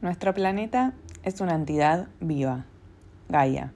Nuestro 0.00 0.32
planeta 0.32 0.92
es 1.24 1.40
una 1.40 1.56
entidad 1.56 2.06
viva, 2.20 2.66
Gaia. 3.28 3.72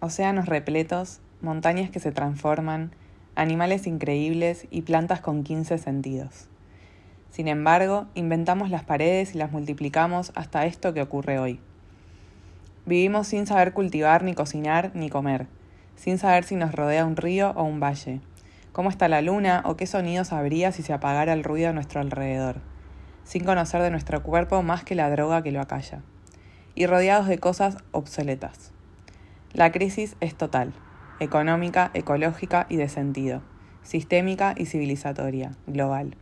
Océanos 0.00 0.44
repletos, 0.44 1.20
montañas 1.40 1.88
que 1.88 1.98
se 1.98 2.12
transforman, 2.12 2.90
animales 3.36 3.86
increíbles 3.86 4.66
y 4.70 4.82
plantas 4.82 5.22
con 5.22 5.42
15 5.42 5.78
sentidos. 5.78 6.48
Sin 7.30 7.48
embargo, 7.48 8.06
inventamos 8.14 8.68
las 8.68 8.84
paredes 8.84 9.34
y 9.34 9.38
las 9.38 9.50
multiplicamos 9.50 10.30
hasta 10.34 10.66
esto 10.66 10.92
que 10.92 11.00
ocurre 11.00 11.38
hoy. 11.38 11.58
Vivimos 12.84 13.26
sin 13.26 13.46
saber 13.46 13.72
cultivar, 13.72 14.22
ni 14.24 14.34
cocinar, 14.34 14.90
ni 14.92 15.08
comer, 15.08 15.46
sin 15.96 16.18
saber 16.18 16.44
si 16.44 16.54
nos 16.54 16.72
rodea 16.72 17.06
un 17.06 17.16
río 17.16 17.54
o 17.56 17.62
un 17.62 17.80
valle, 17.80 18.20
cómo 18.72 18.90
está 18.90 19.08
la 19.08 19.22
luna 19.22 19.62
o 19.64 19.78
qué 19.78 19.86
sonidos 19.86 20.34
habría 20.34 20.70
si 20.70 20.82
se 20.82 20.92
apagara 20.92 21.32
el 21.32 21.44
ruido 21.44 21.70
a 21.70 21.72
nuestro 21.72 22.02
alrededor 22.02 22.60
sin 23.30 23.44
conocer 23.44 23.80
de 23.80 23.92
nuestro 23.92 24.24
cuerpo 24.24 24.60
más 24.64 24.82
que 24.82 24.96
la 24.96 25.08
droga 25.08 25.40
que 25.40 25.52
lo 25.52 25.60
acalla, 25.60 26.00
y 26.74 26.86
rodeados 26.86 27.28
de 27.28 27.38
cosas 27.38 27.76
obsoletas. 27.92 28.72
La 29.52 29.70
crisis 29.70 30.16
es 30.18 30.34
total, 30.34 30.72
económica, 31.20 31.92
ecológica 31.94 32.66
y 32.68 32.74
de 32.74 32.88
sentido, 32.88 33.42
sistémica 33.84 34.56
y 34.56 34.66
civilizatoria, 34.66 35.52
global, 35.68 36.16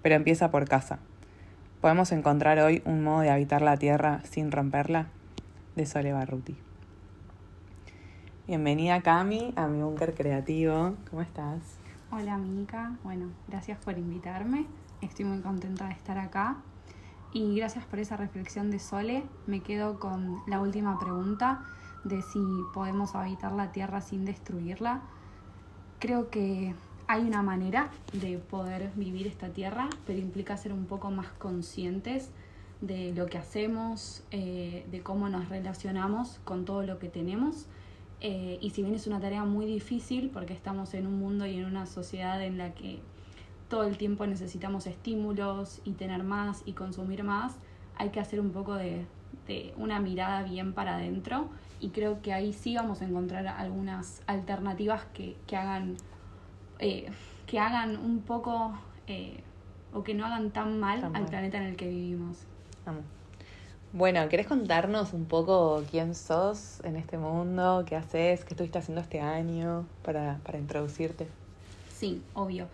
pero 0.00 0.14
empieza 0.14 0.50
por 0.50 0.66
casa. 0.66 1.00
¿Podemos 1.82 2.12
encontrar 2.12 2.58
hoy 2.60 2.80
un 2.86 3.04
modo 3.04 3.20
de 3.20 3.28
habitar 3.28 3.60
la 3.60 3.76
Tierra 3.76 4.22
sin 4.24 4.50
romperla? 4.50 5.08
De 5.76 5.84
Sole 5.84 6.14
Barruti. 6.14 6.56
Bienvenida 8.46 9.02
Cami 9.02 9.52
a 9.56 9.66
mi 9.66 9.82
búnker 9.82 10.14
creativo. 10.14 10.94
¿Cómo 11.10 11.20
estás? 11.20 11.60
Hola 12.10 12.38
Mica, 12.38 12.96
bueno, 13.02 13.26
gracias 13.48 13.76
por 13.84 13.98
invitarme. 13.98 14.64
Estoy 15.04 15.26
muy 15.26 15.40
contenta 15.40 15.86
de 15.86 15.92
estar 15.92 16.18
acá. 16.18 16.56
Y 17.32 17.56
gracias 17.56 17.84
por 17.84 17.98
esa 17.98 18.16
reflexión 18.16 18.70
de 18.70 18.78
Sole. 18.78 19.24
Me 19.46 19.60
quedo 19.60 20.00
con 20.00 20.40
la 20.46 20.60
última 20.60 20.98
pregunta 20.98 21.64
de 22.04 22.22
si 22.22 22.40
podemos 22.72 23.14
habitar 23.14 23.52
la 23.52 23.70
Tierra 23.70 24.00
sin 24.00 24.24
destruirla. 24.24 25.02
Creo 25.98 26.30
que 26.30 26.74
hay 27.06 27.22
una 27.22 27.42
manera 27.42 27.90
de 28.14 28.38
poder 28.38 28.92
vivir 28.96 29.26
esta 29.26 29.50
Tierra, 29.50 29.90
pero 30.06 30.18
implica 30.18 30.56
ser 30.56 30.72
un 30.72 30.86
poco 30.86 31.10
más 31.10 31.28
conscientes 31.32 32.30
de 32.80 33.12
lo 33.12 33.26
que 33.26 33.36
hacemos, 33.36 34.24
eh, 34.30 34.86
de 34.90 35.02
cómo 35.02 35.28
nos 35.28 35.50
relacionamos 35.50 36.40
con 36.44 36.64
todo 36.64 36.82
lo 36.82 36.98
que 36.98 37.08
tenemos. 37.08 37.66
Eh, 38.20 38.58
y 38.62 38.70
si 38.70 38.82
bien 38.82 38.94
es 38.94 39.06
una 39.06 39.20
tarea 39.20 39.44
muy 39.44 39.66
difícil, 39.66 40.30
porque 40.30 40.54
estamos 40.54 40.94
en 40.94 41.06
un 41.06 41.18
mundo 41.18 41.44
y 41.46 41.58
en 41.58 41.66
una 41.66 41.84
sociedad 41.84 42.42
en 42.42 42.56
la 42.56 42.72
que 42.72 43.00
todo 43.68 43.84
el 43.84 43.96
tiempo 43.96 44.26
necesitamos 44.26 44.86
estímulos 44.86 45.80
y 45.84 45.92
tener 45.92 46.22
más 46.22 46.62
y 46.64 46.72
consumir 46.72 47.24
más, 47.24 47.54
hay 47.96 48.10
que 48.10 48.20
hacer 48.20 48.40
un 48.40 48.50
poco 48.50 48.74
de, 48.74 49.06
una 49.76 50.00
mirada 50.00 50.42
bien 50.42 50.72
para 50.72 50.96
adentro 50.96 51.48
y 51.80 51.90
creo 51.90 52.22
que 52.22 52.32
ahí 52.32 52.52
sí 52.52 52.76
vamos 52.76 53.02
a 53.02 53.04
encontrar 53.04 53.46
algunas 53.46 54.22
alternativas 54.26 55.04
que, 55.12 55.36
hagan 55.54 55.96
eh, 56.78 57.10
que 57.46 57.58
hagan 57.58 57.98
un 57.98 58.20
poco 58.22 58.72
eh, 59.06 59.42
o 59.92 60.02
que 60.02 60.14
no 60.14 60.24
hagan 60.24 60.50
tan 60.50 60.80
mal 60.80 61.10
al 61.12 61.26
planeta 61.26 61.58
en 61.58 61.64
el 61.64 61.76
que 61.76 61.88
vivimos. 61.88 62.38
Bueno, 63.92 64.28
¿querés 64.28 64.46
contarnos 64.46 65.12
un 65.12 65.26
poco 65.26 65.84
quién 65.90 66.14
sos 66.14 66.80
en 66.84 66.96
este 66.96 67.16
mundo? 67.16 67.84
¿Qué 67.86 67.96
haces? 67.96 68.44
¿Qué 68.44 68.54
estuviste 68.54 68.78
haciendo 68.78 69.00
este 69.00 69.20
año 69.20 69.86
para, 70.02 70.40
para 70.44 70.58
introducirte? 70.58 71.28
Sí, 71.96 72.20
obvio. 72.34 72.66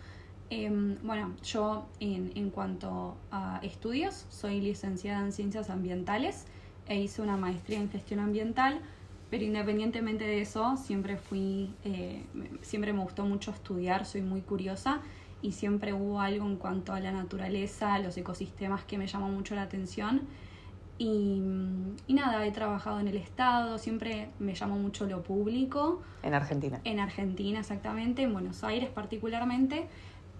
Em, 0.51 0.97
bueno, 1.01 1.33
yo 1.43 1.87
en, 2.01 2.49
cuanto 2.49 3.15
a 3.31 3.61
estudios, 3.63 4.25
soy 4.27 4.59
licenciada 4.59 5.23
en 5.23 5.31
ciencias 5.31 5.69
ambientales 5.69 6.45
e 6.87 6.99
hice 6.99 7.21
una 7.21 7.37
maestría 7.37 7.79
en 7.79 7.89
gestión 7.89 8.19
ambiental, 8.19 8.81
pero 9.29 9.45
independientemente 9.45 10.25
de 10.25 10.41
eso, 10.41 10.75
siempre 10.75 11.15
fui, 11.15 11.73
eh, 11.85 12.25
siempre 12.63 12.91
me 12.91 13.01
gustó 13.01 13.23
mucho 13.23 13.51
estudiar, 13.51 14.05
soy 14.05 14.23
muy 14.23 14.41
curiosa 14.41 14.99
y 15.41 15.53
siempre 15.53 15.93
hubo 15.93 16.19
algo 16.19 16.45
en 16.45 16.57
cuanto 16.57 16.91
a 16.91 16.99
la 16.99 17.13
naturaleza, 17.13 17.93
a 17.93 17.99
los 17.99 18.17
ecosistemas 18.17 18.83
que 18.83 18.97
me 18.97 19.07
llamó 19.07 19.29
mucho 19.29 19.55
la 19.55 19.61
atención. 19.61 20.23
Y, 20.97 21.41
y, 22.07 22.13
nada, 22.13 22.45
he 22.45 22.51
trabajado 22.51 22.99
en 22.99 23.07
el 23.07 23.15
Estado, 23.15 23.77
siempre 23.77 24.31
me 24.37 24.53
llamó 24.53 24.77
mucho 24.77 25.07
lo 25.07 25.23
público. 25.23 26.01
En 26.23 26.33
Argentina. 26.33 26.81
En 26.83 26.99
Argentina, 26.99 27.61
exactamente, 27.61 28.23
en 28.23 28.33
Buenos 28.33 28.65
Aires 28.65 28.89
particularmente. 28.89 29.87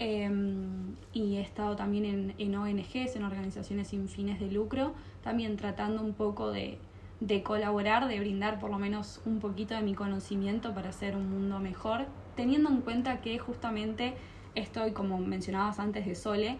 Em, 0.04 0.96
y 1.14 1.36
he 1.36 1.42
estado 1.42 1.76
también 1.76 2.06
en, 2.06 2.34
en, 2.40 2.56
ONGs, 2.56 3.16
en 3.16 3.24
organizaciones 3.24 3.90
sin 3.90 4.10
fines 4.10 4.40
de 4.40 4.50
lucro, 4.50 4.96
también 5.24 5.58
tratando 5.58 6.02
un 6.02 6.16
poco 6.16 6.50
de, 6.52 6.80
de, 7.20 7.44
colaborar, 7.44 8.08
de 8.08 8.20
brindar 8.20 8.60
por 8.60 8.72
lo 8.72 8.80
menos 8.80 9.22
un 9.26 9.40
poquito 9.40 9.76
de 9.76 9.84
mi 9.84 9.94
conocimiento 9.94 10.74
para 10.74 10.90
hacer 10.90 11.16
un 11.16 11.30
mundo 11.30 11.60
mejor, 11.60 12.08
teniendo 12.36 12.72
en 12.72 12.82
cuenta 12.82 13.22
que 13.22 13.38
justamente 13.38 14.16
estoy, 14.56 14.92
como 14.92 15.20
mencionabas 15.20 15.78
antes 15.78 16.08
de 16.08 16.16
Sole, 16.16 16.58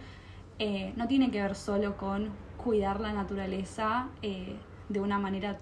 eh, 0.60 0.94
no 0.96 1.08
tiene 1.08 1.32
que 1.32 1.42
ver 1.42 1.56
solo 1.56 1.98
con 1.98 2.30
cuidar 2.58 3.00
la 3.00 3.12
naturaleza 3.12 4.10
eh, 4.22 4.56
de 4.88 5.00
una 5.00 5.18
manera, 5.18 5.58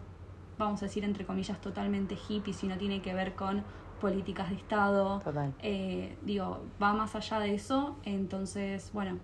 vamos 0.58 0.82
a 0.84 0.88
decir, 0.88 1.06
entre 1.06 1.26
comillas, 1.26 1.62
totalmente 1.62 2.18
hippie, 2.28 2.54
sino 2.54 2.78
tiene 2.78 3.02
que 3.02 3.14
ver 3.14 3.36
con 3.36 3.64
políticas 4.00 4.50
de 4.50 4.56
Estado. 4.56 5.22
Eh, 5.62 6.18
digo, 6.24 6.60
va 6.82 6.94
más 6.94 7.16
allá 7.16 7.40
de 7.40 7.54
eso. 7.54 7.96
Entonces, 8.04 8.92
bueno, 8.94 9.18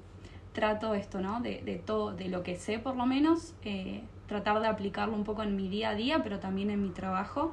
trato 0.53 0.93
esto, 0.93 1.19
¿no? 1.19 1.41
De, 1.41 1.61
de 1.61 1.75
todo, 1.77 2.13
de 2.13 2.29
lo 2.29 2.43
que 2.43 2.55
sé 2.55 2.79
por 2.79 2.95
lo 2.95 3.05
menos, 3.05 3.53
eh, 3.63 4.03
tratar 4.27 4.61
de 4.61 4.67
aplicarlo 4.67 5.15
un 5.15 5.23
poco 5.23 5.43
en 5.43 5.55
mi 5.55 5.67
día 5.67 5.89
a 5.89 5.95
día, 5.95 6.21
pero 6.23 6.39
también 6.39 6.69
en 6.69 6.81
mi 6.81 6.89
trabajo. 6.89 7.51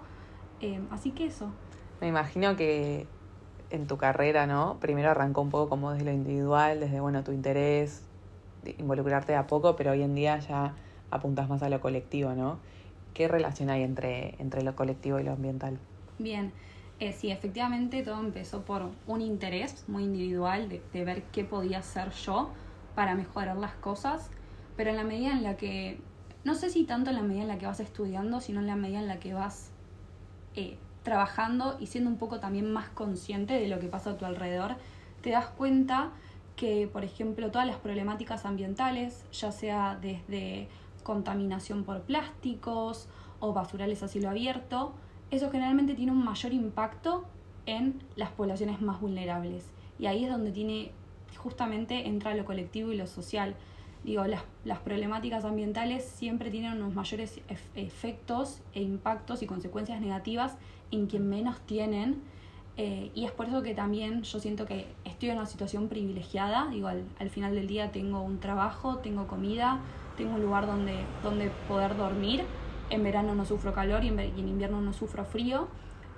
Eh, 0.60 0.80
así 0.90 1.10
que 1.10 1.26
eso. 1.26 1.50
Me 2.00 2.08
imagino 2.08 2.56
que 2.56 3.06
en 3.70 3.86
tu 3.86 3.96
carrera, 3.96 4.46
¿no? 4.46 4.78
Primero 4.80 5.10
arrancó 5.10 5.40
un 5.40 5.50
poco 5.50 5.68
como 5.68 5.92
desde 5.92 6.04
lo 6.04 6.12
individual, 6.12 6.80
desde, 6.80 7.00
bueno, 7.00 7.24
tu 7.24 7.32
interés, 7.32 8.02
involucrarte 8.78 9.34
a 9.34 9.46
poco, 9.46 9.76
pero 9.76 9.92
hoy 9.92 10.02
en 10.02 10.14
día 10.14 10.38
ya 10.38 10.74
apuntas 11.10 11.48
más 11.48 11.62
a 11.62 11.68
lo 11.68 11.80
colectivo, 11.80 12.32
¿no? 12.32 12.58
¿Qué 13.14 13.28
relación 13.28 13.70
hay 13.70 13.82
entre, 13.82 14.34
entre 14.38 14.62
lo 14.62 14.74
colectivo 14.74 15.18
y 15.18 15.24
lo 15.24 15.32
ambiental? 15.32 15.78
Bien, 16.18 16.52
eh, 17.02 17.12
sí, 17.12 17.32
efectivamente 17.32 18.04
todo 18.04 18.20
empezó 18.20 18.62
por 18.62 18.88
un 19.08 19.20
interés 19.20 19.84
muy 19.88 20.04
individual 20.04 20.68
de, 20.68 21.04
ver 21.04 21.24
qué 21.32 21.42
podía 21.42 21.78
hacer 21.78 22.12
yo 22.12 22.50
para 22.94 23.16
mejorar 23.16 23.56
las 23.56 23.74
cosas, 23.74 24.30
pero 24.76 24.90
en 24.90 24.96
la 24.96 25.02
medida 25.02 25.32
en 25.32 25.42
la 25.42 25.56
que, 25.56 25.98
no 26.44 26.54
sé 26.54 26.70
si 26.70 26.84
tanto 26.84 27.10
en 27.10 27.16
la 27.16 27.22
medida 27.22 27.42
en 27.42 27.48
la 27.48 27.58
que 27.58 27.66
vas 27.66 27.80
estudiando, 27.80 28.40
sino 28.40 28.60
en 28.60 28.68
la 28.68 28.76
medida 28.76 29.00
en 29.00 29.08
la 29.08 29.18
que 29.18 29.34
vas 29.34 29.72
eh, 30.54 30.78
trabajando 31.02 31.76
y 31.80 31.86
siendo 31.86 32.08
un 32.08 32.18
poco 32.18 32.38
también 32.38 32.72
más 32.72 32.88
consciente 32.90 33.54
de 33.54 33.66
lo 33.66 33.80
que 33.80 33.88
pasa 33.88 34.10
a 34.10 34.16
tu 34.16 34.24
alrededor, 34.24 34.76
te 35.22 35.30
das 35.30 35.46
cuenta 35.46 36.12
que, 36.54 36.86
por 36.86 37.02
ejemplo, 37.02 37.50
todas 37.50 37.66
las 37.66 37.78
problemáticas 37.78 38.44
ambientales, 38.44 39.24
ya 39.32 39.50
sea 39.50 39.98
desde 40.00 40.68
contaminación 41.02 41.82
por 41.82 42.02
plásticos 42.02 43.08
o 43.40 43.52
basurales 43.52 44.04
a 44.04 44.08
cielo 44.08 44.30
abierto, 44.30 44.94
eso 45.32 45.50
generalmente 45.50 45.94
tiene 45.94 46.12
un 46.12 46.22
mayor 46.22 46.52
impacto 46.52 47.24
en 47.64 48.02
las 48.16 48.30
poblaciones 48.30 48.82
más 48.82 49.00
vulnerables. 49.00 49.64
Y 49.98 50.06
ahí 50.06 50.24
es 50.24 50.30
donde 50.30 50.52
tiene, 50.52 50.92
justamente 51.38 52.06
entra 52.06 52.34
lo 52.34 52.44
colectivo 52.44 52.92
y 52.92 52.96
lo 52.96 53.06
social. 53.06 53.54
Digo, 54.04 54.24
las, 54.26 54.42
las 54.64 54.78
problemáticas 54.80 55.46
ambientales 55.46 56.04
siempre 56.04 56.50
tienen 56.50 56.74
unos 56.74 56.94
mayores 56.94 57.40
efectos 57.74 58.60
e 58.74 58.82
impactos 58.82 59.42
y 59.42 59.46
consecuencias 59.46 60.02
negativas 60.02 60.58
en 60.90 61.06
quien 61.06 61.26
menos 61.28 61.60
tienen. 61.62 62.20
Eh, 62.76 63.10
y 63.14 63.24
es 63.24 63.32
por 63.32 63.46
eso 63.46 63.62
que 63.62 63.74
también 63.74 64.24
yo 64.24 64.38
siento 64.38 64.66
que 64.66 64.86
estoy 65.04 65.30
en 65.30 65.38
una 65.38 65.46
situación 65.46 65.88
privilegiada. 65.88 66.68
Digo, 66.70 66.88
al, 66.88 67.04
al, 67.18 67.30
final 67.30 67.54
del 67.54 67.68
día 67.68 67.90
tengo 67.90 68.20
un 68.20 68.38
trabajo, 68.38 68.98
tengo 68.98 69.26
comida, 69.26 69.80
tengo 70.18 70.34
un 70.34 70.42
lugar 70.42 70.66
donde, 70.66 70.96
donde 71.22 71.50
poder 71.68 71.96
dormir 71.96 72.44
en 72.92 73.02
verano 73.02 73.34
no 73.34 73.44
sufro 73.44 73.72
calor 73.72 74.04
y 74.04 74.08
en, 74.08 74.48
invierno 74.48 74.80
no 74.80 74.92
sufro 74.92 75.24
frío. 75.24 75.68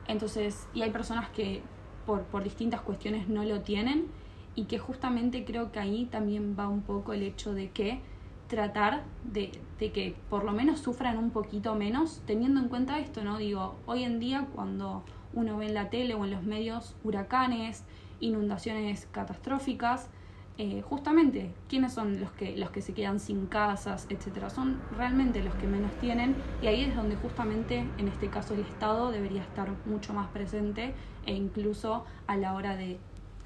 Entonces, 0.08 0.68
y 0.74 0.82
hay 0.82 0.90
personas 0.90 1.30
que 1.30 1.62
por, 2.04 2.22
por 2.24 2.42
distintas 2.42 2.80
cuestiones 2.82 3.28
no 3.28 3.44
lo 3.44 3.60
tienen 3.60 4.08
y 4.54 4.64
que 4.64 4.78
justamente 4.78 5.44
creo 5.44 5.72
que 5.72 5.78
ahí 5.78 6.06
también 6.06 6.56
va 6.58 6.68
un 6.68 6.82
poco 6.82 7.12
el 7.12 7.22
hecho 7.22 7.54
de 7.54 7.70
que 7.70 8.00
tratar 8.48 9.04
de, 9.24 9.52
de, 9.78 9.92
que 9.92 10.14
por 10.28 10.44
lo 10.44 10.52
menos 10.52 10.80
sufran 10.80 11.16
un 11.16 11.30
poquito 11.30 11.74
menos, 11.74 12.20
teniendo 12.26 12.60
en 12.60 12.68
cuenta 12.68 12.98
esto, 12.98 13.24
¿no? 13.24 13.38
Digo, 13.38 13.76
hoy 13.86 14.04
en 14.04 14.20
día 14.20 14.46
cuando 14.54 15.02
uno 15.32 15.56
ve 15.56 15.66
en 15.66 15.74
la 15.74 15.90
tele 15.90 16.14
o 16.14 16.24
en 16.24 16.30
los 16.30 16.42
medios 16.42 16.94
huracanes, 17.04 17.84
inundaciones 18.20 19.08
catastróficas, 19.10 20.10
eh, 20.56 20.82
justamente 20.82 21.52
quiénes 21.68 21.92
son 21.92 22.20
los 22.20 22.30
que, 22.30 22.56
los 22.56 22.70
que 22.70 22.80
se 22.80 22.94
quedan 22.94 23.18
sin 23.18 23.46
casas, 23.46 24.06
etcétera. 24.08 24.50
Son 24.50 24.80
realmente 24.96 25.42
los 25.42 25.54
que 25.56 25.66
menos 25.66 25.92
tienen 26.00 26.36
y 26.62 26.68
ahí 26.68 26.82
es 26.82 26.94
donde 26.94 27.16
justamente 27.16 27.84
en 27.98 28.08
este 28.08 28.28
caso 28.28 28.54
el 28.54 28.60
Estado 28.60 29.10
debería 29.10 29.42
estar 29.42 29.68
mucho 29.84 30.14
más 30.14 30.28
presente 30.28 30.94
e 31.26 31.34
incluso 31.34 32.04
a 32.28 32.36
la 32.36 32.54
hora 32.54 32.76
de 32.76 32.98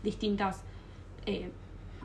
distintas 0.02 0.64
eh, 1.24 1.50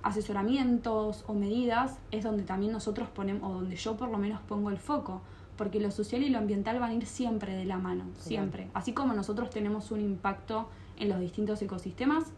asesoramientos 0.03 1.23
o 1.27 1.33
medidas 1.33 1.97
es 2.11 2.23
donde 2.23 2.43
también 2.43 2.71
nosotros 2.71 3.09
ponemos, 3.09 3.49
o 3.49 3.55
donde 3.55 3.75
yo 3.75 3.97
por 3.97 4.09
lo 4.09 4.17
menos 4.17 4.41
pongo 4.41 4.69
el 4.69 4.77
foco, 4.77 5.21
porque 5.57 5.79
lo 5.79 5.91
social 5.91 6.23
y 6.23 6.29
lo 6.29 6.37
ambiental 6.37 6.79
van 6.79 6.91
a 6.91 6.93
ir 6.93 7.05
siempre 7.05 7.55
de 7.55 7.65
la 7.65 7.77
mano, 7.77 8.05
siempre. 8.17 8.69
Así 8.73 8.93
como 8.93 9.13
nosotros 9.13 9.49
tenemos 9.49 9.91
un 9.91 10.01
impacto 10.01 10.69
en 10.97 11.09
los 11.09 11.19
distintos 11.19 11.61
ecosistemas, 11.61 12.31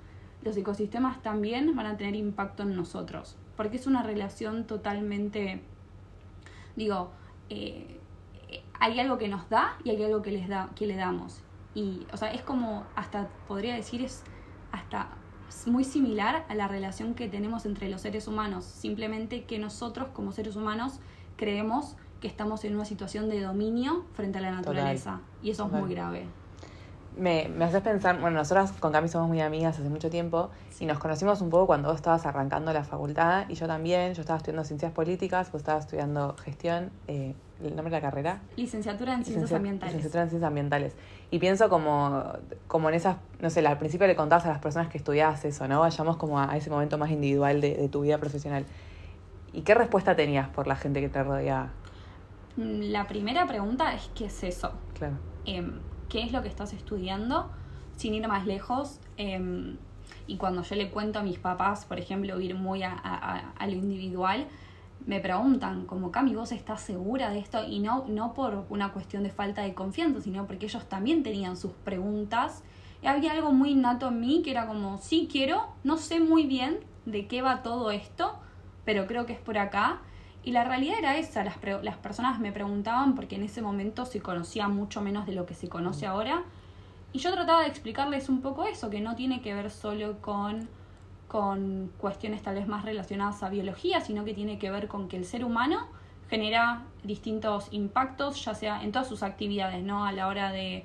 los 0.45 0.55
ecosistemas 0.55 1.21
también 1.23 1.75
van 1.75 1.87
a 1.87 1.97
tener 1.97 2.15
impacto 2.15 2.63
en 2.63 2.75
nosotros, 2.75 3.35
porque 3.57 3.77
es 3.77 3.87
una 3.87 4.03
relación 4.03 4.65
totalmente, 4.65 5.61
digo, 6.75 7.11
eh, 7.49 7.99
hay 8.79 8.99
algo 8.99 9.17
que 9.17 9.27
nos 9.27 9.49
da 9.49 9.77
y 9.83 9.89
hay 9.89 10.03
algo 10.03 10.21
que, 10.21 10.31
les 10.31 10.47
da, 10.47 10.69
que 10.75 10.85
le 10.85 10.95
damos. 10.95 11.41
Y, 11.73 12.05
o 12.13 12.17
sea, 12.17 12.31
es 12.31 12.43
como, 12.43 12.85
hasta 12.95 13.27
podría 13.47 13.73
decir, 13.73 14.03
es 14.03 14.23
hasta 14.71 15.09
muy 15.65 15.83
similar 15.83 16.45
a 16.47 16.55
la 16.55 16.67
relación 16.67 17.15
que 17.15 17.27
tenemos 17.27 17.65
entre 17.65 17.89
los 17.89 18.01
seres 18.01 18.27
humanos, 18.27 18.65
simplemente 18.65 19.45
que 19.45 19.57
nosotros 19.57 20.09
como 20.13 20.31
seres 20.31 20.55
humanos 20.55 20.99
creemos 21.37 21.97
que 22.21 22.27
estamos 22.27 22.63
en 22.65 22.75
una 22.75 22.85
situación 22.85 23.29
de 23.29 23.41
dominio 23.41 24.05
frente 24.13 24.37
a 24.37 24.41
la 24.41 24.51
naturaleza 24.51 25.21
y 25.41 25.49
eso 25.49 25.65
es 25.65 25.71
muy 25.71 25.93
grave. 25.93 26.27
Me, 27.17 27.47
me 27.47 27.65
haces 27.65 27.81
pensar, 27.81 28.19
bueno, 28.19 28.37
nosotras 28.37 28.73
con 28.73 28.91
Cami 28.91 29.07
somos 29.07 29.29
muy 29.29 29.39
amigas 29.39 29.79
hace 29.79 29.89
mucho 29.89 30.09
tiempo 30.09 30.49
y 30.79 30.85
nos 30.85 30.99
conocimos 30.99 31.41
un 31.41 31.49
poco 31.49 31.67
cuando 31.67 31.87
vos 31.87 31.95
estabas 31.95 32.25
arrancando 32.25 32.73
la 32.73 32.83
facultad 32.83 33.47
y 33.47 33.55
yo 33.55 33.67
también, 33.67 34.13
yo 34.13 34.21
estaba 34.21 34.37
estudiando 34.37 34.65
ciencias 34.65 34.91
políticas, 34.91 35.51
vos 35.51 35.61
estabas 35.61 35.85
estudiando 35.85 36.35
gestión, 36.37 36.91
eh, 37.07 37.33
¿el 37.63 37.75
nombre 37.75 37.95
de 37.95 37.97
la 37.97 38.01
carrera? 38.01 38.41
Licenciatura 38.57 39.13
en 39.13 39.23
ciencias 39.23 39.53
ambientales. 39.53 39.95
Licenciatura 39.95 40.23
en 40.23 40.29
ciencias 40.29 40.47
ambientales. 40.47 40.93
Y 41.31 41.39
pienso 41.39 41.69
como, 41.69 42.33
como 42.67 42.89
en 42.89 42.95
esas, 42.95 43.17
no 43.39 43.49
sé, 43.49 43.65
al 43.65 43.77
principio 43.77 44.07
le 44.07 44.15
contabas 44.15 44.45
a 44.45 44.49
las 44.49 44.59
personas 44.59 44.89
que 44.89 44.97
estudiabas 44.97 45.45
eso, 45.45 45.67
¿no? 45.67 45.79
Vayamos 45.79 46.17
como 46.17 46.39
a, 46.39 46.57
ese 46.57 46.69
momento 46.69 46.97
más 46.97 47.11
individual 47.11 47.61
de, 47.61 47.75
de 47.75 47.87
tu 47.87 48.01
vida 48.01 48.17
profesional. 48.17 48.65
¿Y 49.53 49.61
qué 49.61 49.73
respuesta 49.73 50.17
tenías 50.17 50.49
por 50.49 50.67
la 50.67 50.75
gente 50.75 50.99
que 50.99 51.07
te 51.07 51.23
rodeaba? 51.23 51.71
Mm, 52.57 52.91
la 52.91 53.07
primera 53.07 53.45
pregunta 53.45 53.93
es 53.93 54.09
¿qué 54.15 54.25
es 54.25 54.43
eso? 54.43 54.71
Claro. 54.97 55.15
Em, 55.45 55.79
¿Qué 56.09 56.23
es 56.23 56.31
lo 56.31 56.41
que 56.41 56.47
estás 56.47 56.73
estudiando? 56.73 57.49
Sin 57.95 58.13
ir 58.13 58.27
más 58.27 58.45
lejos. 58.45 58.99
Em, 59.17 59.77
y 60.27 60.37
cuando 60.37 60.63
yo 60.63 60.75
le 60.75 60.89
cuento 60.89 61.19
a 61.19 61.23
mis 61.23 61.39
papás, 61.39 61.85
por 61.85 61.99
ejemplo, 61.99 62.39
ir 62.39 62.55
muy 62.55 62.83
a, 62.83 63.53
lo 63.59 63.73
individual, 63.73 64.47
me 65.05 65.19
preguntan, 65.19 65.85
como 65.85 66.11
Cami, 66.11 66.35
¿vos 66.35 66.51
estás 66.51 66.81
segura 66.81 67.29
de 67.29 67.39
esto? 67.39 67.63
Y 67.63 67.79
no, 67.79 68.05
no 68.07 68.33
por 68.33 68.65
una 68.69 68.91
cuestión 68.91 69.23
de 69.23 69.29
falta 69.29 69.61
de 69.61 69.73
confianza, 69.73 70.21
sino 70.21 70.47
porque 70.47 70.65
ellos 70.65 70.87
también 70.87 71.23
tenían 71.23 71.57
sus 71.57 71.71
preguntas. 71.71 72.63
Y 73.03 73.07
había 73.07 73.33
algo 73.33 73.51
muy 73.51 73.71
innato 73.71 74.07
en 74.07 74.19
mí 74.19 74.41
que 74.43 74.51
era 74.51 74.65
como, 74.65 74.97
sí 74.97 75.27
quiero, 75.31 75.67
no 75.83 75.97
sé 75.97 76.19
muy 76.19 76.47
bien 76.47 76.79
de 77.05 77.27
qué 77.27 77.43
va 77.43 77.61
todo 77.61 77.91
esto, 77.91 78.35
pero 78.83 79.05
creo 79.05 79.25
que 79.25 79.33
es 79.33 79.39
por 79.39 79.57
acá. 79.57 80.01
Y 80.45 80.51
la 80.51 80.63
realidad 80.63 80.99
era 80.99 81.17
esa, 81.17 81.43
las, 81.43 81.57
las 81.81 81.97
personas 81.97 82.39
me 82.39 82.51
preguntaban 82.51 83.15
porque 83.15 83.35
en 83.35 83.43
ese 83.43 83.63
momento 83.63 84.05
se 84.05 84.21
conocía 84.21 84.67
mucho 84.67 85.01
menos 85.01 85.25
de 85.25 85.33
lo 85.33 85.47
que 85.47 85.55
se 85.55 85.67
conoce 85.67 86.05
ahora. 86.05 86.43
Y 87.13 87.17
yo 87.17 87.33
trataba 87.33 87.61
de 87.61 87.67
explicarles 87.67 88.29
un 88.29 88.41
poco 88.41 88.65
eso, 88.65 88.91
que 88.91 89.01
no 89.01 89.15
tiene 89.15 89.41
que 89.41 89.55
ver 89.55 89.71
solo 89.71 90.21
con, 90.21 90.69
con 91.27 91.91
cuestiones 91.97 92.43
tal 92.43 92.55
vez 92.55 92.67
más 92.67 92.85
relacionadas 92.85 93.41
a 93.41 93.49
biología, 93.49 94.01
sino 94.01 94.23
que 94.23 94.35
tiene 94.35 94.59
que 94.59 94.69
ver 94.69 94.87
con 94.87 95.07
que 95.07 95.17
el 95.17 95.25
ser 95.25 95.43
humano 95.43 95.87
genera 96.29 96.83
distintos 97.03 97.67
impactos, 97.71 98.45
ya 98.45 98.53
sea 98.53 98.83
en 98.83 98.91
todas 98.91 99.07
sus 99.07 99.23
actividades, 99.23 99.83
¿no? 99.83 100.05
A 100.05 100.11
la 100.11 100.27
hora 100.27 100.51
de 100.51 100.83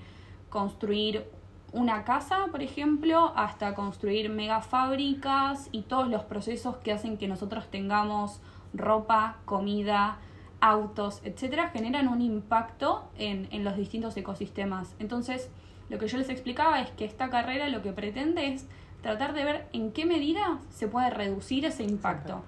construir 0.48 1.26
una 1.72 2.04
casa, 2.04 2.46
por 2.50 2.62
ejemplo, 2.62 3.32
hasta 3.36 3.74
construir 3.74 4.30
megafábricas 4.30 5.68
y 5.70 5.82
todos 5.82 6.08
los 6.08 6.22
procesos 6.24 6.76
que 6.76 6.92
hacen 6.92 7.18
que 7.18 7.28
nosotros 7.28 7.70
tengamos 7.70 8.40
ropa, 8.74 9.38
comida, 9.44 10.18
autos, 10.60 11.20
etcétera, 11.24 11.70
generan 11.70 12.08
un 12.08 12.20
impacto 12.20 13.10
en, 13.16 13.48
en, 13.50 13.64
los 13.64 13.76
distintos 13.76 14.16
ecosistemas. 14.16 14.94
Entonces, 14.98 15.50
lo 15.88 15.98
que 15.98 16.06
yo 16.06 16.18
les 16.18 16.28
explicaba 16.28 16.80
es 16.80 16.90
que 16.90 17.04
esta 17.04 17.30
carrera 17.30 17.68
lo 17.68 17.82
que 17.82 17.92
pretende 17.92 18.52
es 18.52 18.68
tratar 19.02 19.32
de 19.32 19.44
ver 19.44 19.68
en 19.72 19.92
qué 19.92 20.04
medida 20.04 20.58
se 20.68 20.88
puede 20.88 21.10
reducir 21.10 21.64
ese 21.64 21.82
impacto. 21.82 22.42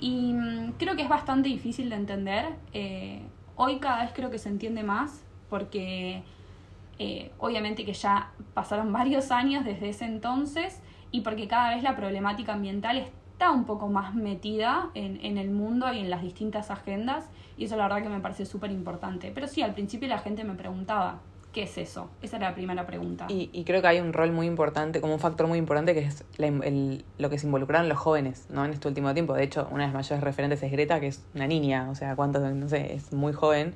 Y 0.00 0.32
mm, 0.32 0.72
creo 0.78 0.96
que 0.96 1.02
es 1.02 1.08
bastante 1.08 1.48
difícil 1.48 1.90
de 1.90 1.96
entender. 1.96 2.46
Eh, 2.72 3.22
hoy 3.56 3.78
cada 3.78 4.04
vez 4.04 4.12
creo 4.14 4.30
que 4.30 4.38
se 4.38 4.48
entiende 4.48 4.82
más 4.82 5.24
porque 5.50 6.22
eh, 6.98 7.32
obviamente 7.38 7.84
que 7.84 7.92
ya 7.92 8.32
pasaron 8.54 8.92
varios 9.00 9.30
años 9.30 9.64
desde 9.64 9.90
ese 9.90 10.06
entonces 10.06 10.80
y 11.12 11.20
porque 11.20 11.48
cada 11.48 11.74
vez 11.74 11.82
la 11.82 11.96
problemática 11.96 12.54
ambiental 12.54 12.96
es 12.96 13.08
está 13.40 13.52
un 13.52 13.64
poco 13.64 13.88
más 13.88 14.14
metida 14.14 14.90
en, 14.92 15.18
en, 15.24 15.38
el 15.38 15.48
mundo 15.48 15.90
y 15.90 15.98
en 15.98 16.10
las 16.10 16.20
distintas 16.20 16.70
agendas 16.70 17.24
y 17.56 17.64
eso 17.64 17.76
la 17.78 17.84
verdad 17.84 18.02
que 18.02 18.10
me 18.10 18.20
parece 18.20 18.44
súper 18.44 18.70
importante. 18.70 19.32
Pero 19.34 19.48
sí, 19.48 19.62
al 19.62 19.72
principio 19.72 20.08
la 20.08 20.18
gente 20.18 20.44
me 20.44 20.52
preguntaba, 20.52 21.20
¿qué 21.50 21.62
es 21.62 21.78
eso? 21.78 22.10
Esa 22.20 22.36
era 22.36 22.50
la 22.50 22.54
primera 22.54 22.86
pregunta. 22.86 23.24
Y, 23.30 23.48
y 23.54 23.64
creo 23.64 23.80
que 23.80 23.88
hay 23.88 24.00
un 24.00 24.12
rol 24.12 24.30
muy 24.30 24.46
importante, 24.46 25.00
como 25.00 25.14
un 25.14 25.20
factor 25.20 25.46
muy 25.46 25.56
importante, 25.56 25.94
que 25.94 26.00
es 26.00 26.22
el, 26.36 27.02
lo 27.16 27.30
que 27.30 27.38
se 27.38 27.46
involucraron 27.46 27.88
los 27.88 27.96
jóvenes 27.96 28.44
¿no? 28.50 28.62
en 28.66 28.72
este 28.74 28.88
último 28.88 29.14
tiempo. 29.14 29.32
De 29.32 29.44
hecho, 29.44 29.66
una 29.70 29.84
de 29.84 29.86
las 29.86 29.94
mayores 29.94 30.22
referentes 30.22 30.62
es 30.62 30.70
Greta, 30.70 31.00
que 31.00 31.06
es 31.06 31.24
una 31.34 31.46
niña, 31.46 31.88
o 31.88 31.94
sea, 31.94 32.16
cuánto, 32.16 32.40
no 32.40 32.68
sé, 32.68 32.92
es 32.92 33.10
muy 33.14 33.32
joven. 33.32 33.72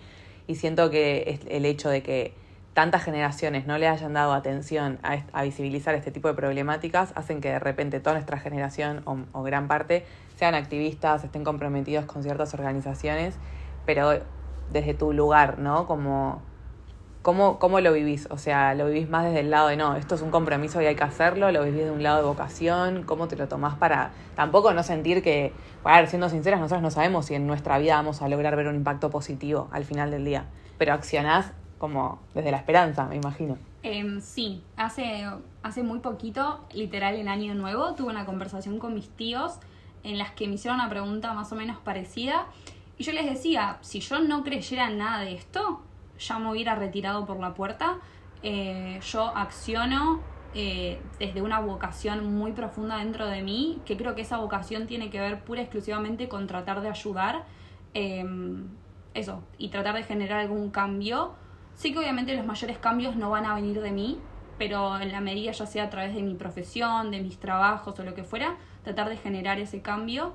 Y 0.46 0.56
siento 0.56 0.90
que 0.90 1.24
es 1.26 1.40
el 1.48 1.64
hecho 1.64 1.88
de 1.88 2.02
que 2.02 2.34
tantas 2.74 3.04
generaciones 3.04 3.66
no 3.66 3.78
le 3.78 3.86
hayan 3.86 4.12
dado 4.12 4.32
atención 4.34 4.98
a, 5.02 5.42
visibilizar 5.42 5.94
este 5.94 6.10
tipo 6.10 6.26
de 6.26 6.34
problemáticas 6.34 7.12
hacen 7.14 7.40
que 7.40 7.48
de 7.48 7.60
repente 7.60 8.00
toda 8.00 8.14
nuestra 8.14 8.38
generación 8.38 9.02
o, 9.32 9.42
gran 9.42 9.68
parte 9.68 10.04
sean 10.36 10.56
activistas, 10.56 11.22
estén 11.22 11.44
comprometidos 11.44 12.04
con 12.04 12.24
ciertas 12.24 12.52
organizaciones, 12.52 13.36
pero 13.86 14.20
desde 14.72 14.92
tu 14.92 15.12
lugar, 15.12 15.60
¿no? 15.60 15.86
Como, 15.86 16.42
¿cómo, 17.22 17.60
¿Cómo 17.60 17.78
lo 17.78 17.92
vivís? 17.92 18.26
O 18.30 18.38
sea, 18.38 18.74
¿lo 18.74 18.86
vivís 18.86 19.08
más 19.08 19.24
desde 19.24 19.40
el 19.40 19.50
lado 19.50 19.68
de 19.68 19.76
no, 19.76 19.94
esto 19.94 20.16
es 20.16 20.22
un 20.22 20.32
compromiso 20.32 20.82
y 20.82 20.86
hay 20.86 20.96
que 20.96 21.04
hacerlo? 21.04 21.52
¿Lo 21.52 21.62
vivís 21.62 21.84
de 21.84 21.92
un 21.92 22.02
lado 22.02 22.16
de 22.16 22.24
vocación? 22.24 23.04
¿Cómo 23.04 23.28
te 23.28 23.36
lo 23.36 23.46
tomás 23.46 23.76
para 23.76 24.10
tampoco 24.34 24.74
no 24.74 24.82
sentir 24.82 25.22
que, 25.22 25.52
a 25.84 26.00
ver, 26.00 26.08
siendo 26.08 26.28
sinceras, 26.28 26.58
nosotros 26.58 26.82
no 26.82 26.90
sabemos 26.90 27.26
si 27.26 27.36
en 27.36 27.46
nuestra 27.46 27.78
vida 27.78 27.94
vamos 27.94 28.20
a 28.20 28.28
lograr 28.28 28.56
ver 28.56 28.66
un 28.66 28.74
impacto 28.74 29.10
positivo 29.10 29.68
al 29.70 29.84
final 29.84 30.10
del 30.10 30.24
día, 30.24 30.46
pero 30.76 30.92
accionás 30.92 31.52
como 31.78 32.20
desde 32.34 32.50
la 32.50 32.58
esperanza, 32.58 33.04
me 33.06 33.16
imagino. 33.16 33.58
Em, 33.82 34.20
sí, 34.20 34.62
hace, 34.76 35.26
hace 35.62 35.82
muy 35.82 35.98
poquito, 35.98 36.64
literal 36.72 37.16
en 37.16 37.28
Año 37.28 37.54
Nuevo, 37.54 37.94
tuve 37.94 38.10
una 38.10 38.24
conversación 38.24 38.78
con 38.78 38.94
mis 38.94 39.10
tíos 39.10 39.58
en 40.02 40.18
las 40.18 40.32
que 40.32 40.46
me 40.46 40.54
hicieron 40.54 40.80
una 40.80 40.88
pregunta 40.88 41.32
más 41.34 41.52
o 41.52 41.56
menos 41.56 41.78
parecida. 41.78 42.46
Y 42.96 43.04
yo 43.04 43.12
les 43.12 43.26
decía, 43.26 43.78
si 43.80 44.00
yo 44.00 44.20
no 44.20 44.44
creyera 44.44 44.88
nada 44.90 45.20
de 45.20 45.34
esto, 45.34 45.82
ya 46.18 46.38
me 46.38 46.50
hubiera 46.50 46.74
retirado 46.74 47.26
por 47.26 47.40
la 47.40 47.54
puerta. 47.54 47.98
Eh, 48.42 49.00
yo 49.02 49.36
acciono 49.36 50.20
eh, 50.54 51.00
desde 51.18 51.42
una 51.42 51.58
vocación 51.58 52.34
muy 52.34 52.52
profunda 52.52 52.98
dentro 52.98 53.26
de 53.26 53.42
mí, 53.42 53.80
que 53.84 53.96
creo 53.96 54.14
que 54.14 54.22
esa 54.22 54.36
vocación 54.38 54.86
tiene 54.86 55.10
que 55.10 55.18
ver 55.18 55.42
pura 55.42 55.60
y 55.60 55.64
exclusivamente 55.64 56.28
con 56.28 56.46
tratar 56.46 56.80
de 56.80 56.88
ayudar, 56.88 57.44
em, 57.94 58.68
eso, 59.14 59.42
y 59.58 59.68
tratar 59.68 59.94
de 59.96 60.04
generar 60.04 60.40
algún 60.40 60.70
cambio 60.70 61.34
Sí 61.76 61.92
que 61.92 61.98
obviamente 61.98 62.36
los 62.36 62.46
mayores 62.46 62.78
cambios 62.78 63.16
no 63.16 63.30
van 63.30 63.46
a 63.46 63.54
venir 63.54 63.80
de 63.80 63.90
mí, 63.90 64.18
pero 64.58 64.98
en 65.00 65.12
la 65.12 65.20
medida 65.20 65.52
ya 65.52 65.66
sea 65.66 65.84
a 65.84 65.90
través 65.90 66.14
de 66.14 66.22
mi 66.22 66.34
profesión, 66.34 67.10
de 67.10 67.20
mis 67.20 67.38
trabajos 67.38 67.98
o 67.98 68.02
lo 68.04 68.14
que 68.14 68.24
fuera, 68.24 68.56
tratar 68.82 69.08
de 69.08 69.16
generar 69.16 69.58
ese 69.58 69.82
cambio. 69.82 70.34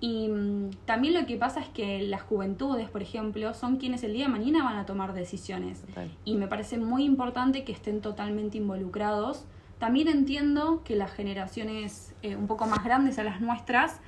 Y 0.00 0.28
mm, 0.28 0.70
también 0.84 1.14
lo 1.14 1.24
que 1.26 1.36
pasa 1.36 1.60
es 1.60 1.68
que 1.68 2.02
las 2.02 2.22
juventudes, 2.22 2.88
por 2.90 3.02
ejemplo, 3.02 3.54
son 3.54 3.76
quienes 3.76 4.02
el 4.02 4.12
día 4.12 4.26
de 4.26 4.32
mañana 4.32 4.64
van 4.64 4.76
a 4.76 4.84
tomar 4.84 5.12
decisiones. 5.12 5.84
Y 6.24 6.34
me 6.34 6.48
parece 6.48 6.76
muy 6.76 7.04
importante 7.04 7.62
que 7.62 7.70
estén 7.70 8.00
totalmente 8.00 8.58
involucrados. 8.58 9.44
También 9.78 10.08
entiendo 10.08 10.82
que 10.84 10.96
las 10.96 11.12
generaciones 11.12 12.14
eh, 12.22 12.34
un 12.34 12.48
poco 12.48 12.66
más 12.66 12.82
grandes 12.82 13.18
a 13.20 13.24
las 13.24 13.40
nuestras 13.40 14.00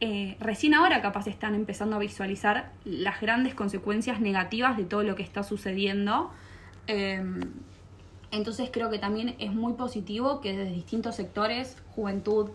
eh, 0.00 0.36
recién 0.40 0.74
ahora 0.74 1.00
capaz 1.00 1.26
están 1.26 1.54
empezando 1.54 1.96
a 1.96 1.98
visualizar 1.98 2.72
las 2.84 3.20
grandes 3.20 3.54
consecuencias 3.54 4.20
negativas 4.20 4.76
de 4.76 4.84
todo 4.84 5.02
lo 5.02 5.16
que 5.16 5.22
está 5.22 5.42
sucediendo. 5.42 6.30
Em, 6.86 7.40
entonces 8.30 8.68
creo 8.70 8.90
que 8.90 8.98
también 8.98 9.34
es 9.38 9.52
muy 9.52 9.72
positivo 9.72 10.40
que 10.40 10.54
desde 10.56 10.72
distintos 10.72 11.16
sectores, 11.16 11.78
juventud, 11.94 12.50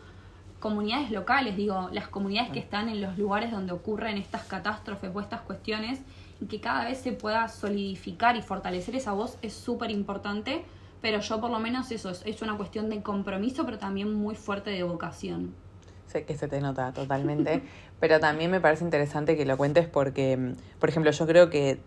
comunidades 0.60 1.10
locales, 1.10 1.58
digo, 1.58 1.90
las 1.92 2.08
comunidades 2.08 2.52
que 2.52 2.60
están 2.60 2.88
en 2.90 3.02
los 3.02 3.18
lugares 3.18 3.52
donde 3.52 3.72
ocurren 3.74 4.18
estas 4.18 4.44
catástrofes 4.44 5.10
o 5.12 5.20
estas 5.20 5.42
cuestiones, 5.42 6.00
y 6.40 6.46
que 6.46 6.60
cada 6.60 6.86
vez 6.86 7.00
se 7.00 7.12
pueda 7.12 7.48
solidificar 7.48 8.36
y 8.36 8.42
fortalecer 8.44 8.96
esa 8.96 9.14
voz 9.14 9.38
es 9.42 9.54
súper 9.54 9.90
importante, 9.90 10.64
pero 11.02 11.20
yo 11.20 11.42
por 11.42 11.50
lo 11.50 11.60
menos 11.60 11.92
eso 11.92 12.12
es, 12.12 12.22
es 12.26 12.44
una 12.44 12.58
cuestión 12.58 12.90
de 12.90 13.02
compromiso, 13.02 13.66
pero 13.66 13.80
también 13.80 14.14
muy 14.14 14.36
fuerte 14.36 14.70
de 14.70 14.84
vocación. 14.84 15.56
Sé 16.12 16.26
que 16.26 16.38
se 16.38 16.48
te 16.48 16.60
nota 16.60 16.92
totalmente, 16.92 17.64
pero 18.00 18.20
también 18.20 18.52
me 18.52 18.60
parece 18.60 18.84
interesante 18.84 19.38
que 19.38 19.46
lo 19.46 19.56
cuentes 19.56 19.88
porque, 19.88 20.56
por 20.80 20.90
ejemplo, 20.90 21.12
yo 21.12 21.26
creo 21.26 21.50
que, 21.50 21.80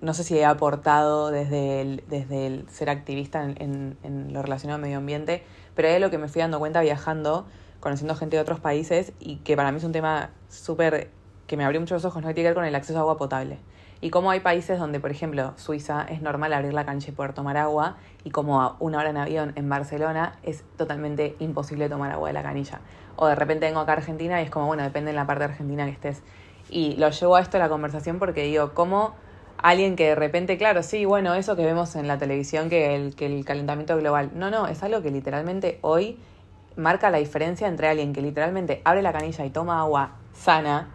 no 0.00 0.12
sé 0.12 0.24
si 0.24 0.36
he 0.36 0.44
aportado 0.44 1.30
desde 1.30 1.80
el, 1.80 2.02
desde 2.08 2.46
el 2.46 2.68
ser 2.68 2.90
activista 2.90 3.44
en, 3.44 3.96
en, 4.02 4.32
lo 4.32 4.42
relacionado 4.42 4.76
al 4.76 4.82
medio 4.82 4.98
ambiente, 4.98 5.44
pero 5.76 5.88
es 5.88 6.00
lo 6.00 6.10
que 6.10 6.18
me 6.18 6.28
fui 6.28 6.40
dando 6.40 6.58
cuenta 6.58 6.80
viajando, 6.80 7.46
conociendo 7.78 8.16
gente 8.16 8.36
de 8.36 8.42
otros 8.42 8.58
países 8.58 9.12
y 9.20 9.36
que 9.36 9.56
para 9.56 9.70
mí 9.70 9.78
es 9.78 9.84
un 9.84 9.92
tema 9.92 10.30
súper 10.48 11.10
que 11.46 11.56
me 11.56 11.64
abrió 11.64 11.80
muchos 11.80 12.04
ojos, 12.04 12.22
no 12.22 12.28
tiene 12.28 12.34
que 12.34 12.48
ver 12.48 12.54
con 12.54 12.64
el 12.64 12.74
acceso 12.74 12.98
a 12.98 13.02
agua 13.02 13.16
potable. 13.16 13.58
Y 14.04 14.10
cómo 14.10 14.30
hay 14.30 14.40
países 14.40 14.78
donde, 14.78 15.00
por 15.00 15.10
ejemplo, 15.10 15.54
Suiza 15.56 16.04
es 16.10 16.20
normal 16.20 16.52
abrir 16.52 16.74
la 16.74 16.84
cancha 16.84 17.08
y 17.08 17.12
poder 17.12 17.32
tomar 17.32 17.56
agua, 17.56 17.96
y 18.22 18.28
como 18.28 18.60
a 18.60 18.76
una 18.78 18.98
hora 18.98 19.08
en 19.08 19.16
avión 19.16 19.52
en 19.56 19.66
Barcelona 19.66 20.34
es 20.42 20.62
totalmente 20.76 21.36
imposible 21.38 21.88
tomar 21.88 22.12
agua 22.12 22.28
de 22.28 22.34
la 22.34 22.42
canilla. 22.42 22.80
O 23.16 23.26
de 23.28 23.34
repente 23.34 23.64
vengo 23.64 23.80
acá 23.80 23.92
a 23.92 23.96
Argentina 23.96 24.42
y 24.42 24.44
es 24.44 24.50
como, 24.50 24.66
bueno, 24.66 24.82
depende 24.82 25.12
de 25.12 25.16
la 25.16 25.26
parte 25.26 25.44
de 25.44 25.52
Argentina 25.52 25.86
que 25.86 25.92
estés. 25.92 26.22
Y 26.68 26.96
lo 26.96 27.08
llevo 27.08 27.36
a 27.36 27.40
esto 27.40 27.56
a 27.56 27.60
la 27.60 27.70
conversación 27.70 28.18
porque 28.18 28.42
digo, 28.42 28.74
¿cómo 28.74 29.14
alguien 29.56 29.96
que 29.96 30.08
de 30.08 30.14
repente, 30.16 30.58
claro, 30.58 30.82
sí, 30.82 31.06
bueno, 31.06 31.32
eso 31.32 31.56
que 31.56 31.64
vemos 31.64 31.96
en 31.96 32.06
la 32.06 32.18
televisión, 32.18 32.68
que 32.68 32.96
el, 32.96 33.14
que 33.16 33.24
el 33.24 33.42
calentamiento 33.46 33.96
global. 33.96 34.32
No, 34.34 34.50
no, 34.50 34.66
es 34.66 34.82
algo 34.82 35.00
que 35.00 35.10
literalmente 35.10 35.78
hoy 35.80 36.18
marca 36.76 37.08
la 37.08 37.16
diferencia 37.16 37.68
entre 37.68 37.88
alguien 37.88 38.12
que 38.12 38.20
literalmente 38.20 38.82
abre 38.84 39.00
la 39.00 39.14
canilla 39.14 39.46
y 39.46 39.48
toma 39.48 39.80
agua 39.80 40.16
sana 40.34 40.90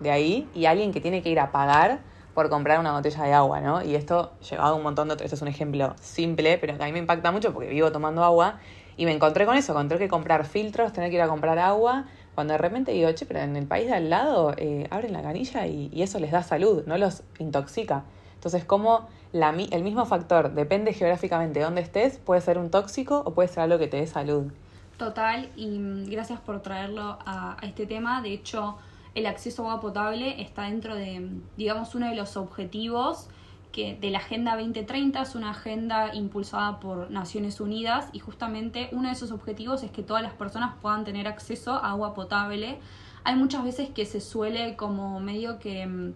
de 0.00 0.10
ahí 0.10 0.48
y 0.54 0.64
alguien 0.64 0.92
que 0.92 1.02
tiene 1.02 1.22
que 1.22 1.28
ir 1.28 1.40
a 1.40 1.52
pagar 1.52 2.13
por 2.34 2.50
comprar 2.50 2.80
una 2.80 2.92
botella 2.92 3.24
de 3.24 3.32
agua, 3.32 3.60
¿no? 3.60 3.82
Y 3.82 3.94
esto 3.94 4.32
llevado 4.48 4.74
a 4.74 4.76
un 4.76 4.82
montón 4.82 5.08
de 5.08 5.14
otros, 5.14 5.26
esto 5.26 5.36
es 5.36 5.42
un 5.42 5.48
ejemplo 5.48 5.94
simple, 6.00 6.58
pero 6.58 6.76
que 6.76 6.82
a 6.82 6.86
mí 6.86 6.92
me 6.92 6.98
impacta 6.98 7.30
mucho 7.30 7.52
porque 7.52 7.70
vivo 7.70 7.92
tomando 7.92 8.24
agua 8.24 8.58
y 8.96 9.06
me 9.06 9.12
encontré 9.12 9.46
con 9.46 9.56
eso, 9.56 9.72
encontré 9.72 9.98
que 9.98 10.08
comprar 10.08 10.44
filtros, 10.44 10.92
tener 10.92 11.10
que 11.10 11.16
ir 11.16 11.22
a 11.22 11.28
comprar 11.28 11.58
agua, 11.58 12.04
cuando 12.34 12.52
de 12.52 12.58
repente 12.58 12.92
digo, 12.92 13.10
che, 13.12 13.26
pero 13.26 13.40
en 13.40 13.56
el 13.56 13.66
país 13.66 13.86
de 13.86 13.94
al 13.94 14.10
lado 14.10 14.54
eh, 14.56 14.86
abren 14.90 15.12
la 15.12 15.22
canilla 15.22 15.66
y, 15.66 15.88
y, 15.92 16.02
eso 16.02 16.18
les 16.18 16.32
da 16.32 16.42
salud, 16.42 16.82
no 16.86 16.98
los 16.98 17.22
intoxica. 17.38 18.04
Entonces, 18.34 18.64
como 18.64 19.08
la, 19.32 19.50
el 19.50 19.82
mismo 19.82 20.04
factor 20.04 20.52
depende 20.52 20.92
geográficamente 20.92 21.60
de 21.60 21.64
dónde 21.64 21.80
estés, 21.80 22.18
puede 22.18 22.40
ser 22.40 22.58
un 22.58 22.70
tóxico 22.70 23.22
o 23.24 23.34
puede 23.34 23.48
ser 23.48 23.60
algo 23.60 23.78
que 23.78 23.86
te 23.86 23.96
dé 23.96 24.06
salud. 24.06 24.52
Total, 24.98 25.48
y 25.56 25.78
mm, 25.78 26.10
gracias 26.10 26.40
por 26.40 26.60
traerlo 26.60 27.18
a, 27.24 27.56
a 27.60 27.66
este 27.66 27.86
tema. 27.86 28.20
De 28.20 28.32
hecho, 28.32 28.76
el 29.14 29.26
acceso 29.26 29.62
a 29.62 29.72
agua 29.72 29.80
potable 29.80 30.40
está 30.42 30.62
dentro 30.62 30.94
de, 30.94 31.30
digamos, 31.56 31.94
uno 31.94 32.08
de 32.08 32.16
los 32.16 32.36
objetivos 32.36 33.28
que 33.74 33.96
de 34.00 34.10
la 34.10 34.18
Agenda 34.18 34.56
2030 34.56 35.20
es 35.20 35.34
una 35.34 35.50
agenda 35.50 36.14
impulsada 36.14 36.78
por 36.78 37.10
Naciones 37.10 37.60
Unidas 37.60 38.08
y 38.12 38.20
justamente 38.20 38.88
uno 38.92 39.08
de 39.08 39.14
esos 39.14 39.32
objetivos 39.32 39.82
es 39.82 39.90
que 39.90 40.04
todas 40.04 40.22
las 40.22 40.32
personas 40.32 40.74
puedan 40.80 41.04
tener 41.04 41.26
acceso 41.26 41.72
a 41.72 41.90
agua 41.90 42.14
potable. 42.14 42.78
Hay 43.24 43.34
muchas 43.34 43.64
veces 43.64 43.90
que 43.90 44.06
se 44.06 44.20
suele 44.20 44.76
como 44.76 45.18
medio 45.18 45.58
que, 45.58 45.86
mm, 45.86 46.12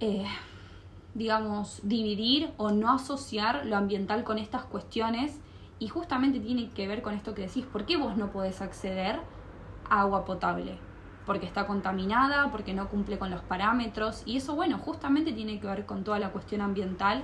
eh, 0.00 0.26
digamos, 1.14 1.80
dividir 1.84 2.50
o 2.56 2.72
no 2.72 2.92
asociar 2.92 3.64
lo 3.66 3.76
ambiental 3.76 4.24
con 4.24 4.38
estas 4.38 4.64
cuestiones 4.64 5.38
y 5.78 5.86
justamente 5.86 6.40
tiene 6.40 6.70
que 6.70 6.88
ver 6.88 7.00
con 7.02 7.14
esto 7.14 7.32
que 7.32 7.42
decís, 7.42 7.64
¿por 7.64 7.86
qué 7.86 7.96
vos 7.96 8.16
no 8.16 8.32
podés 8.32 8.60
acceder 8.60 9.20
a 9.88 10.00
agua 10.00 10.24
potable? 10.24 10.89
Porque 11.26 11.46
está 11.46 11.66
contaminada, 11.66 12.50
porque 12.50 12.74
no 12.74 12.88
cumple 12.88 13.18
con 13.18 13.30
los 13.30 13.40
parámetros 13.42 14.22
y 14.26 14.36
eso, 14.36 14.54
bueno, 14.54 14.78
justamente 14.78 15.32
tiene 15.32 15.60
que 15.60 15.66
ver 15.66 15.86
con 15.86 16.04
toda 16.04 16.18
la 16.18 16.30
cuestión 16.30 16.60
ambiental. 16.60 17.22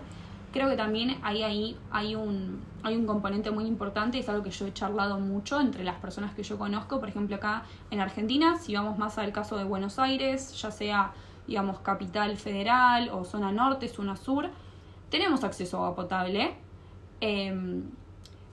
Creo 0.53 0.69
que 0.69 0.77
también 0.77 1.19
ahí, 1.23 1.43
ahí 1.43 1.77
hay, 1.91 2.15
un, 2.15 2.63
hay 2.83 2.97
un 2.97 3.07
componente 3.07 3.51
muy 3.51 3.65
importante, 3.65 4.19
es 4.19 4.29
algo 4.29 4.43
que 4.43 4.51
yo 4.51 4.67
he 4.67 4.73
charlado 4.73 5.19
mucho 5.19 5.61
entre 5.61 5.85
las 5.85 5.97
personas 5.97 6.35
que 6.35 6.43
yo 6.43 6.57
conozco, 6.57 7.01
por 7.01 7.09
ejemplo 7.09 7.37
acá 7.37 7.65
en 7.91 8.01
Argentina, 8.01 8.57
si 8.59 8.75
vamos 8.75 8.97
más 8.97 9.19
al 9.19 9.33
caso 9.33 9.59
de 9.59 9.65
Buenos 9.65 9.99
Aires, 9.99 10.55
ya 10.61 10.71
sea, 10.71 11.13
digamos, 11.47 11.81
capital 11.81 12.37
federal 12.37 13.11
o 13.11 13.25
zona 13.25 13.53
norte, 13.53 13.89
zona 13.89 14.17
sur, 14.17 14.49
tenemos 15.11 15.45
acceso 15.45 15.79
a 15.79 15.89
agua 15.89 15.97
potable, 15.97 16.55
eh, 17.21 17.83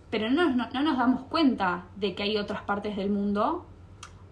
pero 0.09 0.29
no, 0.29 0.49
no, 0.49 0.69
no 0.73 0.81
nos 0.83 0.97
damos 0.97 1.23
cuenta 1.23 1.85
de 1.95 2.15
que 2.15 2.23
hay 2.23 2.37
otras 2.37 2.63
partes 2.63 2.97
del 2.97 3.09
mundo 3.09 3.65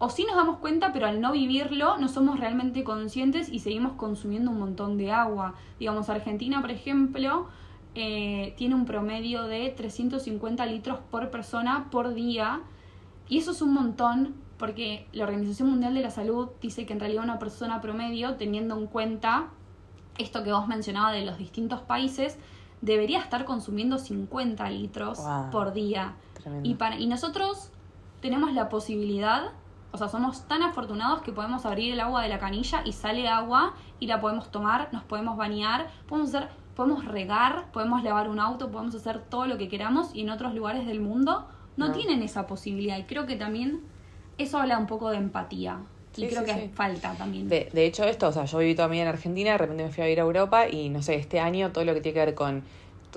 o 0.04 0.10
sí 0.10 0.26
nos 0.26 0.36
damos 0.36 0.58
cuenta, 0.58 0.92
pero 0.94 1.06
al 1.06 1.22
no 1.22 1.32
vivirlo 1.32 2.00
no 2.00 2.08
somos 2.08 2.40
realmente 2.40 2.84
conscientes 2.84 3.50
y 3.50 3.60
seguimos 3.60 3.92
consumiendo 3.94 4.50
un 4.50 4.58
montón 4.58 4.98
de 4.98 5.12
agua. 5.12 5.54
Digamos, 5.80 6.10
Argentina, 6.10 6.60
por 6.60 6.72
ejemplo, 6.72 7.50
eh, 7.94 8.56
tiene 8.58 8.74
un 8.74 8.86
promedio 8.86 9.44
de 9.44 9.70
350 9.70 10.66
litros 10.66 10.98
por 11.12 11.30
persona 11.30 11.90
por 11.92 12.16
día. 12.16 12.62
Y 13.30 13.38
eso 13.38 13.52
es 13.52 13.62
un 13.62 13.76
montón 13.76 14.34
porque 14.58 15.06
la 15.14 15.26
Organización 15.26 15.70
Mundial 15.70 15.94
de 15.94 16.02
la 16.02 16.10
Salud 16.10 16.50
dice 16.60 16.88
que 16.88 16.94
en 16.94 17.00
realidad 17.00 17.24
una 17.24 17.38
persona 17.38 17.80
promedio, 17.80 18.38
teniendo 18.38 18.76
en 18.80 18.88
cuenta 18.88 19.50
esto 20.18 20.44
que 20.44 20.52
vos 20.52 20.68
mencionabas 20.68 21.14
de 21.14 21.26
los 21.26 21.38
distintos 21.38 21.82
países, 21.82 22.40
debería 22.82 23.20
estar 23.20 23.46
consumiendo 23.46 24.00
50 24.00 24.68
litros 24.72 25.20
por 25.52 25.74
día. 25.74 26.16
Y, 26.64 26.74
para, 26.74 27.00
y 27.00 27.06
nosotros 27.06 27.70
tenemos 28.20 28.52
la 28.54 28.68
posibilidad 28.68 29.52
o 29.94 29.98
sea, 29.98 30.08
somos 30.08 30.48
tan 30.48 30.64
afortunados 30.64 31.22
que 31.22 31.32
podemos 31.32 31.66
abrir 31.66 31.94
el 31.94 32.00
agua 32.00 32.24
de 32.24 32.30
la 32.30 32.40
canilla 32.40 32.82
y 32.86 32.94
sale 32.94 33.28
agua 33.28 33.74
y 34.00 34.08
la 34.08 34.22
podemos 34.22 34.50
tomar, 34.52 34.90
nos 34.92 35.04
podemos 35.04 35.38
bañar, 35.38 35.90
podemos 36.08 36.34
hacer, 36.34 36.50
podemos 36.76 37.06
regar, 37.06 37.72
podemos 37.72 38.04
lavar 38.04 38.30
un 38.30 38.40
auto, 38.40 38.72
podemos 38.72 38.96
hacer 38.96 39.22
todo 39.22 39.48
lo 39.48 39.58
que 39.58 39.68
queramos 39.68 40.16
y 40.16 40.22
en 40.22 40.30
otros 40.30 40.54
lugares 40.54 40.86
del 40.86 41.02
mundo 41.02 41.48
no, 41.78 41.92
tienen 41.92 42.22
esa 42.22 42.48
posibilidad. 42.48 42.98
Y 42.98 43.04
creo 43.04 43.26
que 43.26 43.36
también 43.36 43.82
eso 44.38 44.60
habla 44.60 44.78
un 44.78 44.88
poco 44.88 45.10
de 45.10 45.18
empatía. 45.18 45.80
Y 46.16 46.28
creo 46.28 46.44
que 46.44 46.70
falta 46.74 47.14
también. 47.14 47.48
De, 47.48 47.70
de, 47.72 47.86
hecho, 47.86 48.04
esto, 48.04 48.28
o 48.28 48.32
sea, 48.32 48.46
yo 48.46 48.58
viví 48.60 48.76
toda 48.76 48.88
mi 48.88 48.96
vida 48.96 49.04
en 49.04 49.10
Argentina, 49.10 49.52
de 49.52 49.58
repente 49.58 49.84
me 49.86 49.92
fui 49.92 50.04
a 50.04 50.06
vivir 50.06 50.20
a 50.20 50.24
Europa 50.24 50.68
y 50.68 50.90
no 50.90 51.02
sé, 51.02 51.16
este 51.16 51.40
año 51.40 51.72
todo 51.72 51.86
lo 51.86 51.94
que 51.94 52.02
tiene 52.02 52.14
que 52.14 52.26
ver 52.26 52.36
con 52.36 52.64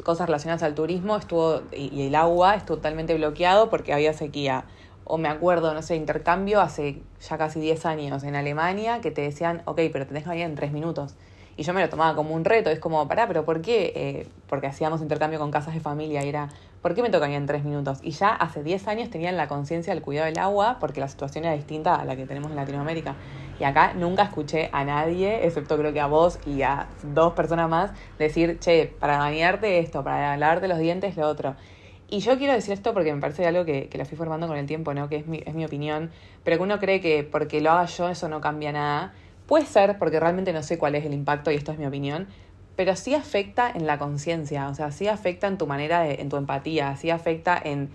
cosas 0.02 0.26
relacionadas 0.26 0.62
al 0.62 0.74
turismo 0.74 1.16
estuvo 1.16 1.62
y 1.72 2.02
el 2.02 2.14
agua 2.14 2.56
estuvo 2.56 2.78
totalmente 2.78 3.14
bloqueado 3.14 3.70
porque 3.70 3.92
había 3.92 4.12
sequía 4.12 4.64
o 5.04 5.18
me 5.18 5.28
acuerdo, 5.28 5.74
no 5.74 5.82
sé, 5.82 5.96
intercambio 5.96 6.60
hace 6.60 7.02
ya 7.20 7.38
casi 7.38 7.60
10 7.60 7.86
años 7.86 8.24
en 8.24 8.36
Alemania 8.36 9.00
que 9.00 9.10
te 9.10 9.22
decían, 9.22 9.62
ok, 9.66 9.80
pero 9.92 10.06
tenés 10.06 10.22
que 10.24 10.30
bañar 10.30 10.48
en 10.48 10.56
3 10.56 10.72
minutos. 10.72 11.14
Y 11.56 11.62
yo 11.62 11.72
me 11.72 11.80
lo 11.80 11.88
tomaba 11.88 12.16
como 12.16 12.34
un 12.34 12.44
reto, 12.44 12.70
es 12.70 12.80
como, 12.80 13.06
pará, 13.06 13.28
pero 13.28 13.44
¿por 13.44 13.62
qué? 13.62 13.92
Eh, 13.94 14.26
porque 14.48 14.66
hacíamos 14.66 15.02
intercambio 15.02 15.38
con 15.38 15.52
casas 15.52 15.74
de 15.74 15.80
familia 15.80 16.24
y 16.24 16.28
era, 16.28 16.48
¿por 16.82 16.94
qué 16.94 17.02
me 17.02 17.10
tocaría 17.10 17.36
en 17.36 17.46
3 17.46 17.62
minutos? 17.64 17.98
Y 18.02 18.10
ya 18.10 18.30
hace 18.30 18.64
10 18.64 18.88
años 18.88 19.08
tenían 19.08 19.36
la 19.36 19.46
conciencia 19.46 19.94
del 19.94 20.02
cuidado 20.02 20.26
del 20.26 20.38
agua 20.38 20.78
porque 20.80 21.00
la 21.00 21.08
situación 21.08 21.44
era 21.44 21.54
distinta 21.54 21.94
a 21.94 22.04
la 22.04 22.16
que 22.16 22.26
tenemos 22.26 22.50
en 22.50 22.56
Latinoamérica. 22.56 23.14
Y 23.60 23.64
acá 23.64 23.94
nunca 23.94 24.24
escuché 24.24 24.68
a 24.72 24.84
nadie, 24.84 25.46
excepto 25.46 25.78
creo 25.78 25.92
que 25.92 26.00
a 26.00 26.06
vos 26.06 26.40
y 26.44 26.62
a 26.62 26.88
dos 27.02 27.34
personas 27.34 27.68
más, 27.68 27.92
decir, 28.18 28.58
che, 28.58 28.92
para 28.98 29.18
bañarte 29.18 29.78
esto, 29.78 30.02
para 30.02 30.36
lavarte 30.36 30.66
los 30.66 30.78
dientes 30.78 31.16
lo 31.16 31.28
otro. 31.28 31.54
Y 32.14 32.20
yo 32.20 32.38
quiero 32.38 32.52
decir 32.52 32.72
esto 32.72 32.94
porque 32.94 33.12
me 33.12 33.20
parece 33.20 33.44
algo 33.44 33.64
que, 33.64 33.88
que 33.88 33.98
la 33.98 34.04
fui 34.04 34.16
formando 34.16 34.46
con 34.46 34.56
el 34.56 34.66
tiempo, 34.66 34.94
¿no? 34.94 35.08
Que 35.08 35.16
es 35.16 35.26
mi, 35.26 35.42
es 35.44 35.52
mi 35.52 35.64
opinión, 35.64 36.12
pero 36.44 36.58
que 36.58 36.62
uno 36.62 36.78
cree 36.78 37.00
que 37.00 37.24
porque 37.24 37.60
lo 37.60 37.72
haga 37.72 37.86
yo 37.86 38.08
eso 38.08 38.28
no 38.28 38.40
cambia 38.40 38.70
nada. 38.70 39.14
Puede 39.46 39.66
ser, 39.66 39.98
porque 39.98 40.20
realmente 40.20 40.52
no 40.52 40.62
sé 40.62 40.78
cuál 40.78 40.94
es 40.94 41.04
el 41.04 41.12
impacto 41.12 41.50
y 41.50 41.56
esto 41.56 41.72
es 41.72 41.78
mi 41.78 41.86
opinión, 41.86 42.28
pero 42.76 42.94
sí 42.94 43.14
afecta 43.16 43.68
en 43.68 43.88
la 43.88 43.98
conciencia, 43.98 44.68
o 44.68 44.74
sea, 44.76 44.92
sí 44.92 45.08
afecta 45.08 45.48
en 45.48 45.58
tu 45.58 45.66
manera 45.66 46.02
de, 46.02 46.20
en 46.20 46.28
tu 46.28 46.36
empatía, 46.36 46.94
sí 46.96 47.10
afecta 47.10 47.60
en 47.64 47.90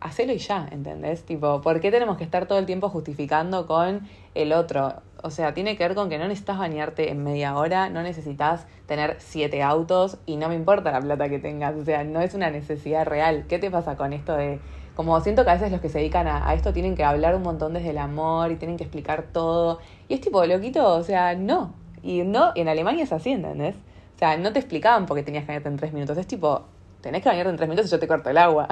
hacerlo 0.00 0.32
y 0.32 0.38
ya, 0.38 0.68
¿entendés? 0.70 1.24
Tipo, 1.26 1.60
¿por 1.60 1.80
qué 1.80 1.90
tenemos 1.90 2.18
que 2.18 2.24
estar 2.24 2.46
todo 2.46 2.58
el 2.60 2.66
tiempo 2.66 2.88
justificando 2.88 3.66
con 3.66 4.08
el 4.34 4.52
otro? 4.52 5.02
O 5.22 5.30
sea, 5.30 5.54
tiene 5.54 5.76
que 5.76 5.84
ver 5.84 5.94
con 5.94 6.08
que 6.08 6.18
no 6.18 6.26
necesitas 6.26 6.58
bañarte 6.58 7.10
en 7.10 7.22
media 7.22 7.56
hora, 7.56 7.90
no 7.90 8.02
necesitas 8.02 8.66
tener 8.86 9.16
siete 9.18 9.62
autos 9.62 10.18
y 10.26 10.36
no 10.36 10.48
me 10.48 10.54
importa 10.54 10.90
la 10.92 11.00
plata 11.00 11.28
que 11.28 11.38
tengas. 11.38 11.76
O 11.76 11.84
sea, 11.84 12.04
no 12.04 12.20
es 12.20 12.34
una 12.34 12.50
necesidad 12.50 13.06
real. 13.06 13.44
¿Qué 13.48 13.58
te 13.58 13.70
pasa 13.70 13.96
con 13.96 14.12
esto 14.12 14.34
de.? 14.34 14.60
Como 14.94 15.18
siento 15.20 15.44
que 15.44 15.50
a 15.50 15.54
veces 15.54 15.70
los 15.70 15.80
que 15.80 15.88
se 15.88 15.98
dedican 15.98 16.26
a, 16.26 16.52
esto 16.52 16.72
tienen 16.72 16.94
que 16.94 17.04
hablar 17.04 17.34
un 17.34 17.42
montón 17.42 17.72
desde 17.72 17.90
el 17.90 17.98
amor 17.98 18.50
y 18.50 18.56
tienen 18.56 18.76
que 18.76 18.84
explicar 18.84 19.28
todo. 19.32 19.80
Y 20.08 20.14
es 20.14 20.20
tipo, 20.20 20.44
loquito, 20.44 20.94
o 20.94 21.02
sea, 21.02 21.34
no. 21.34 21.72
Y 22.02 22.22
no, 22.22 22.52
en 22.54 22.68
Alemania 22.68 23.04
es 23.04 23.12
así, 23.12 23.30
¿entendés? 23.30 23.76
O 24.16 24.18
sea, 24.18 24.36
no 24.36 24.52
te 24.52 24.58
explicaban 24.58 25.06
por 25.06 25.16
qué 25.16 25.22
tenías 25.22 25.44
que 25.44 25.48
bañarte 25.48 25.68
en 25.68 25.76
tres 25.76 25.92
minutos. 25.92 26.18
Es 26.18 26.26
tipo, 26.26 26.64
tenés 27.00 27.22
que 27.22 27.28
bañarte 27.28 27.50
en 27.50 27.56
tres 27.56 27.68
minutos 27.68 27.90
y 27.90 27.92
yo 27.92 27.98
te 27.98 28.08
corto 28.08 28.30
el 28.30 28.38
agua. 28.38 28.68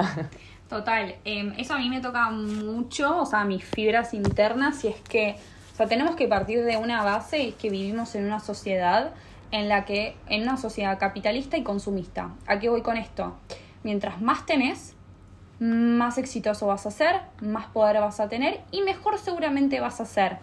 Total, 0.69 1.15
em, 1.25 1.53
eso 1.57 1.73
a 1.73 1.79
mí 1.79 1.89
me 1.89 1.99
toca 1.99 2.29
mucho, 2.29 3.21
o 3.21 3.25
sea, 3.25 3.43
mis 3.43 3.63
fibras 3.63 4.13
internas, 4.13 4.83
y 4.83 4.89
es 4.89 5.01
que 5.01 5.35
sea, 5.79 5.87
tenemos 5.87 6.17
que 6.17 6.27
partir 6.27 6.65
de 6.65 6.75
una 6.75 7.03
base 7.05 7.53
que 7.53 7.69
vivimos 7.69 8.13
en 8.15 8.25
una 8.25 8.41
sociedad 8.41 9.13
en 9.51 9.69
la 9.69 9.85
que, 9.85 10.17
en 10.27 10.41
una 10.41 10.57
sociedad 10.57 10.99
capitalista 10.99 11.55
y 11.55 11.63
consumista. 11.63 12.31
¿A 12.47 12.59
qué 12.59 12.67
voy 12.67 12.81
con 12.81 12.97
esto? 12.97 13.37
Mientras 13.83 14.21
más 14.21 14.45
tenés, 14.45 14.97
más 15.59 16.17
exitoso 16.17 16.67
vas 16.67 16.85
a 16.85 16.91
ser, 16.91 17.21
más 17.41 17.67
poder 17.67 18.01
vas 18.01 18.19
a 18.19 18.27
tener 18.27 18.59
y 18.71 18.81
mejor 18.81 19.17
seguramente 19.19 19.79
vas 19.79 20.01
a 20.01 20.05
ser. 20.05 20.39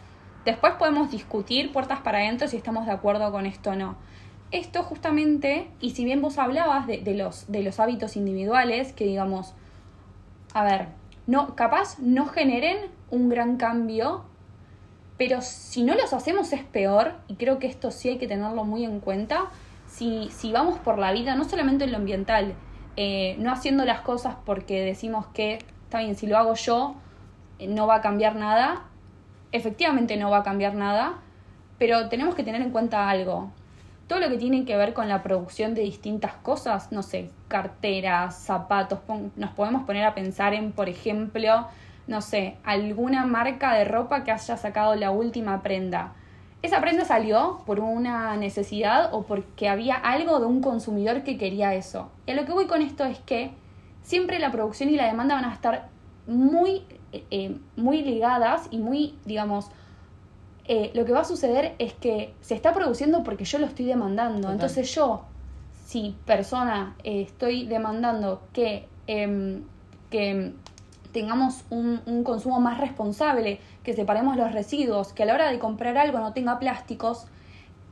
Después 0.46 0.72
podemos 0.78 1.10
discutir 1.10 1.70
puertas 1.70 2.00
para 2.00 2.18
adentro 2.18 2.48
si 2.48 2.56
estamos 2.56 2.86
de 2.86 2.92
acuerdo 2.92 3.30
con 3.30 3.44
esto 3.44 3.70
o 3.70 3.76
no. 3.76 3.96
Esto 4.52 4.84
justamente, 4.84 5.68
y 5.80 5.90
si 5.90 6.06
bien 6.06 6.22
vos 6.22 6.38
hablabas 6.38 6.86
de, 6.86 7.02
de, 7.02 7.12
los, 7.12 7.52
de 7.52 7.62
los 7.62 7.78
hábitos 7.78 8.16
individuales, 8.16 8.94
que 8.94 9.04
digamos, 9.04 9.52
a 10.54 10.64
ver, 10.64 10.88
no, 11.26 11.54
capaz 11.56 11.98
no 11.98 12.24
generen 12.26 12.78
un 13.10 13.28
gran 13.28 13.58
cambio 13.58 14.24
pero 15.16 15.40
si 15.40 15.82
no 15.82 15.94
los 15.94 16.12
hacemos 16.12 16.52
es 16.52 16.62
peor, 16.62 17.14
y 17.28 17.34
creo 17.34 17.58
que 17.58 17.66
esto 17.66 17.90
sí 17.90 18.08
hay 18.10 18.18
que 18.18 18.28
tenerlo 18.28 18.64
muy 18.64 18.84
en 18.84 19.00
cuenta, 19.00 19.46
si, 19.88 20.28
si 20.30 20.52
vamos 20.52 20.78
por 20.78 20.98
la 20.98 21.12
vida, 21.12 21.34
no 21.36 21.44
solamente 21.44 21.84
en 21.84 21.92
lo 21.92 21.98
ambiental, 21.98 22.54
eh, 22.96 23.36
no 23.38 23.52
haciendo 23.52 23.84
las 23.84 24.00
cosas 24.00 24.36
porque 24.44 24.80
decimos 24.80 25.26
que, 25.28 25.58
está 25.84 26.00
bien, 26.00 26.16
si 26.16 26.26
lo 26.26 26.38
hago 26.38 26.54
yo, 26.54 26.96
no 27.60 27.86
va 27.86 27.96
a 27.96 28.00
cambiar 28.00 28.36
nada. 28.36 28.84
Efectivamente 29.52 30.16
no 30.16 30.30
va 30.30 30.38
a 30.38 30.42
cambiar 30.42 30.74
nada, 30.74 31.18
pero 31.78 32.08
tenemos 32.08 32.34
que 32.34 32.42
tener 32.42 32.62
en 32.62 32.70
cuenta 32.70 33.08
algo. 33.08 33.50
Todo 34.06 34.20
lo 34.20 34.28
que 34.28 34.38
tiene 34.38 34.64
que 34.64 34.76
ver 34.76 34.94
con 34.94 35.08
la 35.08 35.22
producción 35.22 35.74
de 35.74 35.82
distintas 35.82 36.32
cosas, 36.34 36.92
no 36.92 37.02
sé, 37.02 37.30
carteras, 37.48 38.36
zapatos, 38.36 39.00
nos 39.36 39.50
podemos 39.50 39.84
poner 39.84 40.04
a 40.04 40.14
pensar 40.14 40.54
en, 40.54 40.72
por 40.72 40.88
ejemplo, 40.88 41.66
no 42.06 42.20
sé, 42.20 42.56
alguna 42.64 43.26
marca 43.26 43.74
de 43.74 43.84
ropa 43.84 44.24
que 44.24 44.30
haya 44.30 44.56
sacado 44.56 44.94
la 44.94 45.10
última 45.10 45.62
prenda. 45.62 46.14
Esa 46.62 46.80
prenda 46.80 47.04
salió 47.04 47.60
por 47.66 47.80
una 47.80 48.36
necesidad 48.36 49.12
o 49.12 49.22
porque 49.22 49.68
había 49.68 49.94
algo 49.94 50.40
de 50.40 50.46
un 50.46 50.60
consumidor 50.60 51.22
que 51.22 51.36
quería 51.36 51.74
eso. 51.74 52.10
Y 52.26 52.32
a 52.32 52.34
lo 52.34 52.44
que 52.44 52.52
voy 52.52 52.66
con 52.66 52.82
esto 52.82 53.04
es 53.04 53.18
que 53.20 53.52
siempre 54.02 54.38
la 54.38 54.50
producción 54.50 54.88
y 54.88 54.96
la 54.96 55.06
demanda 55.06 55.34
van 55.34 55.44
a 55.44 55.52
estar 55.52 55.88
muy, 56.26 56.82
eh, 57.12 57.24
eh, 57.30 57.56
muy 57.76 58.02
ligadas 58.02 58.68
y 58.70 58.78
muy, 58.78 59.18
digamos, 59.24 59.70
eh, 60.64 60.90
lo 60.94 61.04
que 61.04 61.12
va 61.12 61.20
a 61.20 61.24
suceder 61.24 61.74
es 61.78 61.92
que 61.94 62.34
se 62.40 62.54
está 62.54 62.72
produciendo 62.72 63.22
porque 63.22 63.44
yo 63.44 63.58
lo 63.58 63.66
estoy 63.66 63.84
demandando. 63.84 64.50
Entonces 64.50 64.92
yo, 64.94 65.24
si 65.84 66.16
persona, 66.24 66.96
estoy 67.04 67.66
demandando 67.66 68.42
que, 68.52 68.88
em, 69.06 69.62
que 70.10 70.52
tengamos 71.16 71.64
un, 71.70 72.22
consumo 72.24 72.60
más 72.60 72.76
responsable, 72.76 73.58
que 73.82 73.94
separemos 73.94 74.36
los 74.36 74.52
residuos, 74.52 75.14
que 75.14 75.22
a 75.22 75.26
la 75.26 75.32
hora 75.32 75.50
de 75.50 75.58
comprar 75.58 75.96
algo 75.96 76.18
no 76.18 76.34
tenga 76.34 76.58
plásticos, 76.58 77.26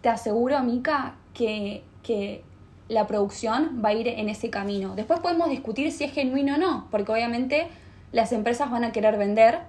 te 0.02 0.10
aseguro, 0.10 0.62
Mica, 0.62 1.14
que, 1.32 1.84
que 2.02 2.44
la 2.90 3.06
producción 3.06 3.80
va 3.82 3.88
a 3.88 3.92
ir 3.94 4.08
en 4.08 4.28
ese 4.28 4.50
camino. 4.50 4.94
Después 4.94 5.20
podemos 5.20 5.48
discutir 5.48 5.90
si 5.90 6.04
es 6.04 6.12
genuino 6.12 6.56
o 6.56 6.58
no, 6.58 6.88
porque 6.90 7.12
obviamente 7.12 7.68
las 8.12 8.30
empresas 8.32 8.70
van 8.70 8.84
a 8.84 8.92
querer 8.92 9.16
vender 9.16 9.60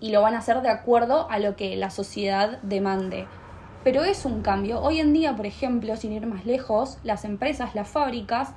y 0.00 0.10
lo 0.10 0.22
van 0.22 0.34
a 0.34 0.38
hacer 0.38 0.62
de 0.62 0.70
acuerdo 0.70 1.30
a 1.30 1.38
lo 1.38 1.54
que 1.54 1.76
la 1.76 1.90
sociedad 1.90 2.62
demande. 2.62 3.26
Pero 3.84 4.04
es 4.04 4.24
un 4.24 4.40
cambio. 4.40 4.80
Hoy 4.80 5.00
en 5.00 5.12
día, 5.12 5.36
por 5.36 5.44
ejemplo, 5.44 5.98
sin 5.98 6.12
ir 6.12 6.26
más 6.26 6.46
lejos, 6.46 6.96
las 7.04 7.26
empresas, 7.26 7.74
las 7.74 7.88
fábricas, 7.88 8.54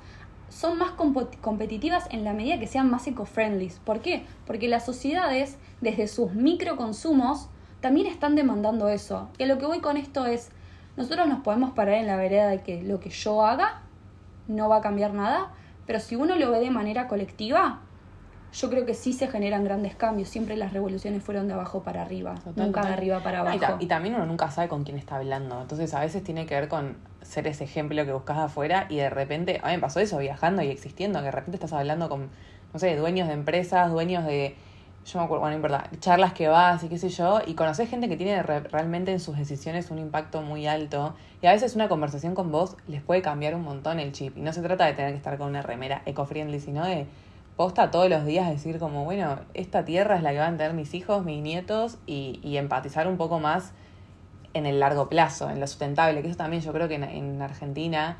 son 0.48 0.78
más 0.78 0.92
competitivas 0.92 2.06
en 2.10 2.24
la 2.24 2.32
medida 2.32 2.58
que 2.58 2.66
sean 2.66 2.90
más 2.90 3.06
eco-friendly. 3.06 3.72
¿Por 3.84 4.00
qué? 4.00 4.24
Porque 4.46 4.68
las 4.68 4.84
sociedades, 4.84 5.58
desde 5.80 6.08
sus 6.08 6.32
microconsumos, 6.32 7.48
también 7.80 8.06
están 8.06 8.36
demandando 8.36 8.88
eso. 8.88 9.28
A 9.38 9.44
lo 9.44 9.58
que 9.58 9.66
voy 9.66 9.80
con 9.80 9.96
esto 9.96 10.26
es, 10.26 10.50
nosotros 10.96 11.28
nos 11.28 11.40
podemos 11.40 11.72
parar 11.72 11.96
en 11.96 12.06
la 12.06 12.16
vereda 12.16 12.48
de 12.48 12.62
que 12.62 12.82
lo 12.82 13.00
que 13.00 13.10
yo 13.10 13.44
haga 13.44 13.82
no 14.48 14.68
va 14.68 14.76
a 14.76 14.80
cambiar 14.80 15.12
nada, 15.12 15.52
pero 15.86 16.00
si 16.00 16.16
uno 16.16 16.36
lo 16.36 16.50
ve 16.50 16.60
de 16.60 16.70
manera 16.70 17.06
colectiva, 17.06 17.80
yo 18.56 18.70
creo 18.70 18.86
que 18.86 18.94
sí 18.94 19.12
se 19.12 19.28
generan 19.28 19.64
grandes 19.64 19.94
cambios. 19.96 20.28
Siempre 20.28 20.56
las 20.56 20.72
revoluciones 20.72 21.22
fueron 21.22 21.46
de 21.46 21.54
abajo 21.54 21.82
para 21.82 22.02
arriba, 22.02 22.34
nunca 22.54 22.82
de 22.82 22.92
arriba 22.92 23.20
para 23.22 23.40
abajo. 23.40 23.76
Y, 23.80 23.86
también 23.86 24.14
uno 24.14 24.24
nunca 24.24 24.50
sabe 24.50 24.68
con 24.68 24.84
quién 24.84 24.96
está 24.96 25.16
hablando. 25.16 25.60
Entonces 25.60 25.92
a 25.92 26.00
veces 26.00 26.24
tiene 26.24 26.46
que 26.46 26.54
ver 26.54 26.68
con 26.68 26.96
ser 27.20 27.46
ese 27.46 27.64
ejemplo 27.64 28.04
que 28.06 28.12
buscas 28.12 28.38
afuera 28.38 28.86
y 28.88 28.96
de 28.96 29.10
repente, 29.10 29.60
a 29.62 29.68
mí 29.68 29.74
me 29.74 29.80
pasó 29.80 30.00
eso 30.00 30.18
viajando 30.18 30.62
y 30.62 30.68
existiendo, 30.68 31.18
que 31.18 31.26
de 31.26 31.30
repente 31.32 31.56
estás 31.56 31.72
hablando 31.74 32.08
con, 32.08 32.30
no 32.72 32.78
sé, 32.78 32.96
dueños 32.96 33.28
de 33.28 33.34
empresas, 33.34 33.90
dueños 33.90 34.24
de, 34.24 34.54
yo 35.04 35.18
me 35.18 35.24
acuerdo, 35.24 35.42
bueno, 35.42 35.56
en 35.56 35.62
verdad, 35.62 35.86
charlas 36.00 36.32
que 36.32 36.48
vas 36.48 36.82
y 36.82 36.88
qué 36.88 36.98
sé 36.98 37.10
yo, 37.10 37.40
y 37.46 37.54
conoces 37.54 37.90
gente 37.90 38.08
que 38.08 38.16
tiene 38.16 38.42
realmente 38.42 39.12
en 39.12 39.20
sus 39.20 39.36
decisiones 39.36 39.90
un 39.90 39.98
impacto 39.98 40.40
muy 40.40 40.66
alto. 40.66 41.14
Y 41.42 41.46
a 41.46 41.52
veces 41.52 41.74
una 41.74 41.88
conversación 41.88 42.34
con 42.34 42.50
vos 42.50 42.76
les 42.88 43.02
puede 43.02 43.22
cambiar 43.22 43.54
un 43.54 43.62
montón 43.62 44.00
el 44.00 44.12
chip. 44.12 44.38
Y 44.38 44.40
no 44.40 44.52
se 44.52 44.62
trata 44.62 44.86
de 44.86 44.94
tener 44.94 45.10
que 45.10 45.18
estar 45.18 45.36
con 45.36 45.48
una 45.48 45.62
remera 45.62 46.02
eco-friendly, 46.06 46.60
sino 46.60 46.84
de 46.84 47.06
posta 47.56 47.90
todos 47.90 48.08
los 48.10 48.24
días 48.24 48.48
decir 48.50 48.78
como, 48.78 49.04
bueno, 49.04 49.38
esta 49.54 49.84
tierra 49.84 50.16
es 50.16 50.22
la 50.22 50.32
que 50.32 50.38
van 50.38 50.54
a 50.54 50.56
tener 50.58 50.74
mis 50.74 50.94
hijos, 50.94 51.24
mis 51.24 51.42
nietos, 51.42 51.98
y, 52.06 52.40
y 52.42 52.58
empatizar 52.58 53.08
un 53.08 53.16
poco 53.16 53.40
más 53.40 53.72
en 54.56 54.64
el 54.64 54.80
largo 54.80 55.08
plazo, 55.08 55.50
en 55.50 55.60
lo 55.60 55.66
sustentable, 55.66 56.22
que 56.22 56.28
eso 56.28 56.36
también 56.36 56.62
yo 56.62 56.72
creo 56.72 56.88
que 56.88 56.94
en, 56.94 57.42
Argentina, 57.42 58.16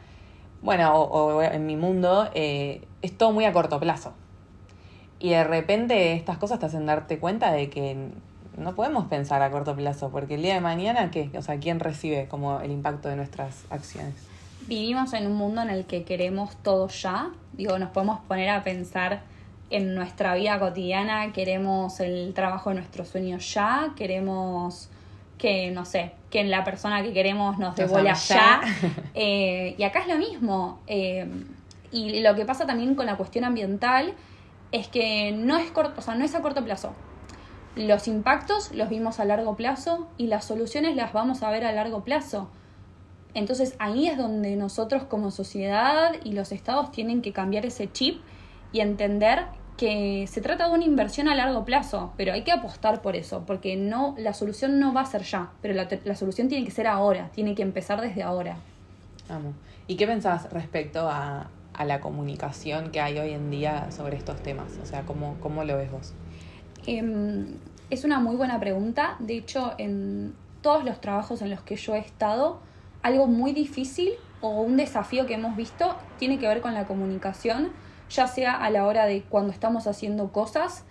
bueno, 0.60 0.94
o, 0.94 1.42
en 1.42 1.64
mi 1.64 1.76
mundo, 1.76 2.28
eh, 2.34 2.86
es 3.00 3.16
todo 3.16 3.32
muy 3.32 3.46
a 3.46 3.52
corto 3.52 3.80
plazo. 3.80 4.12
Y 5.18 5.30
de 5.30 5.44
repente 5.44 6.12
estas 6.12 6.36
cosas 6.36 6.58
te 6.58 6.66
hacen 6.66 6.84
darte 6.84 7.18
cuenta 7.18 7.52
de 7.52 7.70
que 7.70 8.10
no 8.58 8.74
podemos 8.74 9.06
pensar 9.06 9.40
a 9.40 9.50
corto 9.50 9.74
plazo, 9.74 10.10
porque 10.10 10.34
el 10.34 10.42
día 10.42 10.54
de 10.54 10.60
mañana, 10.60 11.10
¿qué? 11.10 11.30
O 11.38 11.42
sea, 11.42 11.58
¿quién 11.58 11.80
recibe 11.80 12.28
como 12.28 12.60
el 12.60 12.70
impacto 12.70 13.08
de 13.08 13.16
nuestras 13.16 13.64
acciones? 13.70 14.14
Vivimos 14.66 15.12
en 15.12 15.26
un 15.26 15.34
mundo 15.34 15.62
en 15.62 15.70
el 15.70 15.86
que 15.86 16.04
queremos 16.04 16.56
todo 16.62 16.88
ya. 16.88 17.30
Digo, 17.52 17.78
nos 17.78 17.90
podemos 17.90 18.20
poner 18.20 18.50
a 18.50 18.64
pensar 18.64 19.22
en 19.70 19.94
nuestra 19.94 20.34
vida 20.34 20.58
cotidiana, 20.58 21.32
queremos 21.32 22.00
el 22.00 22.32
trabajo 22.34 22.70
de 22.70 22.76
nuestros 22.76 23.08
sueños 23.08 23.52
ya, 23.52 23.92
queremos 23.96 24.88
que, 25.38 25.70
no 25.70 25.84
sé, 25.84 26.12
que 26.30 26.44
la 26.44 26.64
persona 26.64 27.02
que 27.02 27.12
queremos 27.12 27.58
nos 27.58 27.76
devuelva 27.76 28.14
ya. 28.14 28.60
Eh, 29.14 29.74
y 29.78 29.82
acá 29.82 30.00
es 30.00 30.08
lo 30.08 30.16
mismo. 30.16 30.80
Eh, 30.86 31.26
y 31.92 32.20
lo 32.20 32.34
que 32.34 32.44
pasa 32.44 32.66
también 32.66 32.94
con 32.94 33.06
la 33.06 33.16
cuestión 33.16 33.44
ambiental 33.44 34.14
es 34.72 34.88
que 34.88 35.32
no 35.32 35.56
es, 35.56 35.70
corto, 35.70 36.00
o 36.00 36.02
sea, 36.02 36.14
no 36.14 36.24
es 36.24 36.34
a 36.34 36.42
corto 36.42 36.64
plazo. 36.64 36.92
Los 37.76 38.08
impactos 38.08 38.72
los 38.72 38.88
vimos 38.88 39.20
a 39.20 39.24
largo 39.24 39.56
plazo 39.56 40.08
y 40.16 40.26
las 40.26 40.44
soluciones 40.44 40.96
las 40.96 41.12
vamos 41.12 41.42
a 41.42 41.50
ver 41.50 41.64
a 41.64 41.72
largo 41.72 42.02
plazo. 42.04 42.48
Entonces 43.36 43.76
ahí 43.78 44.08
es 44.08 44.16
donde 44.16 44.56
nosotros 44.56 45.04
como 45.04 45.30
sociedad 45.30 46.14
y 46.24 46.32
los 46.32 46.52
estados 46.52 46.90
tienen 46.90 47.20
que 47.20 47.34
cambiar 47.34 47.66
ese 47.66 47.92
chip 47.92 48.22
y 48.72 48.80
entender 48.80 49.44
que 49.76 50.26
se 50.26 50.40
trata 50.40 50.68
de 50.68 50.74
una 50.74 50.84
inversión 50.84 51.28
a 51.28 51.34
largo 51.34 51.66
plazo, 51.66 52.14
pero 52.16 52.32
hay 52.32 52.44
que 52.44 52.52
apostar 52.52 53.02
por 53.02 53.14
eso, 53.14 53.44
porque 53.46 53.76
no, 53.76 54.14
la 54.16 54.32
solución 54.32 54.80
no 54.80 54.94
va 54.94 55.02
a 55.02 55.04
ser 55.04 55.22
ya, 55.22 55.50
pero 55.60 55.74
la, 55.74 55.86
la 56.04 56.16
solución 56.16 56.48
tiene 56.48 56.64
que 56.64 56.70
ser 56.70 56.86
ahora, 56.86 57.28
tiene 57.34 57.54
que 57.54 57.60
empezar 57.60 58.00
desde 58.00 58.22
ahora. 58.22 58.56
Vamos. 59.28 59.54
¿Y 59.86 59.96
qué 59.96 60.06
pensás 60.06 60.50
respecto 60.50 61.06
a, 61.06 61.50
a 61.74 61.84
la 61.84 62.00
comunicación 62.00 62.90
que 62.90 63.02
hay 63.02 63.18
hoy 63.18 63.32
en 63.32 63.50
día 63.50 63.90
sobre 63.90 64.16
estos 64.16 64.42
temas? 64.42 64.78
O 64.82 64.86
sea, 64.86 65.02
¿cómo, 65.02 65.36
cómo 65.40 65.62
lo 65.62 65.76
ves 65.76 65.90
vos? 65.90 66.14
Em, 66.86 67.58
es 67.90 68.04
una 68.04 68.18
muy 68.18 68.36
buena 68.36 68.58
pregunta. 68.58 69.16
De 69.18 69.36
hecho, 69.36 69.74
en 69.76 70.34
todos 70.62 70.86
los 70.86 71.02
trabajos 71.02 71.42
en 71.42 71.50
los 71.50 71.60
que 71.60 71.76
yo 71.76 71.94
he 71.94 71.98
estado, 71.98 72.60
algo 73.06 73.28
muy 73.28 73.52
difícil 73.52 74.10
o 74.40 74.62
un 74.62 74.76
desafío 74.76 75.26
que 75.26 75.34
hemos 75.34 75.54
visto 75.54 75.94
tiene 76.18 76.40
que 76.40 76.48
ver 76.48 76.60
con 76.60 76.74
la 76.74 76.86
comunicación, 76.86 77.70
ya 78.10 78.26
sea 78.26 78.52
a 78.52 78.68
la 78.70 78.84
hora 78.84 79.06
de 79.06 79.22
cuando 79.22 79.52
estamos 79.52 79.86
haciendo 79.86 80.32
cosas, 80.32 80.82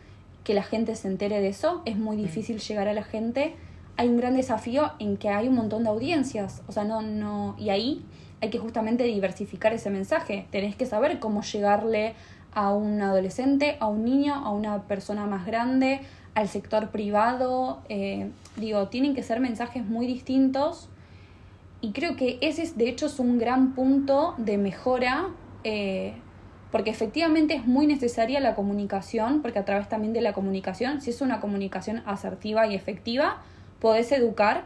que 0.46 0.54
la 0.54 0.64
gente 0.64 0.96
se 0.96 1.10
entere 1.10 1.42
de 1.42 1.50
eso, 1.50 1.82
es 1.84 1.98
muy 1.98 2.16
mm. 2.16 2.22
difícil 2.22 2.60
llegar 2.60 2.88
a 2.88 2.94
la 2.94 3.04
gente. 3.04 3.56
Hay 3.98 4.08
un 4.08 4.16
gran 4.16 4.38
desafío 4.38 4.94
en 5.00 5.18
que 5.18 5.28
hay 5.28 5.50
un 5.50 5.56
montón 5.56 5.84
de 5.84 5.90
audiencias, 5.90 6.62
o 6.68 6.72
sea, 6.72 6.86
no, 6.86 7.02
no, 7.02 7.54
y 7.58 7.70
ahí 7.70 8.06
hay 8.42 8.50
que 8.50 8.60
justamente 8.60 9.04
diversificar 9.04 9.74
ese 9.74 9.90
mensaje. 9.90 10.48
Tenés 10.52 10.78
que 10.78 10.86
saber 10.86 11.20
cómo 11.20 11.42
llegarle 11.42 12.14
a 12.54 12.74
un 12.74 13.02
adolescente, 13.02 13.76
a 13.82 13.88
un 13.88 14.06
niño, 14.06 14.36
a 14.36 14.52
una 14.52 14.84
persona 14.84 15.26
más 15.26 15.46
grande, 15.46 16.00
al 16.34 16.48
sector 16.48 16.92
privado. 16.92 17.82
Eh, 17.90 18.32
digo, 18.56 18.88
tienen 18.88 19.16
que 19.16 19.24
ser 19.24 19.42
mensajes 19.42 19.86
muy 19.86 20.08
distintos. 20.08 20.88
Y 21.86 21.92
creo 21.92 22.16
que 22.16 22.40
ese, 22.42 22.74
de 22.74 22.90
hecho, 22.90 23.06
es 23.06 23.20
un 23.20 23.38
gran 23.38 23.76
punto 23.76 24.34
de 24.40 24.58
mejora, 24.58 25.28
eh, 25.64 26.16
porque 26.72 26.90
efectivamente 26.90 27.54
es 27.54 27.68
muy 27.68 27.86
necesaria 27.86 28.40
la 28.40 28.56
comunicación, 28.56 29.44
porque 29.44 29.60
a 29.60 29.66
través 29.66 29.88
también 29.88 30.12
de 30.12 30.22
la 30.22 30.34
comunicación, 30.34 31.00
si 31.00 31.12
es 31.12 31.22
una 31.22 31.40
comunicación 31.40 32.02
asertiva 32.08 32.66
y 32.66 32.74
efectiva, 32.74 33.44
podés 33.80 34.12
educar. 34.12 34.66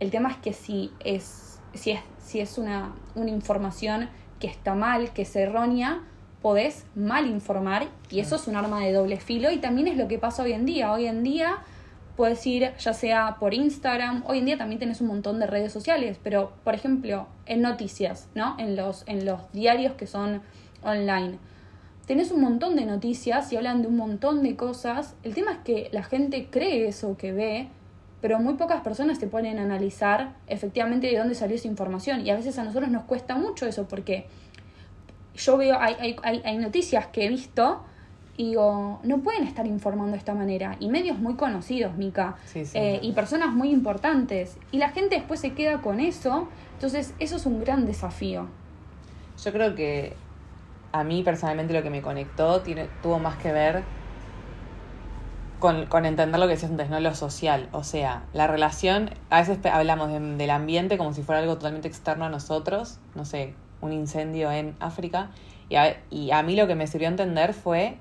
El 0.00 0.10
tema 0.10 0.28
es 0.28 0.38
que 0.38 0.52
si 0.52 0.90
es, 1.04 1.60
si 1.72 1.92
es 1.92 2.00
si 2.18 2.40
es 2.40 2.58
una, 2.58 2.96
una 3.14 3.30
información 3.30 4.08
que 4.40 4.48
está 4.48 4.74
mal, 4.74 5.12
que 5.12 5.22
es 5.22 5.36
errónea, 5.36 6.02
podés 6.42 6.84
mal 6.96 7.28
informar 7.28 7.86
y 8.10 8.18
eso 8.18 8.34
es 8.34 8.48
un 8.48 8.56
arma 8.56 8.80
de 8.80 8.92
doble 8.92 9.20
filo 9.20 9.52
y 9.52 9.58
también 9.58 9.86
es 9.86 9.96
lo 9.96 10.08
que 10.08 10.18
pasa 10.18 10.42
hoy 10.42 10.52
en 10.52 10.66
día. 10.66 10.92
Hoy 10.92 11.06
en 11.06 11.22
día 11.22 11.58
puedes 12.16 12.46
ir 12.46 12.72
ya 12.78 12.92
sea 12.92 13.36
por 13.38 13.54
Instagram, 13.54 14.24
hoy 14.26 14.38
en 14.38 14.46
día 14.46 14.58
también 14.58 14.78
tenés 14.78 15.00
un 15.00 15.08
montón 15.08 15.38
de 15.38 15.46
redes 15.46 15.72
sociales, 15.72 16.18
pero 16.22 16.52
por 16.64 16.74
ejemplo 16.74 17.26
en 17.46 17.62
noticias, 17.62 18.28
¿no? 18.34 18.56
En 18.58 18.76
los, 18.76 19.04
en 19.06 19.24
los 19.24 19.40
diarios 19.52 19.94
que 19.94 20.06
son 20.06 20.42
online. 20.82 21.38
Tenés 22.06 22.30
un 22.30 22.40
montón 22.40 22.76
de 22.76 22.86
noticias 22.86 23.52
y 23.52 23.56
hablan 23.56 23.82
de 23.82 23.88
un 23.88 23.96
montón 23.96 24.42
de 24.42 24.56
cosas. 24.56 25.14
El 25.24 25.34
tema 25.34 25.52
es 25.52 25.58
que 25.58 25.88
la 25.92 26.04
gente 26.04 26.48
cree 26.50 26.86
eso 26.86 27.16
que 27.16 27.32
ve 27.32 27.68
pero 28.20 28.38
muy 28.40 28.54
pocas 28.54 28.80
personas 28.80 29.18
se 29.18 29.26
ponen 29.26 29.58
a 29.58 29.62
analizar 29.62 30.34
efectivamente 30.46 31.06
de 31.06 31.18
dónde 31.18 31.34
salió 31.34 31.54
esa 31.54 31.68
información. 31.68 32.26
Y 32.26 32.30
a 32.30 32.34
veces 32.34 32.58
a 32.58 32.64
nosotros 32.64 32.90
nos 32.90 33.04
cuesta 33.04 33.36
mucho 33.36 33.66
eso, 33.66 33.86
porque 33.86 34.26
yo 35.36 35.56
veo, 35.56 35.78
hay, 35.78 36.16
hay, 36.22 36.42
hay 36.44 36.58
noticias 36.58 37.06
que 37.08 37.26
he 37.26 37.28
visto 37.28 37.84
y 38.36 38.48
digo, 38.50 39.00
no 39.02 39.18
pueden 39.18 39.44
estar 39.44 39.66
informando 39.66 40.12
de 40.12 40.18
esta 40.18 40.34
manera. 40.34 40.76
Y 40.78 40.88
medios 40.88 41.18
muy 41.18 41.34
conocidos, 41.34 41.96
Mica, 41.96 42.36
eh, 42.54 42.98
y 43.02 43.12
personas 43.12 43.54
muy 43.54 43.70
importantes. 43.70 44.58
Y 44.72 44.78
la 44.78 44.90
gente 44.90 45.16
después 45.16 45.40
se 45.40 45.54
queda 45.54 45.80
con 45.80 46.00
eso. 46.00 46.48
Entonces, 46.74 47.14
eso 47.18 47.36
es 47.36 47.46
un 47.46 47.60
gran 47.60 47.86
desafío. 47.86 48.48
Yo 49.42 49.52
creo 49.52 49.74
que 49.74 50.14
a 50.92 51.02
mí 51.02 51.22
personalmente 51.22 51.72
lo 51.72 51.82
que 51.82 51.90
me 51.90 52.02
conectó 52.02 52.60
tiene, 52.60 52.88
tuvo 53.02 53.18
más 53.18 53.36
que 53.36 53.52
ver 53.52 53.84
con, 55.58 55.86
con, 55.86 56.04
entender 56.04 56.38
lo 56.38 56.46
que 56.46 56.52
decías 56.52 56.70
antes, 56.70 56.90
¿no? 56.90 57.00
Lo 57.00 57.14
social. 57.14 57.70
O 57.72 57.84
sea, 57.84 58.24
la 58.34 58.46
relación, 58.46 59.10
a 59.30 59.40
veces 59.40 59.58
hablamos 59.64 60.10
del 60.12 60.50
ambiente 60.50 60.98
como 60.98 61.14
si 61.14 61.22
fuera 61.22 61.40
algo 61.40 61.54
totalmente 61.54 61.88
externo 61.88 62.26
a 62.26 62.28
nosotros, 62.28 62.98
no 63.14 63.24
sé, 63.24 63.54
un 63.80 63.94
incendio 63.94 64.50
en 64.50 64.76
África. 64.78 65.30
Y 65.70 65.76
a, 65.76 65.96
y 66.10 66.32
a 66.32 66.42
mí 66.42 66.54
lo 66.54 66.66
que 66.66 66.74
me 66.74 66.86
sirvió 66.86 67.08
a 67.08 67.10
entender 67.10 67.54
fue 67.54 67.96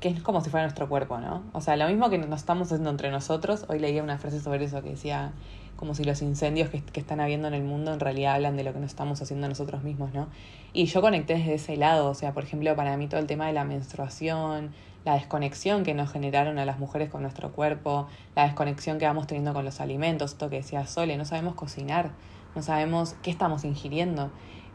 que 0.00 0.08
es 0.08 0.22
como 0.22 0.40
si 0.40 0.50
fuera 0.50 0.64
nuestro 0.64 0.88
cuerpo, 0.88 1.18
¿no? 1.18 1.42
O 1.52 1.60
sea, 1.60 1.76
lo 1.76 1.88
mismo 1.88 2.10
que 2.10 2.18
nos 2.18 2.40
estamos 2.40 2.68
haciendo 2.68 2.90
entre 2.90 3.10
nosotros. 3.10 3.64
Hoy 3.68 3.78
leía 3.78 4.02
una 4.02 4.18
frase 4.18 4.40
sobre 4.40 4.64
eso 4.64 4.82
que 4.82 4.90
decía 4.90 5.32
como 5.76 5.94
si 5.94 6.04
los 6.04 6.22
incendios 6.22 6.70
que, 6.70 6.82
que, 6.82 6.98
están 7.00 7.20
habiendo 7.20 7.46
en 7.46 7.54
el 7.54 7.62
mundo 7.62 7.92
en 7.92 8.00
realidad 8.00 8.34
hablan 8.34 8.56
de 8.56 8.64
lo 8.64 8.72
que 8.72 8.80
nos 8.80 8.90
estamos 8.90 9.22
haciendo 9.22 9.48
nosotros 9.48 9.84
mismos, 9.84 10.12
¿no? 10.12 10.26
Y 10.72 10.86
yo 10.86 11.00
conecté 11.00 11.34
desde 11.34 11.54
ese 11.54 11.76
lado, 11.76 12.10
o 12.10 12.14
sea, 12.14 12.34
por 12.34 12.42
ejemplo, 12.42 12.74
para 12.74 12.96
mí 12.96 13.06
todo 13.06 13.20
el 13.20 13.26
tema 13.26 13.46
de 13.46 13.52
la 13.52 13.64
menstruación, 13.64 14.72
la 15.04 15.14
desconexión 15.14 15.84
que 15.84 15.94
nos 15.94 16.10
generaron 16.10 16.58
a 16.58 16.64
las 16.64 16.78
mujeres 16.78 17.10
con 17.10 17.22
nuestro 17.22 17.52
cuerpo, 17.52 18.08
la 18.34 18.44
desconexión 18.44 18.98
que 18.98 19.06
vamos 19.06 19.26
teniendo 19.26 19.54
con 19.54 19.64
los 19.64 19.80
alimentos, 19.80 20.32
esto 20.32 20.50
que 20.50 20.56
decía 20.56 20.86
Sole, 20.86 21.16
no 21.16 21.24
sabemos 21.24 21.54
cocinar, 21.54 22.10
no 22.54 22.62
sabemos 22.62 23.14
qué 23.22 23.30
estamos 23.30 23.64
ingiriendo, 23.64 24.30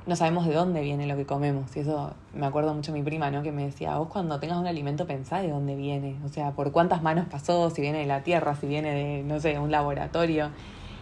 no 0.05 0.15
sabemos 0.15 0.45
de 0.45 0.53
dónde 0.53 0.81
viene 0.81 1.07
lo 1.07 1.15
que 1.15 1.25
comemos. 1.25 1.75
Y 1.75 1.79
eso 1.79 2.13
me 2.33 2.45
acuerdo 2.45 2.73
mucho 2.73 2.91
mi 2.91 3.01
prima, 3.03 3.31
¿no? 3.31 3.43
Que 3.43 3.51
me 3.51 3.65
decía, 3.65 3.97
vos 3.97 4.09
cuando 4.09 4.39
tengas 4.39 4.57
un 4.57 4.67
alimento 4.67 5.07
pensá 5.07 5.39
de 5.39 5.49
dónde 5.49 5.75
viene, 5.75 6.17
o 6.25 6.29
sea, 6.29 6.51
por 6.51 6.71
cuántas 6.71 7.01
manos 7.01 7.27
pasó, 7.29 7.69
si 7.69 7.81
viene 7.81 7.99
de 7.99 8.05
la 8.05 8.23
tierra, 8.23 8.55
si 8.55 8.67
viene 8.67 8.93
de, 8.93 9.23
no 9.23 9.39
sé, 9.39 9.59
un 9.59 9.71
laboratorio. 9.71 10.49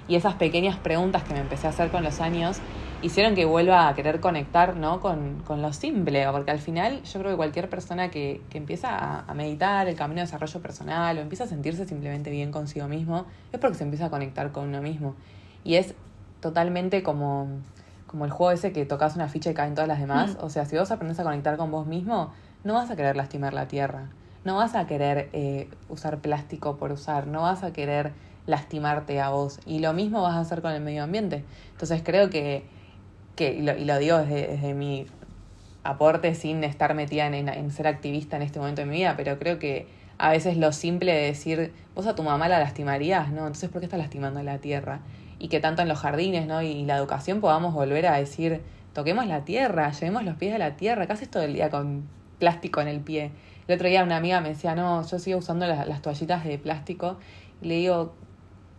Y 0.08 0.16
esas 0.16 0.36
pequeñas 0.36 0.78
preguntas 0.78 1.24
que 1.24 1.34
me 1.34 1.40
empecé 1.40 1.68
a 1.68 1.70
hacer 1.70 1.90
con 1.90 2.04
los 2.04 2.20
años 2.20 2.60
hicieron 3.02 3.34
que 3.34 3.46
vuelva 3.46 3.88
a 3.88 3.96
querer 3.96 4.20
conectar 4.20 4.76
¿no? 4.76 5.00
con, 5.00 5.42
con 5.46 5.62
lo 5.62 5.74
simple, 5.74 6.26
porque 6.32 6.52
al 6.52 6.60
final 6.60 7.02
yo 7.04 7.20
creo 7.20 7.32
que 7.32 7.38
cualquier 7.38 7.70
persona 7.70 8.12
que, 8.12 8.42
que 8.50 8.58
empieza 8.58 9.24
a, 9.28 9.34
meditar 9.34 9.88
el 9.88 9.96
camino 9.96 10.20
de 10.20 10.26
desarrollo 10.26 10.62
personal 10.62 11.18
o 11.18 11.22
empieza 11.22 11.46
a 11.46 11.48
sentirse 11.48 11.88
simplemente 11.88 12.30
bien 12.30 12.52
consigo 12.52 12.88
mismo, 12.88 13.26
es 13.52 13.60
porque 13.60 13.78
se 13.78 13.84
empieza 13.84 14.06
a 14.06 14.10
conectar 14.10 14.52
con 14.52 14.68
uno 14.68 14.82
mismo. 14.82 15.16
Y 15.64 15.76
es 15.76 15.96
totalmente 16.42 17.04
como, 17.04 17.48
como 18.12 18.26
el 18.26 18.32
juego 18.32 18.52
ese 18.52 18.72
que 18.72 18.86
tocas 18.86 19.16
una 19.16 19.28
ficha 19.28 19.50
y 19.50 19.54
caen 19.54 19.74
todas 19.74 19.88
las 19.88 20.00
demás. 20.00 20.36
Mm. 20.36 20.44
O 20.44 20.50
sea, 20.50 20.66
si 20.66 20.78
vos 20.78 20.92
aprendes 20.92 21.20
a 21.20 21.24
conectar 21.24 21.58
con 21.58 21.72
vos 21.72 21.88
mismo, 21.88 22.32
no 22.64 22.76
vas 22.76 22.92
a 22.92 22.96
querer 22.96 23.16
lastimar 23.16 23.54
la 23.54 23.68
tierra, 23.68 24.10
no 24.44 24.58
vas 24.58 24.76
a 24.76 24.86
querer 24.86 25.30
eh, 25.34 25.70
usar 25.90 26.20
plástico 26.20 26.78
por 26.78 26.92
usar, 26.92 27.26
no 27.28 27.42
vas 27.42 27.64
a 27.64 27.74
querer 27.74 28.12
lastimarte 28.46 29.20
a 29.20 29.30
vos. 29.30 29.60
Y 29.66 29.80
lo 29.80 29.94
mismo 29.94 30.22
vas 30.22 30.36
a 30.36 30.42
hacer 30.42 30.62
con 30.62 30.72
el 30.74 30.82
medio 30.82 31.04
ambiente. 31.04 31.44
Entonces 31.72 32.02
creo 32.04 32.30
que 32.30 32.66
que, 33.36 33.54
y 33.54 33.62
lo, 33.62 33.98
digo 33.98 34.18
desde, 34.18 34.74
mi 34.74 35.08
aporte 35.84 36.36
sin 36.36 36.64
estar 36.64 36.94
metida 36.94 37.28
en, 37.28 37.72
ser 37.72 37.88
activista 37.88 38.36
en 38.36 38.44
este 38.44 38.60
momento 38.60 38.82
de 38.82 38.88
mi 38.88 38.98
vida, 38.98 39.16
pero 39.18 39.40
creo 39.40 39.58
que 39.58 39.88
a 40.18 40.30
veces 40.30 40.58
lo 40.58 40.72
simple 40.72 41.14
de 41.14 41.22
decir, 41.24 41.74
vos 41.96 42.06
a 42.06 42.16
tu 42.16 42.24
mamá 42.24 42.48
la 42.48 42.60
lastimarías, 42.60 43.30
¿no? 43.30 43.48
Entonces, 43.48 43.70
¿por 43.70 43.82
qué 43.82 43.86
estás 43.86 44.00
lastimando 44.00 44.44
la 44.44 44.60
tierra? 44.60 45.00
Y 45.42 45.48
que 45.48 45.60
tanto 45.60 45.82
en 45.82 45.88
los 45.88 45.98
jardines, 45.98 46.46
¿no? 46.46 46.62
Y 46.62 46.86
la 46.86 46.98
educación 46.98 47.42
podamos 47.42 47.74
volver 47.74 48.06
a 48.06 48.18
decir, 48.18 48.62
toquemos 48.94 49.26
la 49.26 49.44
tierra, 49.44 49.92
llevemos 49.92 50.24
los 50.24 50.36
pies 50.36 50.54
de 50.54 50.60
la 50.60 50.76
tierra, 50.76 51.08
¿qué 51.08 51.14
haces 51.14 51.32
todo 51.32 51.42
el 51.42 51.54
día 51.54 51.72
con 51.72 52.08
plástico 52.38 52.80
en 52.80 52.88
el 52.88 53.00
pie? 53.00 53.32
El 53.68 53.76
otro 53.76 53.88
día 53.88 54.04
una 54.04 54.18
amiga 54.18 54.40
me 54.40 54.50
decía, 54.50 54.76
no, 54.76 55.04
yo 55.04 55.18
sigo 55.18 55.40
usando 55.40 55.66
las, 55.66 55.88
las 55.88 56.04
toallitas 56.04 56.44
de 56.44 56.60
plástico. 56.60 57.18
Y 57.62 57.68
le 57.70 57.76
digo, 57.76 58.14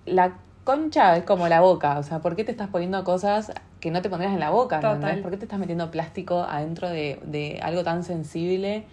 la 0.06 0.34
concha 0.62 1.16
es 1.16 1.24
como 1.24 1.48
la 1.48 1.60
boca, 1.60 1.98
o 1.98 2.02
sea, 2.04 2.20
¿por 2.20 2.36
qué 2.36 2.44
te 2.44 2.52
estás 2.52 2.68
poniendo 2.68 3.02
cosas 3.02 3.52
que 3.80 3.90
no 3.90 4.00
te 4.00 4.08
pondrías 4.08 4.32
en 4.32 4.40
la 4.40 4.50
boca? 4.50 4.80
¿Por 4.80 5.30
qué 5.32 5.36
te 5.36 5.44
estás 5.44 5.58
metiendo 5.58 5.90
plástico 5.90 6.42
adentro 6.48 6.88
de, 6.88 7.18
de 7.24 7.58
algo 7.62 7.82
tan 7.82 8.04
sensible? 8.04 8.86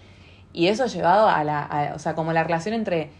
Y 0.51 0.67
eso 0.67 0.88
llevado 0.88 1.27
a 1.27 1.43
la, 1.43 1.93
o 1.95 1.99
sea, 1.99 2.15
como 2.15 2.34
la 2.34 2.43
relación 2.43 2.73
entre 2.73 3.12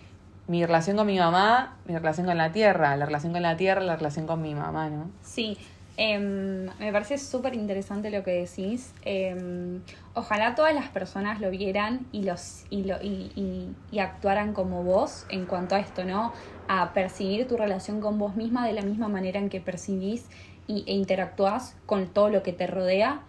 mi 0.50 0.66
relación 0.66 0.98
con 0.98 1.06
mi 1.06 1.20
mamá, 1.20 1.78
mi 1.86 1.94
relación 1.94 2.26
con 2.26 2.36
la 2.36 2.52
tierra, 2.52 2.98
la 2.98 3.06
relación 3.06 3.34
con 3.34 3.44
la 3.44 3.56
tierra, 3.56 3.82
la 3.82 3.96
relación 3.96 4.26
con 4.26 4.42
mi 4.42 4.56
mamá, 4.56 4.90
¿no? 4.90 5.12
Sí, 5.22 5.56
em, 5.96 6.66
me 6.80 6.92
parece 6.92 7.20
súper 7.20 7.54
interesante 7.54 8.10
lo 8.10 8.24
que 8.24 8.32
decís. 8.32 8.96
Em, 9.04 9.82
ojalá 10.16 10.56
todas 10.56 10.74
las 10.74 10.88
personas 10.88 11.40
lo 11.40 11.52
vieran 11.52 12.08
y, 12.12 12.24
los, 12.24 12.66
y, 12.72 12.84
lo, 12.84 12.96
y, 13.00 13.76
y, 13.92 14.00
actuaran 14.00 14.54
como 14.54 14.84
vos 14.84 15.28
en 15.30 15.46
cuanto 15.46 15.76
a 15.76 15.80
esto, 15.80 16.04
¿no? 16.04 16.34
A 16.68 16.94
percibir 16.94 17.48
tu 17.48 17.56
relación 17.56 18.02
con 18.02 18.18
vos 18.18 18.36
misma 18.36 18.66
de 18.66 18.74
la 18.74 18.82
misma 18.82 19.08
manera 19.08 19.40
en 19.40 19.50
que 19.50 19.62
percibís 19.62 20.26
y, 20.66 20.84
e 20.88 20.94
interactúas 20.94 21.76
con 21.86 22.08
todo 22.08 22.32
lo 22.32 22.42
que 22.42 22.54
te 22.54 22.66
rodea. 22.66 23.22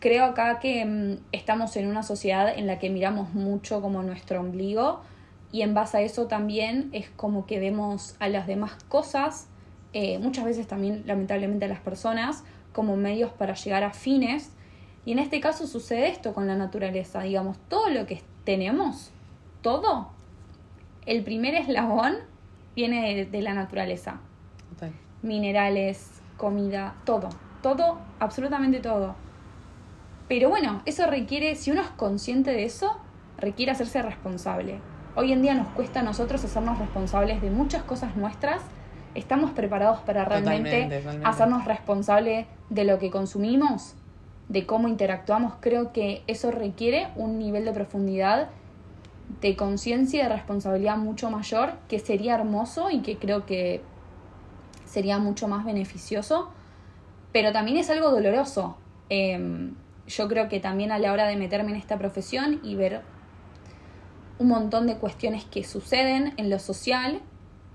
Creo 0.00 0.24
acá 0.24 0.58
que 0.58 0.84
mm, 0.84 1.18
estamos 1.30 1.76
en 1.76 1.86
una 1.86 2.02
sociedad 2.02 2.52
en 2.58 2.66
la 2.66 2.80
que 2.80 2.90
miramos 2.90 3.34
mucho 3.34 3.80
como 3.80 4.02
nuestro 4.02 4.40
ombligo 4.40 5.02
y 5.56 5.62
en 5.62 5.72
base 5.72 5.96
a 5.96 6.00
eso 6.02 6.26
también 6.26 6.90
es 6.92 7.08
como 7.08 7.46
que 7.46 7.58
vemos 7.58 8.14
a 8.18 8.28
las 8.28 8.46
demás 8.46 8.74
cosas, 8.90 9.48
eh, 9.94 10.18
muchas 10.18 10.44
veces 10.44 10.66
también 10.66 11.04
lamentablemente 11.06 11.64
a 11.64 11.68
las 11.68 11.80
personas, 11.80 12.44
como 12.74 12.94
medios 12.98 13.32
para 13.32 13.54
llegar 13.54 13.82
a 13.82 13.94
fines. 13.94 14.52
Y 15.06 15.12
en 15.12 15.18
este 15.18 15.40
caso 15.40 15.66
sucede 15.66 16.08
esto 16.08 16.34
con 16.34 16.46
la 16.46 16.56
naturaleza, 16.56 17.22
digamos, 17.22 17.56
todo 17.70 17.88
lo 17.88 18.04
que 18.04 18.20
tenemos, 18.44 19.12
todo, 19.62 20.10
el 21.06 21.24
primer 21.24 21.54
eslabón 21.54 22.16
viene 22.74 23.24
de, 23.24 23.40
la 23.40 23.54
naturaleza. 23.54 24.20
Minerales, 25.22 26.20
comida, 26.36 26.96
todo, 27.06 27.30
todo, 27.62 27.98
absolutamente 28.20 28.80
todo. 28.80 29.14
Pero 30.28 30.50
bueno, 30.50 30.82
eso 30.84 31.06
requiere, 31.06 31.54
si 31.54 31.70
uno 31.70 31.80
es 31.80 31.88
consciente 31.88 32.50
de 32.50 32.64
eso, 32.64 32.98
requiere 33.38 33.72
hacerse 33.72 34.02
responsable. 34.02 34.82
Hoy 35.18 35.32
en 35.32 35.40
día 35.40 35.54
nos 35.54 35.68
cuesta 35.68 36.00
a 36.00 36.02
nosotros 36.02 36.44
hacernos 36.44 36.78
responsables 36.78 37.40
de 37.40 37.48
muchas 37.50 37.82
cosas 37.82 38.16
nuestras. 38.16 38.60
Estamos 39.14 39.50
preparados 39.52 40.00
para 40.00 40.26
realmente 40.26 41.02
hacernos 41.24 41.64
responsables 41.64 42.46
de 42.68 42.84
lo 42.84 42.98
que 42.98 43.10
consumimos, 43.10 43.94
de 44.50 44.66
cómo 44.66 44.88
interactuamos. 44.88 45.54
Creo 45.60 45.94
que 45.94 46.22
eso 46.26 46.50
requiere 46.50 47.08
un 47.16 47.38
nivel 47.38 47.64
de 47.64 47.72
profundidad, 47.72 48.50
de 49.40 49.56
conciencia 49.56 50.20
y 50.20 50.22
de 50.24 50.28
responsabilidad 50.28 50.98
mucho 50.98 51.30
mayor, 51.30 51.72
que 51.88 51.98
sería 51.98 52.34
hermoso 52.34 52.90
y 52.90 53.00
que 53.00 53.16
creo 53.16 53.46
que 53.46 53.80
sería 54.84 55.18
mucho 55.18 55.48
más 55.48 55.64
beneficioso, 55.64 56.50
pero 57.32 57.52
también 57.52 57.78
es 57.78 57.88
algo 57.88 58.10
doloroso. 58.10 58.76
Em, 59.08 59.76
yo 60.06 60.28
creo 60.28 60.50
que 60.50 60.60
también 60.60 60.92
a 60.92 60.98
la 60.98 61.10
hora 61.10 61.26
de 61.26 61.36
meterme 61.36 61.70
en 61.70 61.78
esta 61.78 61.96
profesión 61.96 62.60
y 62.62 62.74
ver 62.74 63.00
un 64.38 64.48
montón 64.48 64.86
de 64.86 64.96
cuestiones 64.96 65.44
que 65.44 65.64
suceden 65.64 66.34
en 66.36 66.50
lo 66.50 66.58
social, 66.58 67.20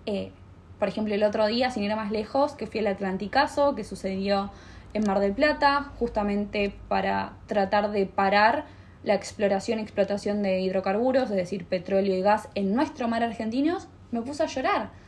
eh, 0.05 0.31
por 0.79 0.87
ejemplo, 0.87 1.13
el 1.13 1.23
otro 1.23 1.45
día, 1.47 1.71
sin 1.71 1.83
ir 1.83 1.95
más 1.95 2.11
lejos, 2.11 2.53
que 2.53 2.67
fui 2.67 2.79
al 2.79 2.87
Atlanticazo, 2.87 3.75
que 3.75 3.83
sucedió 3.83 4.51
en 4.93 5.03
Mar 5.05 5.19
del 5.19 5.33
Plata, 5.33 5.91
justamente 5.97 6.73
para 6.87 7.33
tratar 7.47 7.91
de 7.91 8.05
parar 8.05 8.65
la 9.03 9.15
exploración 9.15 9.79
y 9.79 9.83
explotación 9.83 10.43
de 10.43 10.61
hidrocarburos, 10.61 11.29
es 11.29 11.35
decir, 11.35 11.65
petróleo 11.65 12.15
y 12.15 12.21
gas 12.21 12.49
en 12.55 12.73
nuestro 12.75 13.07
mar 13.07 13.23
argentino, 13.23 13.77
me 14.11 14.21
puse 14.21 14.43
a 14.43 14.47
llorar 14.47 15.01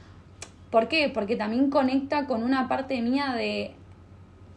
¿Por 0.74 0.88
qué? 0.88 1.08
Porque 1.14 1.36
también 1.36 1.70
conecta 1.70 2.26
con 2.26 2.42
una 2.42 2.68
parte 2.68 3.00
mía 3.00 3.36
de, 3.36 3.76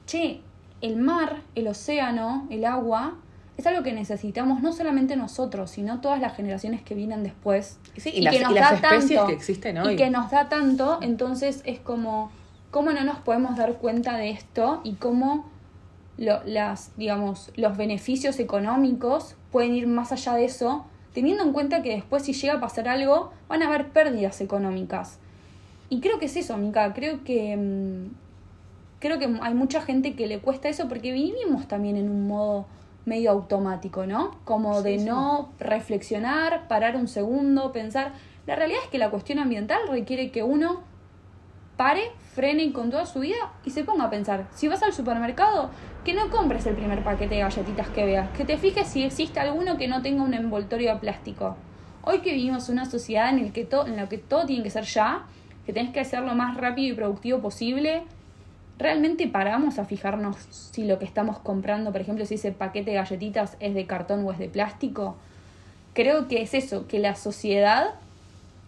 che, 0.06 0.40
el 0.80 0.96
mar, 0.96 1.42
el 1.54 1.68
océano, 1.68 2.46
el 2.48 2.64
agua, 2.64 3.18
es 3.56 3.66
algo 3.66 3.82
que 3.82 3.92
necesitamos 3.92 4.62
no 4.62 4.72
solamente 4.72 5.16
nosotros, 5.16 5.70
sino 5.70 6.00
todas 6.00 6.20
las 6.20 6.36
generaciones 6.36 6.82
que 6.82 6.94
vienen 6.94 7.22
después. 7.22 7.78
y, 8.04 8.20
las, 8.20 8.34
que 8.34 8.42
nos 8.42 8.54
da 8.54 8.74
especies 8.74 9.08
tanto, 9.08 9.26
que 9.26 9.32
existen 9.32 9.78
hoy. 9.78 9.94
Y 9.94 9.96
que 9.96 10.10
nos 10.10 10.30
da 10.30 10.48
tanto, 10.48 10.98
entonces 11.00 11.62
es 11.64 11.80
como, 11.80 12.30
¿cómo 12.70 12.92
no 12.92 13.02
nos 13.04 13.18
podemos 13.18 13.56
dar 13.56 13.74
cuenta 13.74 14.16
de 14.16 14.30
esto 14.30 14.80
y 14.84 14.94
cómo 14.94 15.50
las, 16.18 16.96
digamos, 16.96 17.50
los 17.56 17.76
beneficios 17.76 18.38
económicos 18.38 19.36
pueden 19.50 19.74
ir 19.74 19.86
más 19.86 20.12
allá 20.12 20.34
de 20.34 20.44
eso, 20.44 20.86
teniendo 21.12 21.42
en 21.42 21.52
cuenta 21.52 21.82
que 21.82 21.94
después 21.94 22.24
si 22.24 22.32
llega 22.32 22.54
a 22.54 22.60
pasar 22.60 22.88
algo, 22.88 23.32
van 23.48 23.62
a 23.62 23.68
haber 23.68 23.88
pérdidas 23.88 24.40
económicas. 24.40 25.18
Y 25.88 26.00
creo 26.00 26.18
que 26.18 26.26
es 26.26 26.36
eso, 26.36 26.56
Mica. 26.56 26.92
Creo 26.94 27.22
que. 27.24 27.56
Mm, 27.56 28.14
creo 28.98 29.18
que 29.18 29.28
hay 29.40 29.54
mucha 29.54 29.82
gente 29.82 30.14
que 30.14 30.26
le 30.26 30.40
cuesta 30.40 30.68
eso 30.68 30.88
porque 30.88 31.12
vivimos 31.12 31.68
también 31.68 31.96
en 31.96 32.10
un 32.10 32.26
modo 32.26 32.66
medio 33.06 33.30
automático, 33.30 34.04
¿no? 34.04 34.36
Como 34.44 34.82
de 34.82 34.98
no 34.98 35.52
reflexionar, 35.58 36.68
parar 36.68 36.96
un 36.96 37.08
segundo, 37.08 37.72
pensar. 37.72 38.12
La 38.46 38.56
realidad 38.56 38.80
es 38.84 38.90
que 38.90 38.98
la 38.98 39.10
cuestión 39.10 39.38
ambiental 39.38 39.80
requiere 39.88 40.30
que 40.30 40.42
uno 40.42 40.82
pare, 41.76 42.10
frene 42.34 42.72
con 42.72 42.90
toda 42.90 43.06
su 43.06 43.20
vida 43.20 43.52
y 43.64 43.70
se 43.70 43.84
ponga 43.84 44.04
a 44.04 44.10
pensar. 44.10 44.46
Si 44.54 44.68
vas 44.68 44.82
al 44.82 44.92
supermercado, 44.92 45.70
que 46.04 46.14
no 46.14 46.30
compres 46.30 46.66
el 46.66 46.74
primer 46.74 47.02
paquete 47.02 47.36
de 47.36 47.40
galletitas 47.42 47.88
que 47.88 48.04
veas, 48.04 48.30
que 48.30 48.44
te 48.44 48.58
fijes 48.58 48.88
si 48.88 49.04
existe 49.04 49.40
alguno 49.40 49.76
que 49.76 49.88
no 49.88 50.02
tenga 50.02 50.22
un 50.22 50.34
envoltorio 50.34 50.94
de 50.94 51.00
plástico. 51.00 51.56
Hoy 52.02 52.20
que 52.20 52.32
vivimos 52.32 52.68
en 52.68 52.74
una 52.74 52.84
sociedad 52.86 53.30
en, 53.30 53.38
el 53.38 53.52
que 53.52 53.68
en 53.86 53.96
la 53.96 54.08
que 54.08 54.18
todo 54.18 54.46
tiene 54.46 54.62
que 54.62 54.70
ser 54.70 54.84
ya, 54.84 55.26
que 55.64 55.72
tenés 55.72 55.92
que 55.92 56.00
hacer 56.00 56.22
lo 56.22 56.34
más 56.34 56.56
rápido 56.56 56.92
y 56.92 56.96
productivo 56.96 57.40
posible, 57.40 58.04
¿realmente 58.78 59.26
paramos 59.26 59.78
a 59.78 59.84
fijarnos 59.84 60.36
si 60.50 60.84
lo 60.84 60.98
que 60.98 61.04
estamos 61.04 61.38
comprando, 61.38 61.92
por 61.92 62.00
ejemplo, 62.00 62.24
si 62.26 62.34
ese 62.34 62.52
paquete 62.52 62.90
de 62.90 62.96
galletitas 62.96 63.56
es 63.60 63.74
de 63.74 63.86
cartón 63.86 64.24
o 64.26 64.32
es 64.32 64.38
de 64.38 64.48
plástico? 64.48 65.16
Creo 65.94 66.28
que 66.28 66.42
es 66.42 66.54
eso, 66.54 66.86
que 66.86 66.98
la 66.98 67.14
sociedad 67.14 67.94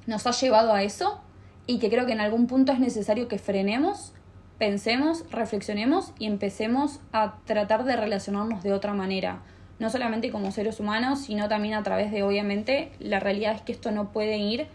nos 0.06 0.26
ha 0.26 0.30
llevado 0.30 0.72
a 0.72 0.82
eso 0.82 1.20
y 1.66 1.78
que 1.78 1.90
creo 1.90 2.06
que 2.06 2.12
en 2.12 2.20
algún 2.20 2.46
punto 2.46 2.72
es 2.72 2.80
necesario 2.80 3.28
que 3.28 3.38
frenemos, 3.38 4.14
pensemos, 4.56 5.24
reflexionemos 5.30 6.12
y 6.18 6.26
empecemos 6.26 7.00
a 7.12 7.36
tratar 7.44 7.84
de 7.84 7.96
relacionarnos 7.96 8.62
de 8.62 8.72
otra 8.72 8.94
manera. 8.94 9.42
No 9.78 9.90
solamente 9.90 10.30
como 10.30 10.50
seres 10.50 10.80
humanos, 10.80 11.20
sino 11.20 11.48
también 11.48 11.74
a 11.74 11.82
través 11.82 12.10
de, 12.10 12.22
obviamente, 12.22 12.90
la 12.98 13.20
realidad 13.20 13.54
es 13.54 13.60
que 13.60 13.72
esto 13.72 13.92
no 13.92 14.10
puede 14.10 14.38
ir, 14.38 14.66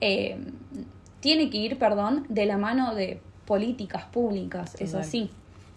eh, 0.00 0.38
tiene 1.20 1.50
que 1.50 1.58
ir, 1.58 1.78
perdón, 1.78 2.24
de 2.28 2.46
la 2.46 2.56
mano 2.56 2.94
de 2.94 3.20
políticas 3.46 4.04
públicas, 4.04 4.76
es 4.78 4.94
así. 4.94 5.30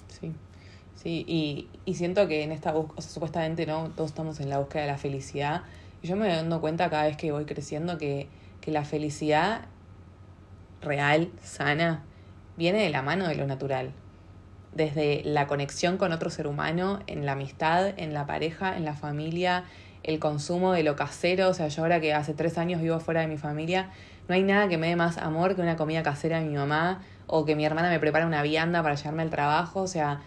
Sí. 0.07 0.31
Sí, 0.95 1.23
y, 1.27 1.67
y 1.85 1.95
siento 1.95 2.27
que 2.27 2.43
en 2.43 2.51
esta 2.51 2.71
búsqueda, 2.71 2.95
o 2.97 3.01
sea, 3.01 3.11
supuestamente 3.11 3.65
no, 3.65 3.89
todos 3.89 4.11
estamos 4.11 4.39
en 4.39 4.49
la 4.49 4.59
búsqueda 4.59 4.83
de 4.83 4.87
la 4.87 4.97
felicidad. 4.97 5.61
Y 6.01 6.07
yo 6.07 6.15
me 6.15 6.25
doy 6.25 6.35
dando 6.35 6.61
cuenta 6.61 6.89
cada 6.89 7.03
vez 7.03 7.17
que 7.17 7.31
voy 7.31 7.45
creciendo 7.45 7.97
que, 7.97 8.27
que 8.61 8.71
la 8.71 8.85
felicidad 8.85 9.65
real, 10.81 11.29
sana, 11.43 12.03
viene 12.57 12.79
de 12.79 12.89
la 12.89 13.01
mano 13.01 13.27
de 13.27 13.35
lo 13.35 13.45
natural. 13.45 13.91
Desde 14.73 15.21
la 15.23 15.47
conexión 15.47 15.97
con 15.97 16.11
otro 16.11 16.29
ser 16.29 16.47
humano, 16.47 17.01
en 17.07 17.25
la 17.25 17.33
amistad, 17.33 17.93
en 17.97 18.13
la 18.13 18.25
pareja, 18.25 18.75
en 18.75 18.85
la 18.85 18.93
familia, 18.93 19.65
el 20.03 20.19
consumo 20.19 20.71
de 20.71 20.83
lo 20.83 20.95
casero. 20.95 21.49
O 21.49 21.53
sea, 21.53 21.67
yo 21.67 21.81
ahora 21.83 21.99
que 22.01 22.13
hace 22.13 22.33
tres 22.33 22.57
años 22.57 22.81
vivo 22.81 22.99
fuera 22.99 23.21
de 23.21 23.27
mi 23.27 23.37
familia, 23.37 23.91
no 24.27 24.35
hay 24.35 24.43
nada 24.43 24.67
que 24.67 24.77
me 24.77 24.87
dé 24.87 24.95
más 24.95 25.17
amor 25.17 25.55
que 25.55 25.61
una 25.61 25.75
comida 25.75 26.03
casera 26.03 26.39
de 26.39 26.45
mi 26.45 26.55
mamá 26.55 27.01
o 27.27 27.45
que 27.45 27.55
mi 27.55 27.65
hermana 27.65 27.89
me 27.89 27.99
prepara 27.99 28.25
una 28.25 28.41
vianda 28.41 28.81
para 28.83 28.95
llevarme 28.95 29.23
al 29.23 29.29
trabajo. 29.29 29.81
O 29.81 29.87
sea, 29.87 30.21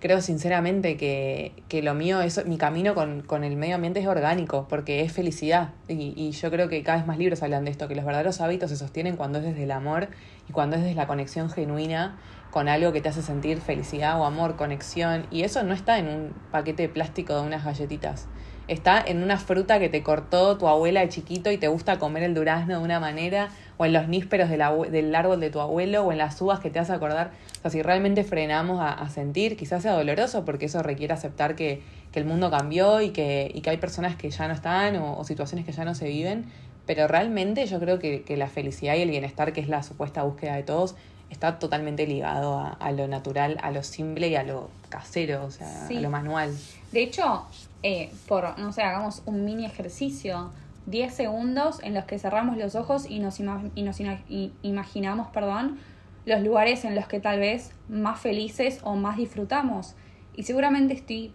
creo 0.00 0.20
sinceramente 0.20 0.96
que, 0.96 1.52
que 1.68 1.82
lo 1.82 1.94
mío, 1.94 2.20
es, 2.20 2.44
mi 2.46 2.58
camino 2.58 2.94
con, 2.94 3.22
con, 3.22 3.44
el 3.44 3.56
medio 3.56 3.76
ambiente 3.76 4.00
es 4.00 4.06
orgánico, 4.06 4.66
porque 4.68 5.02
es 5.02 5.12
felicidad. 5.12 5.70
Y, 5.88 6.12
y, 6.16 6.30
yo 6.32 6.50
creo 6.50 6.68
que 6.68 6.82
cada 6.82 6.98
vez 6.98 7.06
más 7.06 7.18
libros 7.18 7.42
hablan 7.42 7.64
de 7.64 7.70
esto, 7.70 7.88
que 7.88 7.94
los 7.94 8.04
verdaderos 8.04 8.40
hábitos 8.40 8.70
se 8.70 8.76
sostienen 8.76 9.16
cuando 9.16 9.38
es 9.38 9.44
desde 9.44 9.64
el 9.64 9.70
amor 9.70 10.08
y 10.48 10.52
cuando 10.52 10.76
es 10.76 10.82
desde 10.82 10.94
la 10.94 11.06
conexión 11.06 11.50
genuina 11.50 12.18
con 12.50 12.68
algo 12.68 12.92
que 12.92 13.00
te 13.00 13.08
hace 13.10 13.22
sentir 13.22 13.60
felicidad 13.60 14.18
o 14.20 14.24
amor, 14.24 14.56
conexión. 14.56 15.26
Y 15.30 15.42
eso 15.42 15.62
no 15.62 15.74
está 15.74 15.98
en 15.98 16.08
un 16.08 16.32
paquete 16.50 16.84
de 16.84 16.88
plástico 16.88 17.34
de 17.34 17.42
unas 17.42 17.64
galletitas. 17.64 18.28
Está 18.68 19.02
en 19.04 19.22
una 19.22 19.38
fruta 19.38 19.78
que 19.78 19.88
te 19.88 20.02
cortó 20.02 20.58
tu 20.58 20.68
abuela 20.68 21.00
de 21.00 21.08
chiquito 21.08 21.50
y 21.50 21.56
te 21.56 21.68
gusta 21.68 21.98
comer 21.98 22.22
el 22.22 22.34
durazno 22.34 22.78
de 22.78 22.84
una 22.84 23.00
manera, 23.00 23.48
o 23.78 23.86
en 23.86 23.94
los 23.94 24.08
nísperos 24.08 24.50
de 24.50 24.58
la, 24.58 24.74
del 24.74 25.14
árbol 25.14 25.40
de 25.40 25.48
tu 25.48 25.60
abuelo, 25.60 26.04
o 26.04 26.12
en 26.12 26.18
las 26.18 26.40
uvas 26.42 26.60
que 26.60 26.68
te 26.68 26.78
hace 26.78 26.92
acordar. 26.92 27.30
O 27.58 27.62
sea, 27.62 27.70
si 27.70 27.80
realmente 27.80 28.24
frenamos 28.24 28.80
a, 28.80 28.92
a 28.92 29.08
sentir, 29.08 29.56
quizás 29.56 29.82
sea 29.82 29.92
doloroso, 29.92 30.44
porque 30.44 30.66
eso 30.66 30.82
requiere 30.82 31.14
aceptar 31.14 31.56
que, 31.56 31.82
que 32.12 32.18
el 32.18 32.26
mundo 32.26 32.50
cambió 32.50 33.00
y 33.00 33.10
que, 33.10 33.50
y 33.52 33.62
que 33.62 33.70
hay 33.70 33.78
personas 33.78 34.16
que 34.16 34.30
ya 34.30 34.46
no 34.48 34.54
están 34.54 34.96
o, 34.96 35.18
o, 35.18 35.24
situaciones 35.24 35.64
que 35.64 35.72
ya 35.72 35.84
no 35.84 35.94
se 35.94 36.06
viven. 36.06 36.44
Pero 36.86 37.08
realmente 37.08 37.66
yo 37.66 37.80
creo 37.80 37.98
que, 37.98 38.22
que 38.22 38.36
la 38.36 38.48
felicidad 38.48 38.96
y 38.96 39.02
el 39.02 39.10
bienestar, 39.10 39.52
que 39.52 39.60
es 39.60 39.68
la 39.68 39.82
supuesta 39.82 40.22
búsqueda 40.22 40.56
de 40.56 40.62
todos, 40.62 40.94
está 41.30 41.58
totalmente 41.58 42.06
ligado 42.06 42.58
a, 42.58 42.70
a, 42.70 42.92
lo 42.92 43.08
natural, 43.08 43.58
a 43.62 43.70
lo 43.70 43.82
simple 43.82 44.28
y 44.28 44.36
a 44.36 44.42
lo 44.42 44.70
casero, 44.88 45.44
o 45.44 45.50
sea, 45.50 45.86
sí. 45.86 45.96
a 45.96 46.00
lo 46.00 46.10
manual. 46.10 46.54
De 46.92 47.02
hecho, 47.02 47.46
eh, 47.82 48.10
por, 48.26 48.58
no 48.58 48.72
sé, 48.72 48.82
hagamos 48.82 49.22
un 49.26 49.44
mini 49.44 49.64
ejercicio, 49.64 50.50
10 50.86 51.14
segundos 51.14 51.80
en 51.82 51.94
los 51.94 52.04
que 52.04 52.18
cerramos 52.18 52.56
los 52.56 52.74
ojos 52.74 53.06
y 53.08 53.20
nos, 53.20 53.40
ima 53.40 53.62
y 53.74 53.82
nos 53.82 54.00
y 54.00 54.52
imaginamos, 54.62 55.28
perdón, 55.28 55.78
los 56.24 56.42
lugares 56.42 56.84
en 56.84 56.94
los 56.94 57.06
que 57.06 57.20
tal 57.20 57.40
vez 57.40 57.72
más 57.88 58.20
felices 58.20 58.80
o 58.82 58.96
más 58.96 59.16
disfrutamos. 59.16 59.94
Y 60.34 60.44
seguramente 60.44 60.94
estoy, 60.94 61.32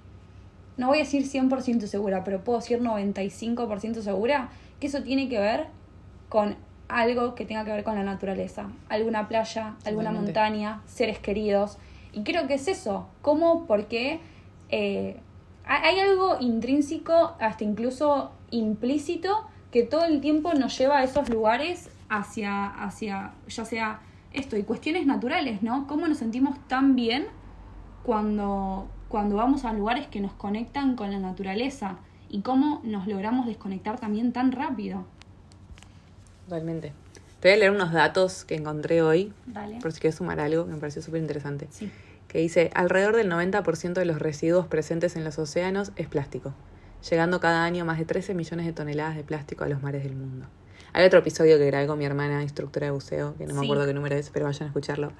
no 0.77 0.87
voy 0.87 0.97
a 0.97 1.01
decir 1.01 1.23
100% 1.23 1.87
segura, 1.87 2.23
pero 2.23 2.43
puedo 2.43 2.59
decir 2.59 2.81
95% 2.81 4.01
segura 4.01 4.49
que 4.79 4.87
eso 4.87 5.03
tiene 5.03 5.29
que 5.29 5.39
ver 5.39 5.67
con 6.29 6.55
algo 6.87 7.35
que 7.35 7.45
tenga 7.45 7.65
que 7.65 7.71
ver 7.71 7.83
con 7.83 7.95
la 7.95 8.03
naturaleza. 8.03 8.67
Alguna 8.89 9.27
playa, 9.27 9.75
alguna 9.85 10.11
montaña, 10.11 10.81
seres 10.85 11.19
queridos. 11.19 11.77
Y 12.11 12.23
creo 12.23 12.47
que 12.47 12.55
es 12.55 12.67
eso. 12.67 13.07
¿Cómo? 13.21 13.65
¿Por 13.65 13.87
qué? 13.87 14.19
Eh, 14.69 15.17
hay 15.65 15.99
algo 15.99 16.37
intrínseco, 16.39 17.35
hasta 17.39 17.63
incluso 17.63 18.31
implícito, 18.51 19.45
que 19.71 19.83
todo 19.83 20.05
el 20.05 20.21
tiempo 20.21 20.53
nos 20.53 20.77
lleva 20.77 20.99
a 20.99 21.03
esos 21.03 21.29
lugares 21.29 21.89
hacia, 22.09 22.67
hacia 22.67 23.33
ya 23.47 23.65
sea 23.65 23.99
esto, 24.33 24.57
y 24.57 24.63
cuestiones 24.63 25.05
naturales, 25.05 25.61
¿no? 25.63 25.87
¿Cómo 25.87 26.07
nos 26.07 26.17
sentimos 26.17 26.57
tan 26.67 26.95
bien 26.95 27.27
cuando, 28.03 28.87
cuando 29.09 29.35
vamos 29.35 29.65
a 29.65 29.73
lugares 29.73 30.07
que 30.07 30.19
nos 30.19 30.33
conectan 30.33 30.95
con 30.95 31.11
la 31.11 31.19
naturaleza? 31.19 31.97
Y 32.29 32.41
cómo 32.41 32.81
nos 32.83 33.07
logramos 33.07 33.45
desconectar 33.45 33.99
también 33.99 34.31
tan 34.33 34.51
rápido. 34.51 35.05
Totalmente. 36.45 36.93
Te 37.39 37.49
voy 37.49 37.55
a 37.55 37.59
leer 37.59 37.71
unos 37.71 37.91
datos 37.91 38.43
que 38.43 38.55
encontré 38.55 39.01
hoy, 39.01 39.33
Dale. 39.45 39.79
por 39.79 39.91
si 39.91 39.99
quieres 39.99 40.15
sumar 40.15 40.39
algo, 40.39 40.65
que 40.65 40.71
me 40.71 40.77
pareció 40.77 41.01
súper 41.01 41.21
interesante. 41.21 41.67
Sí. 41.69 41.91
Que 42.33 42.39
dice, 42.39 42.71
alrededor 42.73 43.15
del 43.15 43.31
90% 43.31 43.93
de 43.93 44.05
los 44.05 44.19
residuos 44.19 44.67
presentes 44.67 45.15
en 45.15 45.23
los 45.23 45.37
océanos 45.37 45.91
es 45.95 46.07
plástico, 46.07 46.53
llegando 47.09 47.39
cada 47.39 47.63
año 47.63 47.85
más 47.85 47.99
de 47.99 48.05
13 48.05 48.33
millones 48.33 48.65
de 48.65 48.73
toneladas 48.73 49.15
de 49.15 49.23
plástico 49.23 49.63
a 49.63 49.69
los 49.69 49.83
mares 49.83 50.03
del 50.03 50.15
mundo. 50.15 50.47
Hay 50.93 51.05
otro 51.05 51.19
episodio 51.19 51.59
que 51.59 51.67
grabé 51.67 51.85
con 51.85 51.99
mi 51.99 52.05
hermana, 52.05 52.41
instructora 52.41 52.87
de 52.87 52.91
buceo, 52.91 53.35
que 53.37 53.45
no 53.45 53.53
me 53.53 53.63
acuerdo 53.63 53.85
qué 53.85 53.93
número 53.93 54.15
es, 54.15 54.31
pero 54.31 54.45
vayan 54.45 54.63
a 54.63 54.65
escucharlo, 54.67 55.11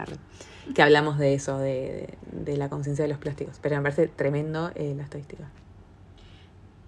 que 0.74 0.82
hablamos 0.82 1.20
de 1.20 1.36
eso, 1.36 1.60
de, 1.60 2.18
de, 2.32 2.52
de 2.52 2.58
la 2.58 2.70
conciencia 2.70 3.04
de 3.04 3.10
los 3.10 3.20
plásticos. 3.20 3.60
Pero 3.62 3.76
me 3.78 3.84
parece 3.84 4.08
tremendo 4.08 4.72
eh, 4.74 4.94
la 4.98 5.04
estadística. 5.04 5.44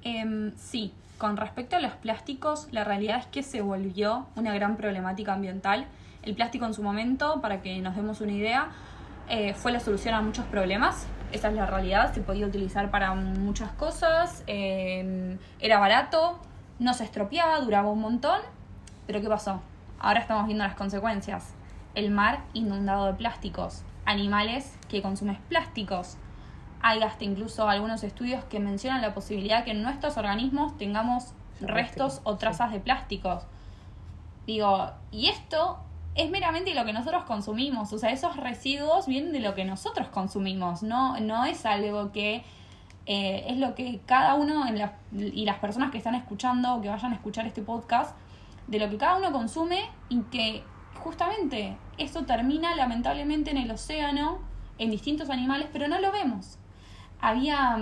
Em, 0.03 0.53
sí, 0.55 0.91
con 1.19 1.37
respecto 1.37 1.75
a 1.75 1.79
los 1.79 1.93
plásticos, 1.93 2.67
la 2.71 2.83
realidad 2.83 3.19
es 3.19 3.25
que 3.27 3.43
se 3.43 3.61
volvió 3.61 4.25
una 4.35 4.53
gran 4.53 4.75
problemática 4.75 5.33
ambiental. 5.33 5.85
El 6.23 6.35
plástico 6.35 6.65
en 6.65 6.73
su 6.73 6.81
momento, 6.83 7.41
para 7.41 7.61
que 7.61 7.79
nos 7.81 7.95
demos 7.95 8.21
una 8.21 8.33
idea, 8.33 8.71
eh, 9.29 9.53
fue 9.53 9.71
la 9.71 9.79
solución 9.79 10.13
a 10.13 10.21
muchos 10.21 10.45
problemas. 10.45 11.07
Esa 11.31 11.49
es 11.49 11.55
la 11.55 11.65
realidad, 11.65 12.13
se 12.13 12.21
podía 12.21 12.45
utilizar 12.45 12.91
para 12.91 13.13
muchas 13.13 13.71
cosas, 13.73 14.43
eh, 14.47 15.37
era 15.59 15.79
barato, 15.79 16.39
no 16.79 16.93
se 16.93 17.03
estropeaba, 17.03 17.59
duraba 17.59 17.89
un 17.89 17.99
montón. 17.99 18.39
Pero 19.07 19.21
¿qué 19.21 19.27
pasó? 19.27 19.61
Ahora 19.99 20.19
estamos 20.19 20.45
viendo 20.45 20.63
las 20.63 20.75
consecuencias. 20.75 21.53
El 21.93 22.11
mar 22.11 22.43
inundado 22.53 23.07
de 23.07 23.13
plásticos, 23.13 23.83
animales 24.05 24.77
que 24.87 25.01
consumen 25.01 25.37
plásticos, 25.49 26.17
hay 26.81 27.01
hasta 27.01 27.23
incluso 27.23 27.67
algunos 27.67 28.03
estudios 28.03 28.43
que 28.45 28.59
mencionan 28.59 29.01
la 29.01 29.13
posibilidad 29.13 29.63
que 29.63 29.71
en 29.71 29.81
nuestros 29.81 30.17
organismos 30.17 30.77
tengamos 30.77 31.33
restos 31.59 32.21
o 32.23 32.35
trazas 32.35 32.71
de 32.71 32.79
plásticos. 32.79 33.43
Digo, 34.45 34.91
y 35.11 35.29
esto 35.29 35.79
es 36.15 36.31
meramente 36.31 36.73
lo 36.73 36.85
que 36.85 36.93
nosotros 36.93 37.23
consumimos, 37.25 37.91
o 37.91 37.97
sea, 37.97 38.09
esos 38.09 38.37
residuos 38.37 39.05
vienen 39.05 39.33
de 39.33 39.41
lo 39.41 39.53
que 39.53 39.65
nosotros 39.65 40.07
consumimos, 40.07 40.81
no, 40.81 41.19
no 41.19 41.45
es 41.45 41.65
algo 41.65 42.11
que 42.13 42.43
eh, 43.05 43.45
es 43.49 43.57
lo 43.57 43.75
que 43.75 43.99
cada 44.05 44.33
uno 44.33 44.65
en 44.65 44.81
y 45.11 45.45
las 45.45 45.59
personas 45.59 45.91
que 45.91 45.97
están 45.97 46.15
escuchando 46.15 46.75
o 46.75 46.81
que 46.81 46.89
vayan 46.89 47.11
a 47.11 47.15
escuchar 47.15 47.45
este 47.45 47.61
podcast, 47.61 48.15
de 48.67 48.79
lo 48.79 48.89
que 48.89 48.97
cada 48.97 49.17
uno 49.17 49.31
consume 49.31 49.89
y 50.09 50.21
que 50.23 50.63
justamente 51.03 51.77
esto 51.97 52.25
termina 52.25 52.75
lamentablemente 52.75 53.51
en 53.51 53.57
el 53.57 53.69
océano, 53.69 54.39
en 54.77 54.89
distintos 54.91 55.29
animales, 55.29 55.67
pero 55.71 55.87
no 55.87 55.99
lo 55.99 56.11
vemos. 56.11 56.57
Había, 57.21 57.77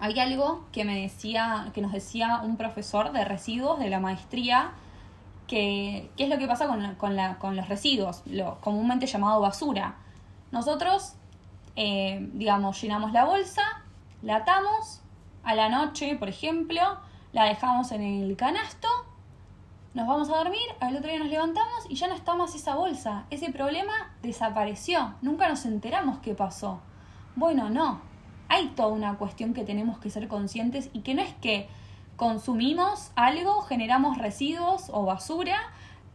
había 0.00 0.22
algo 0.24 0.66
que 0.72 0.84
me 0.84 1.00
decía, 1.00 1.70
que 1.74 1.80
nos 1.80 1.92
decía 1.92 2.40
un 2.42 2.56
profesor 2.56 3.12
de 3.12 3.24
residuos 3.24 3.78
de 3.78 3.88
la 3.88 4.00
maestría, 4.00 4.72
que, 5.46 6.10
qué 6.16 6.24
es 6.24 6.30
lo 6.30 6.38
que 6.38 6.46
pasa 6.46 6.66
con, 6.66 6.94
con, 6.96 7.16
la, 7.16 7.38
con 7.38 7.56
los 7.56 7.68
residuos, 7.68 8.22
lo 8.26 8.60
comúnmente 8.60 9.06
llamado 9.06 9.40
basura. 9.40 9.96
Nosotros, 10.52 11.14
eh, 11.76 12.28
digamos, 12.32 12.80
llenamos 12.80 13.12
la 13.12 13.24
bolsa, 13.24 13.62
la 14.22 14.36
atamos, 14.36 15.00
a 15.42 15.54
la 15.54 15.68
noche, 15.68 16.16
por 16.16 16.28
ejemplo, 16.28 16.80
la 17.32 17.44
dejamos 17.44 17.92
en 17.92 18.02
el 18.02 18.36
canasto, 18.36 18.88
nos 19.92 20.08
vamos 20.08 20.28
a 20.30 20.36
dormir, 20.38 20.66
al 20.80 20.96
otro 20.96 21.08
día 21.08 21.20
nos 21.20 21.28
levantamos 21.28 21.86
y 21.88 21.94
ya 21.94 22.08
no 22.08 22.14
está 22.14 22.34
más 22.34 22.54
esa 22.54 22.74
bolsa. 22.74 23.26
Ese 23.30 23.52
problema 23.52 23.92
desapareció, 24.22 25.14
nunca 25.22 25.48
nos 25.48 25.64
enteramos 25.66 26.18
qué 26.18 26.34
pasó. 26.34 26.80
Bueno, 27.36 27.70
no, 27.70 28.00
hay 28.48 28.68
toda 28.68 28.88
una 28.88 29.16
cuestión 29.18 29.54
que 29.54 29.64
tenemos 29.64 29.98
que 29.98 30.10
ser 30.10 30.26
conscientes 30.26 30.90
y 30.92 31.00
que 31.00 31.14
no 31.14 31.22
es 31.22 31.32
que 31.34 31.68
consumimos 32.16 33.10
algo, 33.16 33.62
generamos 33.62 34.18
residuos 34.18 34.90
o 34.92 35.04
basura 35.04 35.58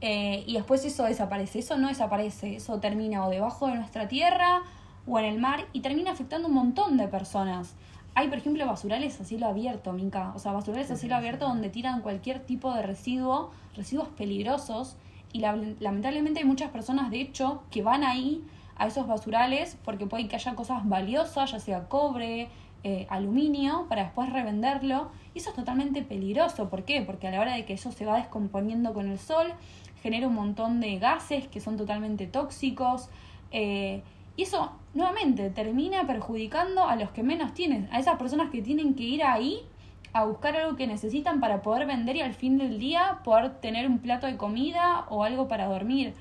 eh, 0.02 0.44
y 0.48 0.54
después 0.54 0.86
eso 0.86 1.04
desaparece. 1.04 1.60
Eso 1.60 1.78
no 1.78 1.88
desaparece, 1.88 2.56
eso 2.56 2.80
termina 2.80 3.26
o 3.26 3.30
debajo 3.30 3.68
de 3.68 3.76
nuestra 3.76 4.08
tierra 4.08 4.64
o 5.08 5.20
en 5.20 5.26
el 5.26 5.40
mar 5.40 5.66
y 5.74 5.82
termina 5.82 6.12
afectando 6.12 6.48
a 6.48 6.50
un 6.50 6.56
montón 6.56 6.98
de 6.98 7.08
personas. 7.08 7.76
Hay, 8.16 8.28
por 8.28 8.38
ejemplo, 8.38 8.66
basurales 8.66 9.20
a 9.22 9.24
cielo 9.24 9.48
abierto, 9.48 9.94
Mica. 9.94 10.34
O 10.36 10.40
sea, 10.40 10.52
basurales 10.52 10.90
a 10.92 10.96
cielo 10.96 11.16
abierto 11.16 11.48
donde 11.48 11.70
tiran 11.70 12.02
cualquier 12.02 12.40
tipo 12.40 12.74
de 12.74 12.82
residuo, 12.82 13.52
residuos 13.76 14.08
peligrosos. 14.10 14.98
Y 15.32 15.40
la, 15.40 15.56
lamentablemente 15.80 16.40
hay 16.40 16.46
muchas 16.46 16.72
personas, 16.72 17.12
de 17.12 17.22
hecho, 17.22 17.62
que 17.70 17.84
van 17.84 18.04
ahí 18.04 18.44
a 18.80 18.88
esos 18.88 19.06
basurales 19.08 19.78
porque 19.86 20.08
puede 20.08 20.28
que 20.28 20.38
haya 20.38 20.56
cosas 20.56 20.88
valiosas, 20.88 21.52
ya 21.52 21.60
sea 21.60 21.88
cobre, 21.88 22.50
eh, 22.84 23.08
aluminio 23.10 23.86
para 23.90 24.04
después 24.04 24.32
revenderlo. 24.32 25.12
Y 25.34 25.40
eso 25.40 25.50
es 25.50 25.56
totalmente 25.56 26.02
peligroso. 26.02 26.70
¿Por 26.70 26.86
qué? 26.86 27.02
Porque 27.02 27.28
a 27.28 27.32
la 27.32 27.42
hora 27.42 27.56
de 27.56 27.66
que 27.66 27.74
eso 27.74 27.92
se 27.92 28.06
va 28.06 28.18
descomponiendo 28.18 28.94
con 28.94 29.10
el 29.10 29.20
sol, 29.20 29.54
genera 30.02 30.28
un 30.28 30.36
montón 30.36 30.80
de 30.80 30.98
gases 30.98 31.48
que 31.48 31.60
son 31.60 31.78
totalmente 31.78 32.28
tóxicos. 32.28 33.10
Eh, 33.52 34.02
y 34.36 34.44
eso, 34.44 34.72
nuevamente, 34.94 35.50
termina 35.50 36.08
perjudicando 36.08 36.86
a 36.86 36.96
los 36.96 37.12
que 37.12 37.24
menos 37.24 37.54
tienen, 37.54 37.90
a 37.92 38.00
esas 38.00 38.18
personas 38.18 38.50
que 38.50 38.62
tienen 38.62 38.96
que 38.96 39.04
ir 39.04 39.24
ahí 39.24 39.66
a 40.14 40.24
buscar 40.24 40.56
algo 40.56 40.76
que 40.76 40.88
necesitan 40.88 41.40
para 41.40 41.62
poder 41.62 41.86
vender 41.86 42.16
y 42.16 42.22
al 42.22 42.34
fin 42.34 42.58
del 42.58 42.80
día 42.80 43.20
poder 43.24 43.60
tener 43.60 43.88
un 43.88 44.00
plato 44.00 44.28
de 44.28 44.38
comida 44.38 45.06
o 45.10 45.24
algo 45.24 45.48
para 45.48 45.66
dormir. 45.66 46.14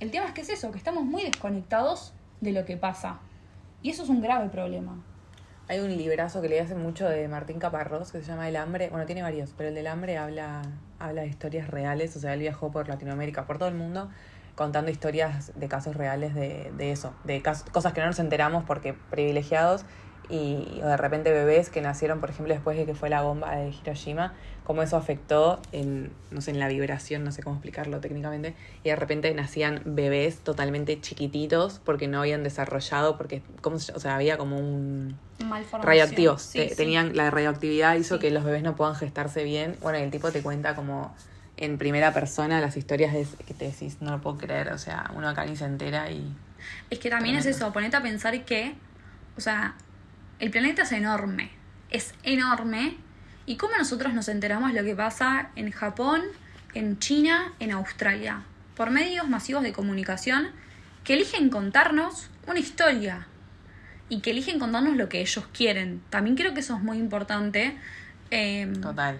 El 0.00 0.10
tema 0.10 0.26
es 0.26 0.32
que 0.32 0.42
es 0.42 0.50
eso, 0.50 0.70
que 0.70 0.78
estamos 0.78 1.04
muy 1.04 1.22
desconectados 1.22 2.12
de 2.40 2.52
lo 2.52 2.64
que 2.64 2.76
pasa. 2.76 3.20
Y 3.82 3.90
eso 3.90 4.02
es 4.04 4.08
un 4.08 4.20
grave 4.20 4.48
problema. 4.48 5.02
Hay 5.68 5.78
un 5.78 5.96
librazo 5.96 6.42
que 6.42 6.48
leí 6.48 6.58
hace 6.58 6.74
mucho 6.74 7.08
de 7.08 7.28
Martín 7.28 7.58
Caparrós 7.58 8.12
que 8.12 8.20
se 8.20 8.24
llama 8.24 8.48
El 8.48 8.56
hambre. 8.56 8.88
Bueno, 8.90 9.06
tiene 9.06 9.22
varios, 9.22 9.54
pero 9.56 9.68
el 9.68 9.74
del 9.74 9.86
hambre 9.86 10.18
habla, 10.18 10.62
habla 10.98 11.22
de 11.22 11.28
historias 11.28 11.68
reales. 11.68 12.16
O 12.16 12.20
sea, 12.20 12.34
él 12.34 12.40
viajó 12.40 12.72
por 12.72 12.88
Latinoamérica, 12.88 13.46
por 13.46 13.58
todo 13.58 13.68
el 13.68 13.74
mundo, 13.74 14.10
contando 14.54 14.90
historias 14.90 15.52
de 15.54 15.68
casos 15.68 15.96
reales 15.96 16.34
de, 16.34 16.72
de 16.76 16.90
eso, 16.90 17.14
de 17.24 17.42
cosas 17.42 17.92
que 17.92 18.00
no 18.00 18.08
nos 18.08 18.18
enteramos 18.18 18.64
porque 18.64 18.92
privilegiados 18.92 19.86
y 20.28 20.80
o 20.82 20.86
de 20.86 20.96
repente 20.96 21.30
bebés 21.30 21.68
que 21.68 21.80
nacieron, 21.80 22.20
por 22.20 22.30
ejemplo, 22.30 22.54
después 22.54 22.76
de 22.76 22.86
que 22.86 22.94
fue 22.94 23.08
la 23.10 23.22
bomba 23.22 23.54
de 23.56 23.70
Hiroshima, 23.70 24.34
cómo 24.64 24.82
eso 24.82 24.96
afectó 24.96 25.60
en, 25.72 26.12
no 26.30 26.40
sé, 26.40 26.52
en 26.52 26.58
la 26.58 26.68
vibración, 26.68 27.24
no 27.24 27.32
sé 27.32 27.42
cómo 27.42 27.56
explicarlo 27.56 28.00
técnicamente, 28.00 28.54
y 28.84 28.90
de 28.90 28.96
repente 28.96 29.32
nacían 29.34 29.82
bebés 29.84 30.38
totalmente 30.38 31.00
chiquititos 31.00 31.80
porque 31.84 32.08
no 32.08 32.20
habían 32.20 32.42
desarrollado, 32.42 33.16
porque, 33.16 33.42
¿cómo 33.60 33.78
se, 33.78 33.92
o 33.92 34.00
sea, 34.00 34.16
había 34.16 34.38
como 34.38 34.58
un... 34.58 35.18
Radioactivos, 35.82 36.52
tenían, 36.76 37.16
la 37.16 37.30
radioactividad 37.30 37.96
hizo 37.96 38.18
que 38.18 38.30
los 38.30 38.44
bebés 38.44 38.62
no 38.62 38.76
puedan 38.76 38.94
gestarse 38.94 39.42
bien. 39.42 39.76
Bueno, 39.80 39.98
y 39.98 40.02
el 40.02 40.10
tipo 40.12 40.30
te 40.30 40.40
cuenta 40.40 40.76
como 40.76 41.14
en 41.56 41.78
primera 41.78 42.12
persona 42.12 42.60
las 42.60 42.76
historias 42.76 43.12
de, 43.12 43.26
que 43.44 43.54
te 43.54 43.66
decís, 43.66 43.98
no 44.00 44.12
lo 44.12 44.20
puedo 44.20 44.38
creer, 44.38 44.68
o 44.68 44.78
sea, 44.78 45.10
uno 45.14 45.28
acá 45.28 45.44
ni 45.44 45.56
se 45.56 45.64
entera 45.64 46.10
y... 46.10 46.32
Es 46.90 47.00
que 47.00 47.10
también 47.10 47.36
es 47.36 47.46
eso, 47.46 47.72
ponete 47.72 47.96
a 47.96 48.02
pensar 48.02 48.44
que, 48.44 48.74
o 49.36 49.40
sea, 49.40 49.74
el 50.38 50.50
planeta 50.50 50.82
es 50.82 50.92
enorme, 50.92 51.50
es 51.90 52.14
enorme. 52.22 52.96
¿Y 53.46 53.56
cómo 53.56 53.76
nosotros 53.76 54.14
nos 54.14 54.28
enteramos 54.28 54.72
lo 54.72 54.84
que 54.84 54.94
pasa 54.94 55.50
en 55.56 55.70
Japón, 55.72 56.22
en 56.74 56.98
China, 56.98 57.52
en 57.58 57.72
Australia? 57.72 58.42
Por 58.76 58.90
medios 58.90 59.28
masivos 59.28 59.62
de 59.62 59.72
comunicación 59.72 60.50
que 61.04 61.14
eligen 61.14 61.50
contarnos 61.50 62.30
una 62.46 62.60
historia 62.60 63.26
y 64.08 64.20
que 64.20 64.30
eligen 64.30 64.58
contarnos 64.58 64.96
lo 64.96 65.08
que 65.08 65.20
ellos 65.20 65.44
quieren. 65.52 66.02
También 66.10 66.36
creo 66.36 66.54
que 66.54 66.60
eso 66.60 66.76
es 66.76 66.82
muy 66.82 66.98
importante. 66.98 67.76
Em, 68.30 68.80
Total. 68.80 69.18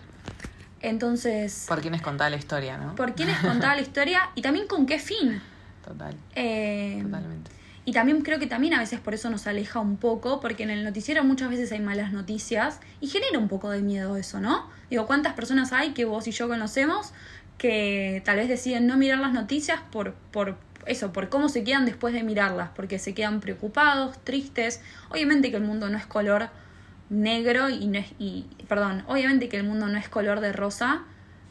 Entonces... 0.80 1.64
Por 1.68 1.80
quién 1.80 1.94
es 1.94 2.02
contada 2.02 2.30
la 2.30 2.36
historia, 2.36 2.76
¿no? 2.78 2.94
Por 2.94 3.14
quién 3.14 3.28
es 3.28 3.38
contada 3.38 3.74
la 3.74 3.82
historia 3.88 4.30
y 4.34 4.42
también 4.42 4.66
con 4.66 4.86
qué 4.86 4.98
fin. 4.98 5.40
Total. 5.84 6.14
Em, 6.34 7.02
Totalmente. 7.02 7.50
Y 7.84 7.92
también 7.92 8.22
creo 8.22 8.38
que 8.38 8.46
también 8.46 8.74
a 8.74 8.78
veces 8.78 9.00
por 9.00 9.12
eso 9.12 9.28
nos 9.28 9.46
aleja 9.46 9.80
un 9.80 9.96
poco, 9.96 10.40
porque 10.40 10.62
en 10.62 10.70
el 10.70 10.84
noticiero 10.84 11.24
muchas 11.24 11.50
veces 11.50 11.72
hay 11.72 11.80
malas 11.80 12.12
noticias 12.12 12.78
y 13.00 13.08
genera 13.08 13.38
un 13.38 13.48
poco 13.48 13.70
de 13.70 13.82
miedo 13.82 14.16
eso, 14.16 14.40
¿no? 14.40 14.70
Digo, 14.88 15.06
¿cuántas 15.06 15.34
personas 15.34 15.72
hay 15.72 15.90
que 15.92 16.04
vos 16.04 16.28
y 16.28 16.30
yo 16.30 16.48
conocemos 16.48 17.12
que 17.58 18.22
tal 18.24 18.36
vez 18.36 18.48
deciden 18.48 18.86
no 18.86 18.96
mirar 18.96 19.18
las 19.18 19.32
noticias 19.32 19.80
por, 19.90 20.14
por 20.30 20.56
eso, 20.86 21.12
por 21.12 21.28
cómo 21.28 21.48
se 21.48 21.64
quedan 21.64 21.84
después 21.84 22.14
de 22.14 22.22
mirarlas, 22.22 22.70
porque 22.74 22.98
se 22.98 23.14
quedan 23.14 23.40
preocupados, 23.40 24.18
tristes. 24.24 24.80
Obviamente 25.10 25.50
que 25.50 25.56
el 25.56 25.62
mundo 25.62 25.88
no 25.88 25.98
es 25.98 26.06
color 26.06 26.50
negro 27.10 27.68
y 27.68 27.86
no 27.86 27.98
es, 27.98 28.06
y, 28.18 28.46
perdón, 28.68 29.04
obviamente 29.06 29.48
que 29.48 29.56
el 29.56 29.64
mundo 29.64 29.86
no 29.88 29.98
es 29.98 30.08
color 30.08 30.40
de 30.40 30.52
rosa, 30.52 31.02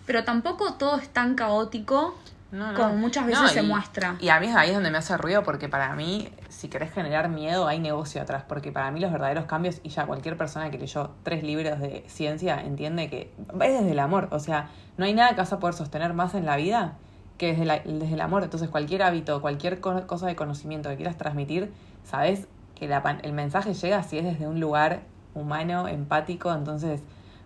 pero 0.06 0.24
tampoco 0.24 0.74
todo 0.74 0.98
es 0.98 1.10
tan 1.10 1.36
caótico 1.36 2.20
como 2.51 2.95
muchas 2.95 3.25
veces 3.25 3.51
se 3.51 3.61
muestra. 3.61 4.17
Y 4.19 4.29
a 4.29 4.39
mí 4.39 4.47
ahí 4.53 4.69
es 4.69 4.75
donde 4.75 4.91
me 4.91 4.97
hace 4.97 5.17
ruido 5.17 5.43
porque 5.43 5.69
para 5.69 5.95
mí, 5.95 6.29
si 6.49 6.67
querés 6.67 6.91
generar 6.91 7.29
miedo, 7.29 7.67
hay 7.67 7.79
negocio 7.79 8.21
atrás. 8.21 8.43
Porque 8.47 8.71
para 8.71 8.91
mí 8.91 8.99
los 8.99 9.11
verdaderos 9.11 9.45
cambios, 9.45 9.79
y 9.83 9.89
ya 9.89 10.05
cualquier 10.05 10.37
persona 10.37 10.69
que 10.69 10.77
leyó 10.77 11.11
tres 11.23 11.43
libros 11.43 11.79
de 11.79 12.03
ciencia 12.07 12.61
entiende 12.61 13.09
que 13.09 13.33
es 13.37 13.73
desde 13.73 13.91
el 13.91 13.99
amor. 13.99 14.27
O 14.31 14.39
sea, 14.39 14.69
no 14.97 15.05
hay 15.05 15.13
nada 15.13 15.29
que 15.29 15.37
vas 15.37 15.53
a 15.53 15.59
poder 15.59 15.75
sostener 15.75 16.13
más 16.13 16.35
en 16.35 16.45
la 16.45 16.57
vida 16.57 16.97
que 17.37 17.53
desde, 17.53 17.81
desde 17.85 18.13
el 18.13 18.21
amor. 18.21 18.43
Entonces 18.43 18.69
cualquier 18.69 19.03
hábito, 19.03 19.41
cualquier 19.41 19.79
cosa 19.79 20.27
de 20.27 20.35
conocimiento 20.35 20.89
que 20.89 20.97
quieras 20.97 21.17
transmitir, 21.17 21.71
sabes 22.03 22.47
que 22.75 22.85
el 23.21 23.33
mensaje 23.33 23.73
llega 23.73 24.03
si 24.03 24.17
es 24.17 24.25
desde 24.25 24.47
un 24.47 24.59
lugar 24.59 25.01
humano, 25.33 25.87
empático. 25.87 26.51
Entonces 26.51 27.01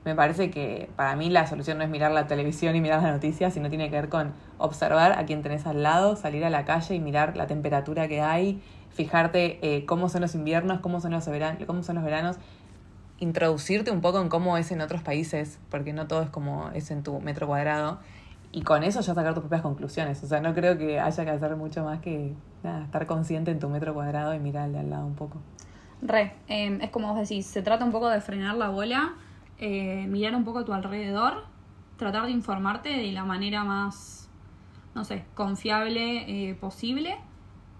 me 0.06 0.14
parece 0.14 0.52
que 0.52 0.88
para 0.96 1.16
mí 1.16 1.32
la 1.32 1.48
solución 1.48 1.80
no 1.80 1.84
es 1.84 1.90
mirar 1.90 2.12
la 2.12 2.28
televisión 2.28 2.76
y 2.76 2.82
mirar 2.82 3.02
las 3.02 3.12
noticias, 3.12 3.56
sino 3.56 3.70
tiene 3.70 3.90
que 3.90 3.96
ver 3.96 4.08
con 4.08 4.34
observar 4.60 5.18
a 5.18 5.26
quien 5.26 5.42
tenés 5.42 5.66
al 5.66 5.82
lado, 5.82 6.16
salir 6.16 6.46
a 6.46 6.52
la 6.52 6.64
calle 6.64 6.94
y 6.94 7.00
mirar 7.00 7.36
la 7.36 7.48
temperatura 7.48 8.08
que 8.08 8.22
hay, 8.22 8.62
fijarte 8.92 9.58
eh, 9.64 9.86
cómo 9.88 10.08
son 10.08 10.22
los 10.22 10.36
inviernos, 10.36 10.80
cómo 10.80 11.02
son 11.02 11.12
los, 11.12 11.28
veranos, 11.28 11.64
cómo 11.66 11.82
son 11.82 11.96
los 11.96 12.04
veranos, 12.04 12.38
introducirte 13.18 13.90
un 13.90 14.02
poco 14.02 14.22
en 14.22 14.30
cómo 14.30 14.58
es 14.58 14.72
en 14.72 14.82
otros 14.82 15.02
países, 15.02 15.58
porque 15.72 15.92
no 15.92 16.06
todo 16.06 16.22
es 16.22 16.30
como 16.30 16.70
es 16.76 16.92
en 16.92 17.02
tu 17.02 17.20
metro 17.20 17.48
cuadrado, 17.48 18.00
y 18.52 18.62
con 18.62 18.84
eso 18.84 19.02
ya 19.02 19.16
sacar 19.16 19.34
tus 19.34 19.42
propias 19.42 19.64
conclusiones. 19.64 20.24
O 20.24 20.28
sea, 20.28 20.40
no 20.40 20.54
creo 20.54 20.78
que 20.78 21.00
haya 21.00 21.26
que 21.26 21.32
hacer 21.32 21.56
mucho 21.56 21.84
más 21.84 22.00
que 22.00 22.34
estar 22.64 23.08
consciente 23.08 23.50
en 23.50 23.60
tu 23.60 23.70
metro 23.70 23.96
cuadrado 23.96 24.36
y 24.36 24.40
mirar 24.40 24.66
al 24.66 24.74
de 24.74 24.80
al 24.80 24.90
lado 24.92 25.08
un 25.08 25.16
poco. 25.16 25.40
Re, 26.04 26.34
eh, 26.48 26.78
es 26.80 26.90
como 26.92 27.12
vos 27.12 27.28
decís, 27.28 27.48
se 27.48 27.64
trata 27.64 27.84
un 27.84 27.92
poco 27.92 28.08
de 28.08 28.22
frenar 28.22 28.56
la 28.56 28.70
bola 28.70 29.16
eh, 29.58 30.06
mirar 30.08 30.36
un 30.36 30.44
poco 30.44 30.60
a 30.60 30.66
tu 30.66 30.74
alrededor, 30.74 31.46
tratar 31.98 32.26
de 32.26 32.32
informarte 32.32 32.90
de 32.90 33.12
la 33.12 33.24
manera 33.24 33.64
más, 33.64 34.30
no 34.94 35.04
sé, 35.04 35.26
confiable 35.34 36.50
eh, 36.50 36.56
posible. 36.56 37.18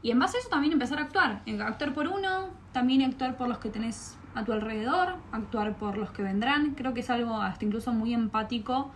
Y 0.02 0.12
en 0.12 0.20
base 0.20 0.38
a 0.38 0.40
eso 0.42 0.50
también 0.50 0.74
empezar 0.74 1.00
a 1.00 1.04
actuar. 1.04 1.42
Actuar 1.62 1.94
por 1.94 2.08
uno, 2.08 2.50
también 2.72 3.02
actuar 3.02 3.38
por 3.38 3.48
los 3.48 3.58
que 3.58 3.70
tenés 3.70 4.18
a 4.36 4.44
tu 4.44 4.54
alrededor, 4.54 5.16
actuar 5.32 5.76
por 5.78 5.98
los 5.98 6.12
que 6.12 6.22
vendrán. 6.22 6.76
Creo 6.76 6.94
que 6.94 7.00
es 7.00 7.10
algo 7.10 7.42
hasta 7.42 7.66
incluso 7.66 7.92
muy 7.92 8.14
empático 8.14 8.92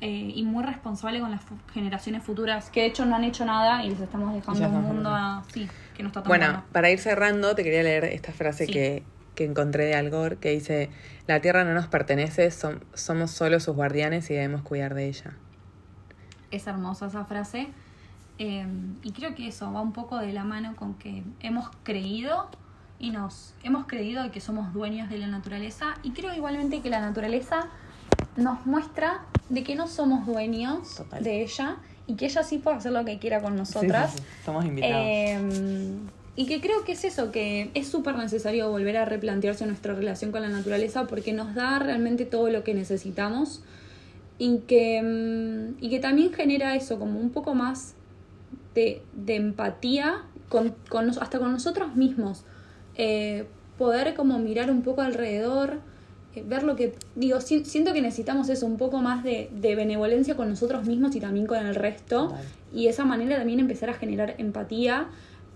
eh, 0.00 0.32
y 0.34 0.42
muy 0.44 0.64
responsable 0.64 1.20
con 1.20 1.30
las 1.30 1.42
generaciones 1.72 2.22
futuras, 2.22 2.70
que 2.70 2.80
de 2.80 2.86
hecho 2.86 3.06
no 3.06 3.14
han 3.14 3.24
hecho 3.24 3.44
nada 3.44 3.84
y 3.84 3.90
les 3.90 4.00
estamos 4.00 4.34
dejando 4.34 4.68
un 4.68 4.84
mundo 4.84 5.14
así, 5.14 5.68
que 5.96 6.02
no 6.02 6.08
está 6.08 6.22
tan 6.22 6.28
Bueno, 6.28 6.64
para 6.72 6.90
ir 6.90 6.98
cerrando, 6.98 7.54
te 7.54 7.62
quería 7.62 7.82
leer 7.82 8.04
esta 8.04 8.32
frase 8.32 8.66
que 8.66 9.04
que 9.34 9.44
encontré 9.44 9.84
de 9.84 9.94
Algor 9.94 10.36
que 10.36 10.50
dice, 10.50 10.90
la 11.26 11.40
tierra 11.40 11.64
no 11.64 11.74
nos 11.74 11.86
pertenece, 11.86 12.50
somos 12.50 13.30
solo 13.30 13.60
sus 13.60 13.74
guardianes 13.74 14.30
y 14.30 14.34
debemos 14.34 14.62
cuidar 14.62 14.94
de 14.94 15.08
ella. 15.08 15.34
Es 16.50 16.66
hermosa 16.66 17.06
esa 17.06 17.24
frase. 17.24 17.68
Em, 18.38 18.96
y 19.02 19.12
creo 19.12 19.34
que 19.34 19.46
eso 19.46 19.72
va 19.72 19.80
un 19.80 19.92
poco 19.92 20.18
de 20.18 20.32
la 20.32 20.44
mano 20.44 20.74
con 20.74 20.94
que 20.94 21.22
hemos 21.40 21.70
creído 21.84 22.48
y 22.98 23.10
nos 23.10 23.54
hemos 23.62 23.86
creído 23.86 24.28
que 24.32 24.40
somos 24.40 24.72
dueños 24.72 25.08
de 25.08 25.18
la 25.18 25.28
naturaleza 25.28 25.94
y 26.02 26.12
creo 26.12 26.34
igualmente 26.34 26.80
que 26.80 26.90
la 26.90 27.00
naturaleza 27.00 27.68
nos 28.36 28.66
muestra 28.66 29.22
de 29.48 29.62
que 29.62 29.76
no 29.76 29.86
somos 29.86 30.26
dueños 30.26 31.02
de 31.20 31.42
ella 31.42 31.76
y 32.06 32.16
que 32.16 32.26
ella 32.26 32.42
sí 32.42 32.58
puede 32.58 32.78
hacer 32.78 32.92
lo 32.92 33.04
que 33.04 33.18
quiera 33.18 33.40
con 33.40 33.56
nosotras. 33.56 34.16
Somos 34.44 34.64
invitados. 34.64 35.06
Em, 35.06 36.00
y 36.36 36.46
que 36.46 36.60
creo 36.60 36.84
que 36.84 36.92
es 36.92 37.04
eso, 37.04 37.30
que 37.30 37.70
es 37.74 37.86
súper 37.86 38.16
necesario 38.16 38.68
volver 38.70 38.96
a 38.96 39.04
replantearse 39.04 39.66
nuestra 39.66 39.94
relación 39.94 40.32
con 40.32 40.42
la 40.42 40.48
naturaleza 40.48 41.06
porque 41.06 41.32
nos 41.32 41.54
da 41.54 41.78
realmente 41.78 42.24
todo 42.24 42.50
lo 42.50 42.64
que 42.64 42.74
necesitamos 42.74 43.62
y 44.38 44.58
que, 44.66 45.00
mm, 45.00 45.84
y 45.84 45.90
que 45.90 46.00
también 46.00 46.32
genera 46.32 46.74
eso, 46.74 46.98
como 46.98 47.20
un 47.20 47.30
poco 47.30 47.54
más 47.54 47.94
de, 48.74 49.02
empatía 49.28 50.22
con, 50.48 50.74
hasta 51.20 51.38
con 51.38 51.52
nosotros 51.52 51.94
mismos. 51.94 52.44
Eh, 52.96 53.46
poder 53.78 54.14
como 54.14 54.38
mirar 54.40 54.72
un 54.72 54.82
poco 54.82 55.02
alrededor, 55.02 55.78
eh, 56.34 56.42
ver 56.44 56.64
lo 56.64 56.74
que... 56.74 56.94
Digo, 57.14 57.40
siento 57.40 57.92
que 57.92 58.02
necesitamos 58.02 58.48
eso, 58.48 58.66
un 58.66 58.76
poco 58.76 58.98
más 58.98 59.22
de, 59.22 59.50
de 59.52 59.76
benevolencia 59.76 60.36
con 60.36 60.48
nosotros 60.48 60.84
mismos 60.84 61.14
y 61.14 61.20
también 61.20 61.46
con 61.46 61.64
el 61.64 61.76
resto. 61.76 62.34
Y 62.72 62.84
de 62.84 62.90
esa 62.90 63.04
manera 63.04 63.36
también 63.36 63.60
empezar 63.60 63.88
a 63.90 63.94
generar 63.94 64.34
empatía 64.38 65.08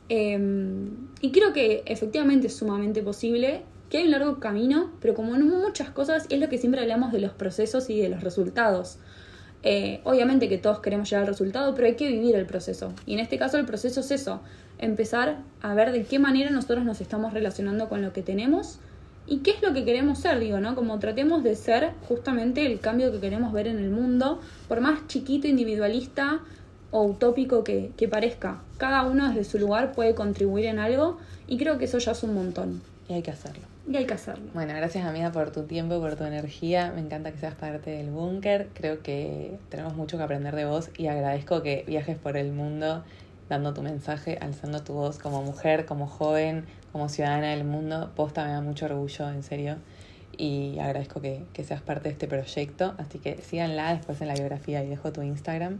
Em, 0.08 1.08
y 1.20 1.32
creo 1.32 1.52
que 1.52 1.82
efectivamente 1.86 2.46
es 2.46 2.56
sumamente 2.56 3.02
posible, 3.02 3.62
que 3.90 3.98
hay 3.98 4.04
un 4.04 4.10
largo 4.10 4.38
camino, 4.38 4.90
pero 5.00 5.14
como 5.14 5.34
en 5.34 5.48
muchas 5.48 5.90
cosas 5.90 6.26
es 6.28 6.38
lo 6.38 6.48
que 6.48 6.58
siempre 6.58 6.80
hablamos 6.80 7.12
de 7.12 7.20
los 7.20 7.32
procesos 7.32 7.88
y 7.90 8.00
de 8.00 8.08
los 8.08 8.22
resultados. 8.22 8.98
Eh, 9.62 10.00
obviamente 10.04 10.48
que 10.48 10.58
todos 10.58 10.80
queremos 10.80 11.10
llegar 11.10 11.22
al 11.22 11.28
resultado, 11.28 11.74
pero 11.74 11.88
hay 11.88 11.96
que 11.96 12.08
vivir 12.08 12.36
el 12.36 12.46
proceso. 12.46 12.92
Y 13.06 13.14
en 13.14 13.20
este 13.20 13.38
caso 13.38 13.58
el 13.58 13.64
proceso 13.64 14.00
es 14.00 14.10
eso, 14.10 14.40
empezar 14.78 15.38
a 15.62 15.74
ver 15.74 15.92
de 15.92 16.04
qué 16.04 16.18
manera 16.18 16.50
nosotros 16.50 16.84
nos 16.84 17.00
estamos 17.00 17.32
relacionando 17.32 17.88
con 17.88 18.02
lo 18.02 18.12
que 18.12 18.22
tenemos 18.22 18.78
y 19.26 19.38
qué 19.38 19.50
es 19.50 19.62
lo 19.62 19.74
que 19.74 19.84
queremos 19.84 20.20
ser, 20.20 20.38
digo, 20.38 20.60
¿no? 20.60 20.74
Como 20.74 20.98
tratemos 20.98 21.42
de 21.42 21.54
ser 21.56 21.90
justamente 22.08 22.64
el 22.64 22.80
cambio 22.80 23.12
que 23.12 23.20
queremos 23.20 23.52
ver 23.52 23.66
en 23.66 23.78
el 23.78 23.90
mundo, 23.90 24.40
por 24.68 24.80
más 24.80 25.06
chiquito, 25.06 25.48
individualista 25.48 26.40
o 26.90 27.02
utópico 27.02 27.64
que, 27.64 27.92
parezca. 28.10 28.58
Cada 28.78 29.04
uno 29.04 29.28
desde 29.28 29.44
su 29.44 29.58
lugar 29.58 29.92
puede 29.92 30.14
contribuir 30.14 30.66
en 30.66 30.78
algo 30.78 31.18
y 31.46 31.58
creo 31.58 31.78
que 31.78 31.84
eso 31.84 31.98
ya 31.98 32.12
es 32.12 32.22
un 32.22 32.34
montón. 32.34 32.82
Y 33.08 33.14
hay 33.14 33.22
que 33.22 33.30
hacerlo. 33.30 33.64
y 33.90 33.96
hay 33.96 34.06
que 34.06 34.14
hacerlo. 34.14 34.44
Bueno, 34.52 34.74
gracias 34.74 35.06
amiga 35.06 35.32
por 35.32 35.50
tu 35.50 35.62
tiempo, 35.62 35.98
por 36.00 36.16
tu 36.16 36.24
energía. 36.24 36.92
Me 36.94 37.00
encanta 37.00 37.32
que 37.32 37.38
seas 37.38 37.54
parte 37.54 37.90
del 37.90 38.10
búnker. 38.10 38.68
Creo 38.74 39.02
que 39.02 39.58
tenemos 39.70 39.94
mucho 39.96 40.18
que 40.18 40.24
aprender 40.24 40.54
de 40.54 40.66
vos 40.66 40.90
y 40.96 41.06
agradezco 41.06 41.62
que 41.62 41.84
viajes 41.86 42.16
por 42.16 42.36
el 42.36 42.52
mundo 42.52 43.02
dando 43.48 43.72
tu 43.72 43.82
mensaje, 43.82 44.38
alzando 44.40 44.82
tu 44.82 44.92
voz 44.92 45.18
como 45.18 45.42
mujer, 45.42 45.86
como 45.86 46.06
joven, 46.06 46.66
como 46.92 47.08
ciudadana 47.08 47.48
del 47.48 47.64
mundo. 47.64 48.10
Posta 48.14 48.44
me 48.44 48.52
da 48.52 48.60
mucho 48.60 48.86
orgullo, 48.86 49.28
en 49.30 49.42
serio. 49.42 49.76
Y 50.38 50.78
agradezco 50.78 51.20
que, 51.20 51.42
que 51.52 51.64
seas 51.64 51.82
parte 51.82 52.04
de 52.04 52.12
este 52.12 52.28
proyecto. 52.28 52.94
Así 52.96 53.18
que 53.18 53.38
síganla 53.42 53.92
después 53.94 54.20
en 54.20 54.28
la 54.28 54.34
biografía 54.34 54.82
y 54.84 54.88
dejo 54.88 55.12
tu 55.12 55.20
Instagram. 55.20 55.78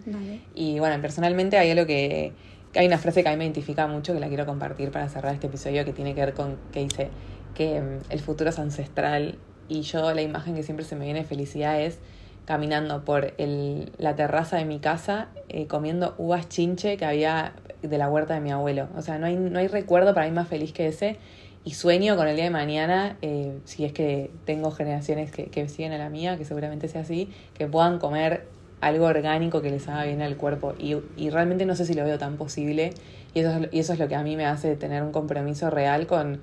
Y 0.55 0.81
bueno, 0.81 1.01
personalmente 1.01 1.57
hay 1.57 1.71
algo 1.71 1.87
que, 1.87 2.33
que 2.73 2.81
hay 2.81 2.87
una 2.87 2.99
frase 2.99 3.23
que 3.23 3.29
a 3.29 3.33
mí 3.33 3.39
me 3.39 3.45
identifica 3.45 3.87
mucho 3.87 4.13
que 4.13 4.21
la 4.21 4.29
quiero 4.29 4.47
compartir 4.47 4.91
para 4.91 5.09
cerrar 5.09 5.33
este 5.33 5.47
episodio 5.47 5.85
que 5.85 5.93
tiene 5.93 6.15
que 6.15 6.21
ver 6.21 6.35
con 6.35 6.57
que 6.73 6.81
dice 6.81 7.09
que 7.55 7.81
mm, 7.81 8.11
el 8.11 8.21
futuro 8.21 8.51
es 8.51 8.59
ancestral 8.59 9.39
y 9.69 9.83
yo 9.83 10.13
la 10.13 10.23
imagen 10.23 10.55
que 10.55 10.63
siempre 10.63 10.85
se 10.85 10.97
me 10.97 11.05
viene 11.05 11.21
de 11.21 11.25
felicidad 11.25 11.81
es 11.81 11.99
caminando 12.45 13.05
por 13.05 13.35
el, 13.37 13.93
la 13.99 14.17
terraza 14.17 14.57
de 14.57 14.65
mi 14.65 14.79
casa 14.79 15.29
eh, 15.49 15.67
comiendo 15.67 16.15
uvas 16.17 16.49
chinche 16.49 16.97
que 16.97 17.05
había 17.05 17.53
de 17.83 17.99
la 17.99 18.09
huerta 18.09 18.35
de 18.35 18.41
mi 18.41 18.51
abuelo. 18.51 18.89
O 18.97 19.03
sea, 19.03 19.19
no 19.19 19.27
hay, 19.27 19.37
no 19.37 19.59
hay 19.59 19.69
recuerdo 19.69 20.15
para 20.15 20.27
mí 20.27 20.33
más 20.33 20.49
feliz 20.49 20.73
que 20.73 20.89
ese 20.89 21.19
y 21.65 21.73
sueño 21.73 22.17
con 22.17 22.29
el 22.29 22.37
día 22.37 22.45
de 22.45 22.51
mañana, 22.51 23.17
eh, 23.23 23.59
si 23.65 23.85
es 23.85 23.93
que 23.93 24.31
tengo 24.45 24.71
generaciones 24.71 25.31
que, 25.31 25.47
que 25.47 25.69
siguen 25.69 25.93
a 25.93 25.99
la 25.99 26.09
mía, 26.09 26.39
que 26.39 26.45
seguramente 26.45 26.89
sea 26.89 27.03
así, 27.03 27.31
que 27.55 27.67
puedan 27.67 27.99
comer 27.99 28.47
algo 28.81 29.07
orgánico 29.07 29.61
que 29.61 29.71
les 29.71 29.89
haga 29.89 30.05
bien 30.05 30.23
al 30.23 30.37
cuerpo. 30.37 30.75
Y, 30.79 30.97
y 31.17 31.31
realmente 31.31 31.67
no 31.67 31.75
sé 31.75 31.85
si 31.85 31.95
lo 31.95 32.05
veo 32.05 32.19
tan 32.19 32.37
posible. 32.37 32.93
Y 33.35 33.41
eso, 33.41 33.51
es, 33.51 33.69
y 33.73 33.79
eso 33.81 33.93
es 33.93 33.99
lo 33.99 34.09
que 34.09 34.15
a 34.15 34.23
mí 34.23 34.37
me 34.37 34.47
hace 34.47 34.77
tener 34.77 35.03
un 35.03 35.13
compromiso 35.13 35.71
real 35.71 36.07
con 36.07 36.41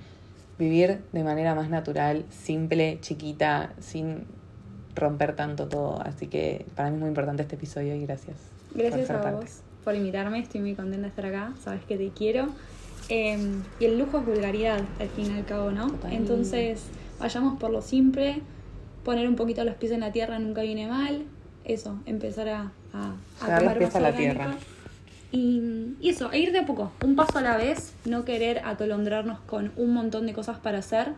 vivir 0.60 1.02
de 1.12 1.24
manera 1.24 1.56
más 1.56 1.70
natural, 1.70 2.26
simple, 2.30 3.00
chiquita, 3.02 3.74
sin 3.80 4.26
romper 4.96 5.36
tanto 5.36 5.68
todo. 5.68 6.02
Así 6.02 6.28
que 6.28 6.66
para 6.76 6.90
mí 6.90 6.96
es 6.96 7.00
muy 7.00 7.10
importante 7.10 7.42
este 7.42 7.56
episodio 7.56 7.96
y 7.96 8.06
gracias. 8.06 8.38
Gracias 8.74 9.10
a 9.10 9.32
vos 9.32 9.62
por 9.86 9.96
invitarme, 9.96 10.40
estoy 10.40 10.62
muy 10.62 10.74
contenta 10.74 11.04
de 11.04 11.08
estar 11.10 11.26
acá, 11.28 11.54
sabes 11.64 11.86
que 11.86 11.96
te 11.96 12.10
quiero. 12.10 12.48
Eh, 13.10 13.38
y 13.80 13.86
el 13.86 14.00
lujo 14.00 14.20
es 14.20 14.26
vulgaridad, 14.26 14.82
al 15.00 15.10
fin 15.10 15.32
y 15.32 15.38
al 15.38 15.46
cabo, 15.46 15.72
¿no? 15.72 15.92
Entonces, 16.10 16.84
vayamos 17.20 17.60
por 17.60 17.70
lo 17.70 17.82
simple, 17.82 18.42
poner 19.04 19.28
un 19.28 19.36
poquito 19.36 19.64
los 19.64 19.76
pies 19.76 19.92
en 19.92 20.00
la 20.02 20.12
tierra 20.12 20.40
nunca 20.40 20.62
viene 20.62 20.88
mal, 20.88 21.24
eso, 21.64 22.00
empezar 22.06 22.50
a, 22.50 22.72
a, 22.94 23.16
a 23.42 23.60
Llevar 23.60 23.64
los 23.64 23.78
pies 23.78 23.96
a 23.96 24.00
la 24.00 24.16
tierra. 24.16 24.56
Y, 25.32 25.96
y 26.00 26.10
eso, 26.10 26.32
e 26.32 26.40
ir 26.40 26.52
de 26.52 26.60
a 26.60 26.66
poco, 26.66 26.92
un 27.04 27.16
paso 27.16 27.40
a 27.40 27.42
la 27.42 27.58
vez, 27.58 27.94
no 28.06 28.26
querer 28.26 28.62
atolondrarnos 28.64 29.40
con 29.42 29.72
un 29.76 29.94
montón 29.94 30.26
de 30.26 30.34
cosas 30.34 30.60
para 30.60 30.80
hacer. 30.80 31.14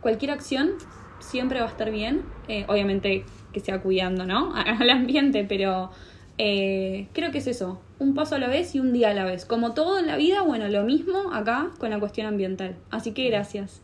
Cualquier 0.00 0.30
acción 0.30 0.72
siempre 1.20 1.60
va 1.60 1.66
a 1.66 1.68
estar 1.68 1.90
bien, 1.90 2.22
eh, 2.48 2.64
obviamente 2.68 3.24
que 3.52 3.60
sea 3.60 3.80
cuidando, 3.80 4.26
¿no? 4.26 4.54
Al 4.56 4.90
ambiente, 4.90 5.44
pero 5.44 5.90
eh, 6.38 7.08
creo 7.12 7.30
que 7.30 7.38
es 7.38 7.46
eso, 7.46 7.80
un 7.98 8.14
paso 8.14 8.36
a 8.36 8.38
la 8.38 8.48
vez 8.48 8.74
y 8.74 8.80
un 8.80 8.92
día 8.92 9.10
a 9.10 9.14
la 9.14 9.24
vez. 9.24 9.44
Como 9.44 9.74
todo 9.74 9.98
en 9.98 10.06
la 10.06 10.16
vida, 10.16 10.42
bueno, 10.42 10.68
lo 10.68 10.84
mismo 10.84 11.32
acá 11.32 11.70
con 11.78 11.90
la 11.90 11.98
cuestión 11.98 12.26
ambiental. 12.26 12.76
Así 12.90 13.12
que 13.12 13.28
gracias. 13.28 13.80